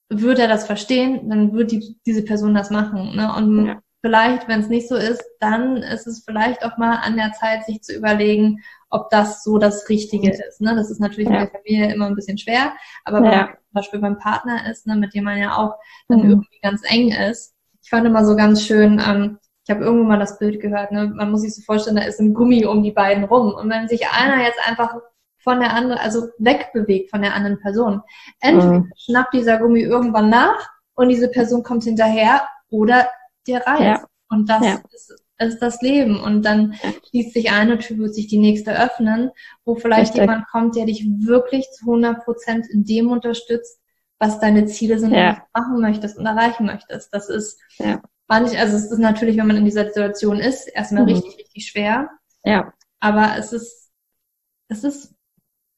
[0.08, 3.14] wird er das verstehen, dann wird die, diese Person das machen.
[3.14, 3.32] Ne?
[3.36, 7.16] Und ja vielleicht, wenn es nicht so ist, dann ist es vielleicht auch mal an
[7.16, 10.60] der Zeit, sich zu überlegen, ob das so das Richtige ist.
[10.60, 10.74] Ne?
[10.74, 11.34] Das ist natürlich ja.
[11.34, 12.72] in der Familie immer ein bisschen schwer,
[13.04, 15.76] aber wenn man zum Beispiel beim Partner ist, ne, mit dem man ja auch
[16.08, 16.30] dann mhm.
[16.30, 17.54] irgendwie ganz eng ist.
[17.82, 21.12] Ich fand immer so ganz schön, ähm, ich habe irgendwo mal das Bild gehört, ne?
[21.14, 23.54] man muss sich so vorstellen, da ist ein Gummi um die beiden rum.
[23.54, 24.96] Und wenn sich einer jetzt einfach
[25.38, 28.02] von der anderen, also wegbewegt von der anderen Person,
[28.40, 28.92] entweder mhm.
[28.96, 33.08] schnappt dieser Gummi irgendwann nach und diese Person kommt hinterher oder
[33.46, 34.02] dir reizt.
[34.02, 34.06] Ja.
[34.28, 34.80] Und das ja.
[34.92, 36.20] ist, ist, das Leben.
[36.20, 36.90] Und dann ja.
[37.08, 39.30] schließt sich eine Tür, wird sich die nächste öffnen,
[39.64, 40.20] wo vielleicht Richtig.
[40.20, 43.80] jemand kommt, der dich wirklich zu 100 Prozent in dem unterstützt,
[44.18, 47.12] was deine Ziele sind was du machen möchtest und erreichen möchtest.
[47.12, 48.00] Das ist ja.
[48.28, 51.08] manch, also es ist natürlich, wenn man in dieser Situation ist, erstmal mhm.
[51.08, 52.10] richtig, richtig schwer.
[52.44, 52.72] Ja.
[53.00, 53.90] Aber es ist,
[54.68, 55.14] es ist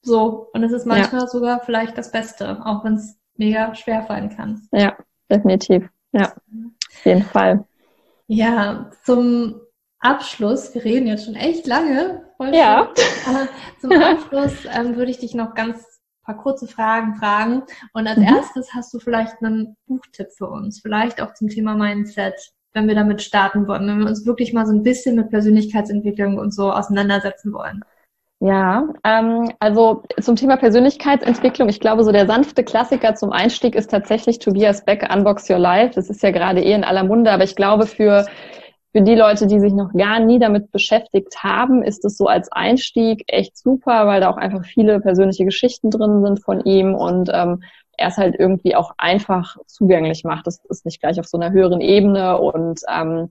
[0.02, 0.50] so.
[0.52, 1.26] Und es ist manchmal ja.
[1.28, 4.68] sogar vielleicht das Beste, auch wenn es mega schwer fallen kann.
[4.72, 4.96] Ja,
[5.30, 5.88] definitiv.
[6.12, 6.34] Ja.
[6.46, 6.74] Mhm.
[6.94, 7.64] Auf jeden Fall.
[8.26, 9.60] Ja, zum
[9.98, 12.24] Abschluss, wir reden jetzt schon echt lange.
[12.52, 12.92] ja.
[13.80, 15.92] zum Abschluss ähm, würde ich dich noch ganz
[16.24, 17.62] paar kurze Fragen fragen.
[17.92, 18.24] Und als mhm.
[18.24, 22.34] erstes hast du vielleicht einen Buchtipp für uns, vielleicht auch zum Thema Mindset,
[22.72, 26.38] wenn wir damit starten wollen, wenn wir uns wirklich mal so ein bisschen mit Persönlichkeitsentwicklung
[26.38, 27.82] und so auseinandersetzen wollen.
[28.44, 33.88] Ja, ähm, also zum Thema Persönlichkeitsentwicklung, ich glaube, so der sanfte Klassiker zum Einstieg ist
[33.88, 35.94] tatsächlich Tobias Beck, Unbox Your Life.
[35.94, 38.26] Das ist ja gerade eh in aller Munde, aber ich glaube, für,
[38.90, 42.50] für die Leute, die sich noch gar nie damit beschäftigt haben, ist es so als
[42.50, 47.30] Einstieg echt super, weil da auch einfach viele persönliche Geschichten drin sind von ihm und
[47.32, 47.62] ähm,
[47.96, 50.48] er es halt irgendwie auch einfach zugänglich macht.
[50.48, 53.30] Das ist nicht gleich auf so einer höheren Ebene und ähm,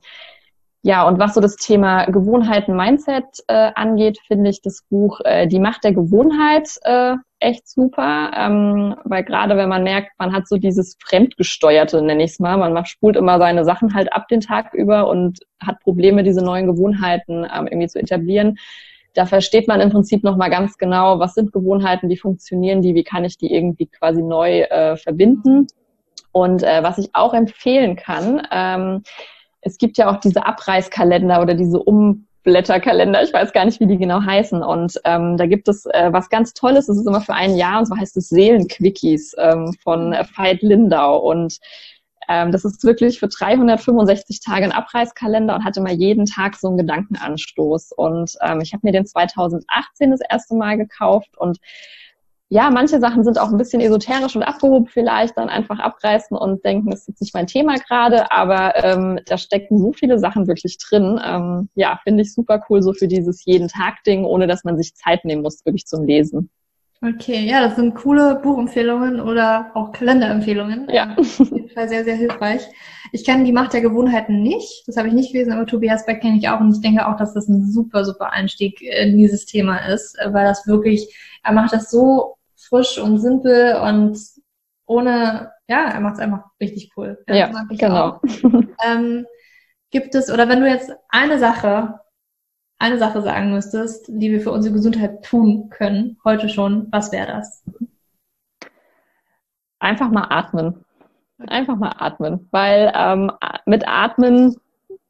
[0.84, 5.46] ja, und was so das Thema Gewohnheiten, Mindset äh, angeht, finde ich das Buch äh,
[5.46, 10.48] Die Macht der Gewohnheit äh, echt super, ähm, weil gerade wenn man merkt, man hat
[10.48, 14.28] so dieses Fremdgesteuerte, nenne ich es mal, man macht, spult immer seine Sachen halt ab
[14.28, 18.58] den Tag über und hat Probleme, diese neuen Gewohnheiten ähm, irgendwie zu etablieren.
[19.14, 23.04] Da versteht man im Prinzip nochmal ganz genau, was sind Gewohnheiten, wie funktionieren die, wie
[23.04, 25.68] kann ich die irgendwie quasi neu äh, verbinden.
[26.32, 29.04] Und äh, was ich auch empfehlen kann, ähm,
[29.62, 33.98] es gibt ja auch diese Abreißkalender oder diese Umblätterkalender, ich weiß gar nicht, wie die
[33.98, 34.64] genau heißen.
[34.64, 37.80] Und ähm, da gibt es äh, was ganz Tolles, das ist immer für ein Jahr,
[37.80, 41.20] und zwar heißt es Seelenquickies ähm, von äh, Veit Lindau.
[41.20, 41.60] Und
[42.28, 46.68] ähm, das ist wirklich für 365 Tage ein Abreißkalender und hatte immer jeden Tag so
[46.68, 47.92] einen Gedankenanstoß.
[47.92, 51.60] Und ähm, ich habe mir den 2018 das erste Mal gekauft und
[52.54, 56.66] ja, manche Sachen sind auch ein bisschen esoterisch und abgehoben vielleicht, dann einfach abreißen und
[56.66, 60.48] denken, das ist jetzt nicht mein Thema gerade, aber ähm, da stecken so viele Sachen
[60.48, 61.18] wirklich drin.
[61.26, 65.24] Ähm, ja, finde ich super cool, so für dieses Jeden-Tag-Ding, ohne dass man sich Zeit
[65.24, 66.50] nehmen muss, wirklich zum Lesen.
[67.02, 70.90] Okay, ja, das sind coole Buchempfehlungen oder auch Kalenderempfehlungen.
[70.92, 71.16] Ja.
[71.18, 72.64] Auf jeden Fall sehr, sehr hilfreich.
[73.14, 74.84] Ich kenne die Macht der Gewohnheiten nicht.
[74.88, 77.16] Das habe ich nicht gelesen, aber Tobias Beck kenne ich auch und ich denke auch,
[77.16, 81.72] dass das ein super, super Einstieg in dieses Thema ist, weil das wirklich, er macht
[81.72, 82.36] das so
[82.72, 84.18] frisch und simpel und
[84.86, 87.24] ohne ja, er macht es einfach richtig cool.
[87.28, 88.20] Ja, ja genau.
[88.84, 89.28] Ähm,
[89.92, 92.00] gibt es, oder wenn du jetzt eine Sache,
[92.80, 97.28] eine Sache sagen müsstest, die wir für unsere Gesundheit tun können, heute schon, was wäre
[97.28, 97.64] das?
[99.80, 100.84] Einfach mal atmen.
[101.48, 103.32] Einfach mal atmen, weil ähm,
[103.66, 104.58] mit Atmen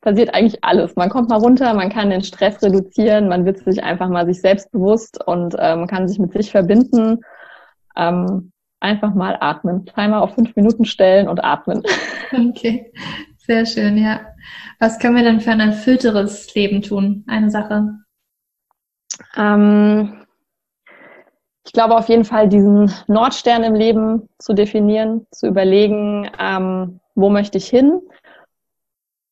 [0.02, 0.96] passiert eigentlich alles.
[0.96, 4.42] Man kommt mal runter, man kann den Stress reduzieren, man wird sich einfach mal sich
[4.42, 7.22] selbst bewusst und ähm, kann sich mit sich verbinden.
[7.96, 9.86] Ähm, einfach mal atmen.
[9.86, 11.84] Timer auf fünf Minuten stellen und atmen.
[12.34, 12.94] Okay,
[13.40, 14.22] sehr schön, ja.
[14.80, 17.26] Was können wir denn für ein erfüllteres Leben tun?
[17.28, 17.90] Eine Sache.
[19.36, 20.26] Ähm,
[21.66, 27.30] ich glaube auf jeden Fall, diesen Nordstern im Leben zu definieren, zu überlegen, ähm, wo
[27.30, 28.02] möchte ich hin?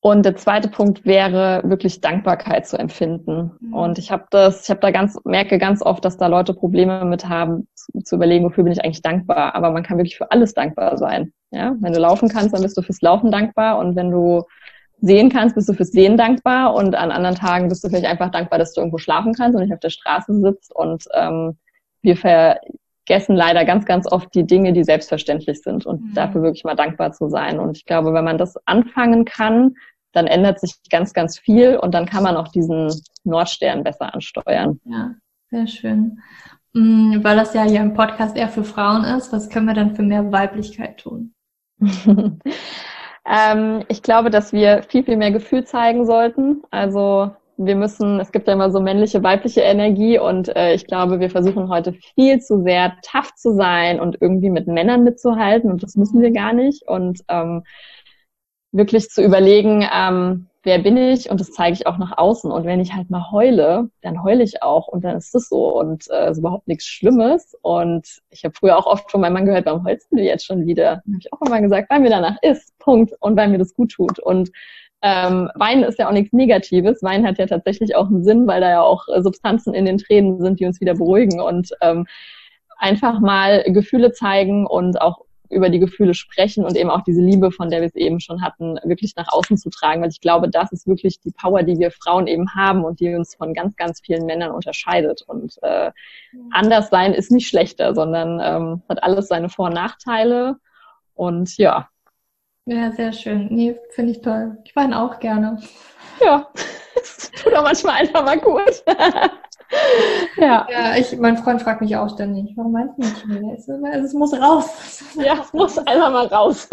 [0.02, 3.52] Und der zweite Punkt wäre wirklich Dankbarkeit zu empfinden.
[3.60, 3.74] Mhm.
[3.74, 7.04] Und ich habe das, ich habe da ganz merke ganz oft, dass da Leute Probleme
[7.04, 9.56] mit haben, zu, zu, überlegen, wofür bin ich eigentlich dankbar.
[9.56, 11.34] Aber man kann wirklich für alles dankbar sein.
[11.52, 13.78] Ja, wenn du laufen kannst, dann bist du fürs Laufen dankbar.
[13.78, 14.44] Und wenn du
[15.02, 16.76] sehen kannst, bist du fürs Sehen dankbar.
[16.76, 19.64] Und an anderen Tagen bist du vielleicht einfach dankbar, dass du irgendwo schlafen kannst und
[19.64, 21.58] nicht auf der Straße sitzt und ähm,
[22.02, 22.16] wir
[23.10, 26.14] vergessen leider ganz, ganz oft die Dinge, die selbstverständlich sind und mhm.
[26.14, 27.60] dafür wirklich mal dankbar zu sein.
[27.60, 29.74] Und ich glaube, wenn man das anfangen kann,
[30.12, 32.92] dann ändert sich ganz, ganz viel und dann kann man auch diesen
[33.24, 34.80] Nordstern besser ansteuern.
[34.86, 35.16] Ja,
[35.50, 36.20] sehr schön.
[36.74, 39.96] Mm, weil das ja hier im Podcast eher für Frauen ist, was können wir dann
[39.96, 41.34] für mehr Weiblichkeit tun?
[41.80, 46.62] ähm, ich glaube, dass wir viel, viel mehr Gefühl zeigen sollten.
[46.70, 47.32] Also
[47.62, 51.30] wir müssen, es gibt ja immer so männliche, weibliche Energie und äh, ich glaube, wir
[51.30, 55.96] versuchen heute viel zu sehr tough zu sein und irgendwie mit Männern mitzuhalten und das
[55.96, 57.64] müssen wir gar nicht und ähm,
[58.72, 62.66] wirklich zu überlegen, ähm, wer bin ich und das zeige ich auch nach außen und
[62.66, 66.10] wenn ich halt mal heule, dann heule ich auch und dann ist das so und
[66.10, 69.66] äh, ist überhaupt nichts Schlimmes und ich habe früher auch oft von meinem Mann gehört,
[69.66, 71.02] warum heulst du jetzt schon wieder?
[71.06, 73.74] Dann habe ich auch immer gesagt, weil mir danach ist, Punkt und weil mir das
[73.74, 74.50] gut tut und
[75.02, 77.02] ähm, Wein ist ja auch nichts Negatives.
[77.02, 79.98] Wein hat ja tatsächlich auch einen Sinn, weil da ja auch äh, Substanzen in den
[79.98, 82.06] Tränen sind, die uns wieder beruhigen und ähm,
[82.78, 87.52] einfach mal Gefühle zeigen und auch über die Gefühle sprechen und eben auch diese Liebe,
[87.52, 90.50] von der wir es eben schon hatten, wirklich nach außen zu tragen, weil ich glaube,
[90.50, 93.76] das ist wirklich die Power, die wir Frauen eben haben und die uns von ganz,
[93.76, 95.24] ganz vielen Männern unterscheidet.
[95.26, 95.92] Und äh,
[96.52, 100.58] anders sein ist nicht schlechter, sondern ähm, hat alles seine Vor- und Nachteile.
[101.16, 101.90] Und ja,
[102.70, 103.48] ja, sehr schön.
[103.50, 104.58] Nee, finde ich toll.
[104.64, 105.60] Ich weine auch gerne.
[106.24, 106.48] Ja,
[107.44, 108.84] tut auch manchmal einfach mal gut.
[110.38, 110.68] ja.
[110.70, 113.56] ja, ich, mein Freund fragt mich auch ständig, warum meinst du nicht mehr?
[113.56, 115.04] Es, es muss raus.
[115.16, 116.70] Ja, es muss einfach mal raus.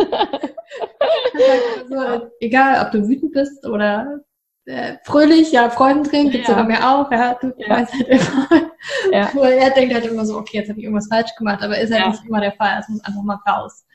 [1.90, 4.20] also, egal, ob du wütend bist oder
[4.66, 6.54] äh, fröhlich, ja, Freudentränen gibt's ja.
[6.54, 7.70] bei mir auch, ja, du ja.
[7.70, 8.48] weißt halt immer.
[9.12, 9.30] Ja.
[9.48, 12.02] er denkt halt immer so, okay, jetzt habe ich irgendwas falsch gemacht, aber ist halt
[12.02, 12.10] ja.
[12.10, 13.85] nicht immer der Fall, es muss einfach mal raus.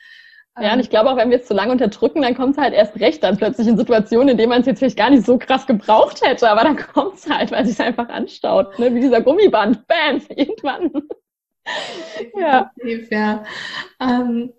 [0.60, 2.74] Ja, und ich glaube auch, wenn wir es zu lange unterdrücken, dann kommt es halt
[2.74, 5.38] erst recht dann plötzlich in Situationen, in denen man es jetzt vielleicht gar nicht so
[5.38, 8.94] krass gebraucht hätte, aber dann kommt es halt, weil es sich einfach anstaut, ne?
[8.94, 10.90] wie dieser Gummiband, bam, irgendwann.
[12.38, 12.70] ja.
[13.10, 13.44] ja.
[13.98, 14.52] Ähm,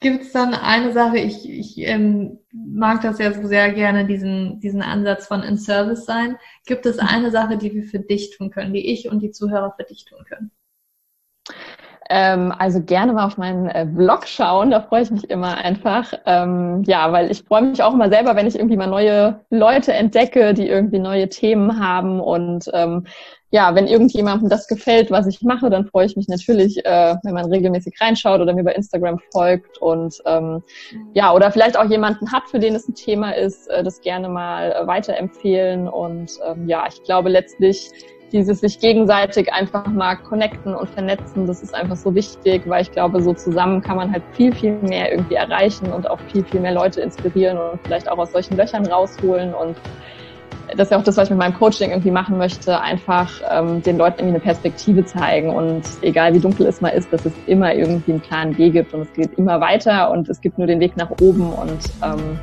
[0.00, 4.60] Gibt es dann eine Sache, ich, ich ähm, mag das ja so sehr gerne, diesen,
[4.60, 6.36] diesen Ansatz von In-Service sein.
[6.66, 9.74] Gibt es eine Sache, die wir für dich tun können, die ich und die Zuhörer
[9.76, 10.50] für dich tun können?
[12.10, 16.12] Ähm, also gerne mal auf meinen äh, Blog schauen, da freue ich mich immer einfach.
[16.26, 19.92] Ähm, ja, weil ich freue mich auch immer selber, wenn ich irgendwie mal neue Leute
[19.92, 22.20] entdecke, die irgendwie neue Themen haben.
[22.20, 23.06] Und ähm,
[23.54, 27.34] ja, wenn irgendjemandem das gefällt, was ich mache, dann freue ich mich natürlich, äh, wenn
[27.34, 29.78] man regelmäßig reinschaut oder mir bei Instagram folgt.
[29.78, 30.62] Und ähm,
[31.12, 34.28] ja, oder vielleicht auch jemanden hat, für den es ein Thema ist, äh, das gerne
[34.28, 35.88] mal äh, weiterempfehlen.
[35.88, 37.92] Und ähm, ja, ich glaube letztlich,
[38.32, 42.90] dieses sich gegenseitig einfach mal connecten und vernetzen, das ist einfach so wichtig, weil ich
[42.90, 46.60] glaube, so zusammen kann man halt viel, viel mehr irgendwie erreichen und auch viel, viel
[46.60, 49.54] mehr Leute inspirieren und vielleicht auch aus solchen Löchern rausholen.
[49.54, 49.76] Und
[50.70, 53.82] das ist ja auch das, was ich mit meinem Coaching irgendwie machen möchte, einfach ähm,
[53.82, 55.50] den Leuten irgendwie eine Perspektive zeigen.
[55.50, 58.94] Und egal wie dunkel es mal ist, dass es immer irgendwie einen Plan B gibt
[58.94, 61.52] und es geht immer weiter und es gibt nur den Weg nach oben.
[61.52, 62.38] Und ähm,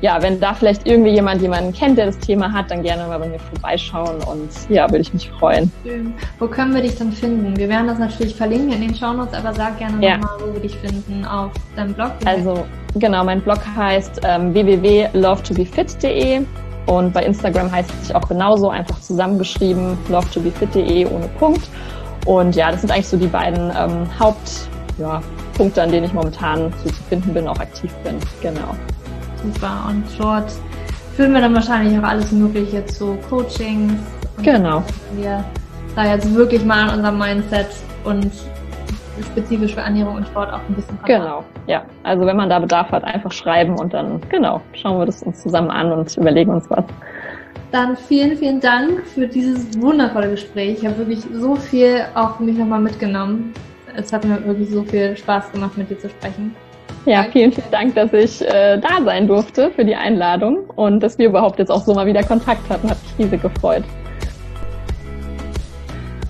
[0.00, 3.18] ja, wenn da vielleicht irgendwie jemand jemanden kennt, der das Thema hat, dann gerne mal
[3.18, 5.72] bei mir vorbeischauen und ja, würde ich mich freuen.
[5.84, 6.14] Schön.
[6.38, 7.56] Wo können wir dich dann finden?
[7.56, 10.18] Wir werden das natürlich verlinken in den Shownotes, aber sag gerne ja.
[10.18, 12.12] nochmal, wo wir dich finden auf deinem Blog.
[12.24, 12.64] Also
[12.94, 16.42] genau, mein Blog heißt ähm, www.lovetobefit.de
[16.86, 21.68] und bei Instagram heißt es sich auch genauso, einfach zusammengeschrieben, lovetobefit.de ohne Punkt.
[22.24, 26.72] Und ja, das sind eigentlich so die beiden ähm, Hauptpunkte, ja, an denen ich momentan
[26.84, 28.16] so zu finden bin, auch aktiv bin.
[28.42, 28.74] Genau
[29.42, 29.86] super.
[29.88, 30.52] Und dort
[31.16, 33.94] führen wir dann wahrscheinlich auch alles Mögliche zu Coachings.
[34.42, 34.82] genau.
[35.14, 35.44] Wir
[35.94, 37.66] da jetzt wirklich mal an unserem Mindset
[38.04, 38.30] und
[39.32, 41.08] spezifisch für Ernährung und Sport auch ein bisschen Kontakt.
[41.08, 41.82] Genau, ja.
[42.04, 45.42] Also wenn man da Bedarf hat, einfach schreiben und dann, genau, schauen wir das uns
[45.42, 46.84] zusammen an und überlegen uns was.
[47.72, 50.78] Dann vielen, vielen Dank für dieses wundervolle Gespräch.
[50.78, 53.52] Ich habe wirklich so viel auch für mich nochmal mitgenommen.
[53.96, 56.54] Es hat mir wirklich so viel Spaß gemacht, mit dir zu sprechen.
[57.04, 61.18] Ja, vielen, vielen Dank, dass ich äh, da sein durfte für die Einladung und dass
[61.18, 62.90] wir überhaupt jetzt auch so mal wieder Kontakt hatten.
[62.90, 63.84] Hat mich riesig gefreut.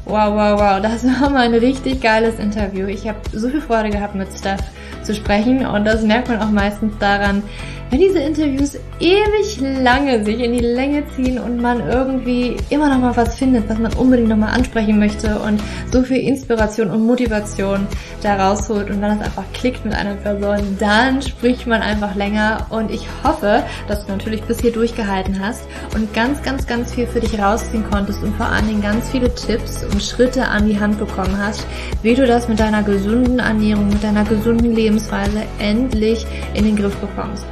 [0.05, 0.81] Wow, wow, wow.
[0.81, 2.87] Das war mal ein richtig geiles Interview.
[2.87, 4.63] Ich habe so viel Freude gehabt, mit Steph
[5.03, 7.43] zu sprechen und das merkt man auch meistens daran,
[7.91, 12.99] wenn diese Interviews ewig lange sich in die Länge ziehen und man irgendwie immer noch
[12.99, 17.07] mal was findet, was man unbedingt noch mal ansprechen möchte und so viel Inspiration und
[17.07, 17.87] Motivation
[18.23, 22.67] da rausholt und dann es einfach klickt mit einer Person, dann spricht man einfach länger
[22.71, 25.63] und ich hoffe, dass du natürlich bis hier durchgehalten hast
[25.95, 29.35] und ganz, ganz, ganz viel für dich rausziehen konntest und vor allen Dingen ganz viele
[29.35, 31.67] Tipps und Schritte an die Hand bekommen hast,
[32.03, 36.97] wie du das mit deiner gesunden Ernährung, mit deiner gesunden Lebensweise endlich in den Griff
[36.97, 37.47] bekommst.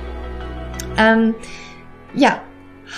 [0.99, 1.35] Ähm,
[2.15, 2.41] ja,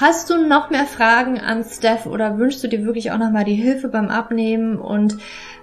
[0.00, 3.54] hast du noch mehr Fragen an Steph oder wünschst du dir wirklich auch nochmal die
[3.54, 4.78] Hilfe beim Abnehmen?
[4.78, 5.18] Und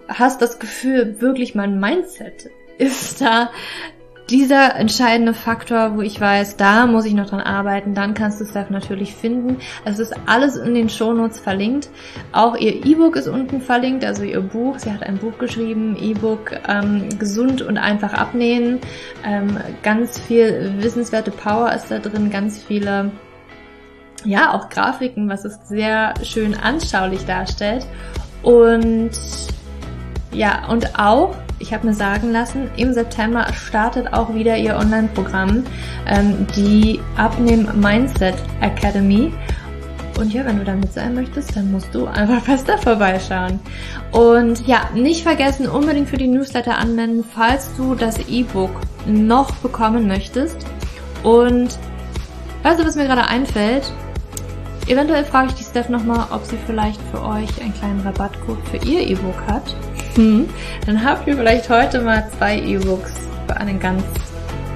[0.07, 3.49] hast das Gefühl, wirklich mein Mindset ist da
[4.29, 8.45] dieser entscheidende Faktor, wo ich weiß, da muss ich noch dran arbeiten, dann kannst du
[8.45, 9.57] Steph natürlich finden.
[9.83, 11.89] Es ist alles in den Shownotes verlinkt.
[12.31, 14.79] Auch ihr E-Book ist unten verlinkt, also ihr Buch.
[14.79, 18.79] Sie hat ein Buch geschrieben, E-Book ähm, Gesund und einfach abnähen.
[19.23, 23.11] Ähm, ganz viel wissenswerte Power ist da drin, ganz viele
[24.23, 27.85] ja, auch Grafiken, was es sehr schön anschaulich darstellt.
[28.41, 29.11] Und
[30.31, 35.63] ja, und auch ich habe mir sagen lassen, im September startet auch wieder ihr Online-Programm,
[36.07, 39.33] ähm, die Abnehm Mindset Academy.
[40.19, 43.59] Und ja, wenn du damit sein möchtest, dann musst du einfach fester vorbeischauen.
[44.11, 48.71] Und ja, nicht vergessen, unbedingt für die Newsletter anmelden, falls du das E-Book
[49.05, 50.65] noch bekommen möchtest.
[51.23, 51.77] Und
[52.63, 53.91] weißt du, was mir gerade einfällt?
[54.87, 58.77] Eventuell frage ich die Steph nochmal, ob sie vielleicht für euch einen kleinen Rabattcode für
[58.77, 59.75] ihr E-Book hat.
[60.15, 60.47] Hm,
[60.85, 63.13] dann habt ihr vielleicht heute mal zwei E-Books
[63.47, 64.03] für einen ganz,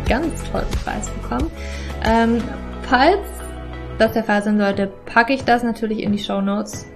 [0.07, 1.51] ganz tollen Preis bekommen.
[2.03, 2.41] Ähm,
[2.83, 3.19] falls
[3.99, 6.87] das der Fall sein sollte, packe ich das natürlich in die Show Notes.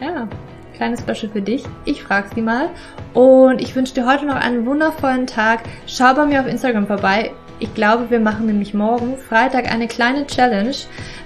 [0.00, 0.28] Ja,
[0.74, 1.64] kleines Special für dich.
[1.84, 2.70] Ich frage sie mal.
[3.12, 5.60] Und ich wünsche dir heute noch einen wundervollen Tag.
[5.86, 7.30] Schau bei mir auf Instagram vorbei.
[7.60, 10.74] Ich glaube, wir machen nämlich morgen, Freitag, eine kleine Challenge.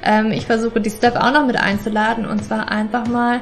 [0.03, 3.41] Ähm, ich versuche die Step auch noch mit einzuladen und zwar einfach mal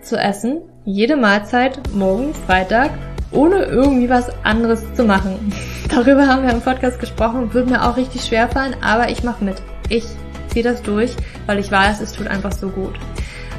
[0.00, 0.62] zu essen.
[0.84, 2.90] Jede Mahlzeit morgen, Freitag,
[3.32, 5.52] ohne irgendwie was anderes zu machen.
[5.88, 9.44] Darüber haben wir im Podcast gesprochen, würde mir auch richtig schwer fallen, aber ich mache
[9.44, 9.56] mit.
[9.88, 10.04] Ich
[10.48, 12.94] ziehe das durch, weil ich weiß, es tut einfach so gut.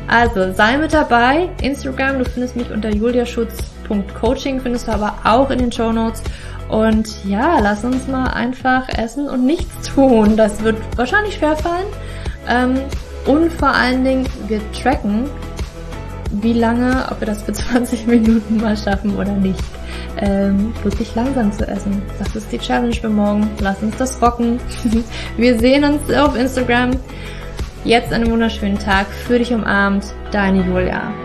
[0.07, 1.49] Also sei mit dabei.
[1.61, 2.89] Instagram, du findest mich unter
[3.87, 6.21] juliaschutz.coaching, findest du aber auch in den Show Notes.
[6.69, 10.35] Und ja, lass uns mal einfach essen und nichts tun.
[10.35, 11.85] Das wird wahrscheinlich schwer fallen.
[12.49, 12.79] Ähm,
[13.25, 15.25] und vor allen Dingen, wir tracken,
[16.31, 19.63] wie lange, ob wir das für 20 Minuten mal schaffen oder nicht.
[20.17, 22.01] Ähm, wirklich langsam zu essen.
[22.19, 23.49] Das ist die Challenge für morgen.
[23.59, 24.59] Lass uns das rocken.
[25.37, 26.91] wir sehen uns auf Instagram.
[27.83, 29.07] Jetzt einen wunderschönen Tag.
[29.07, 30.05] Für dich umarmt.
[30.31, 31.24] Deine Julia.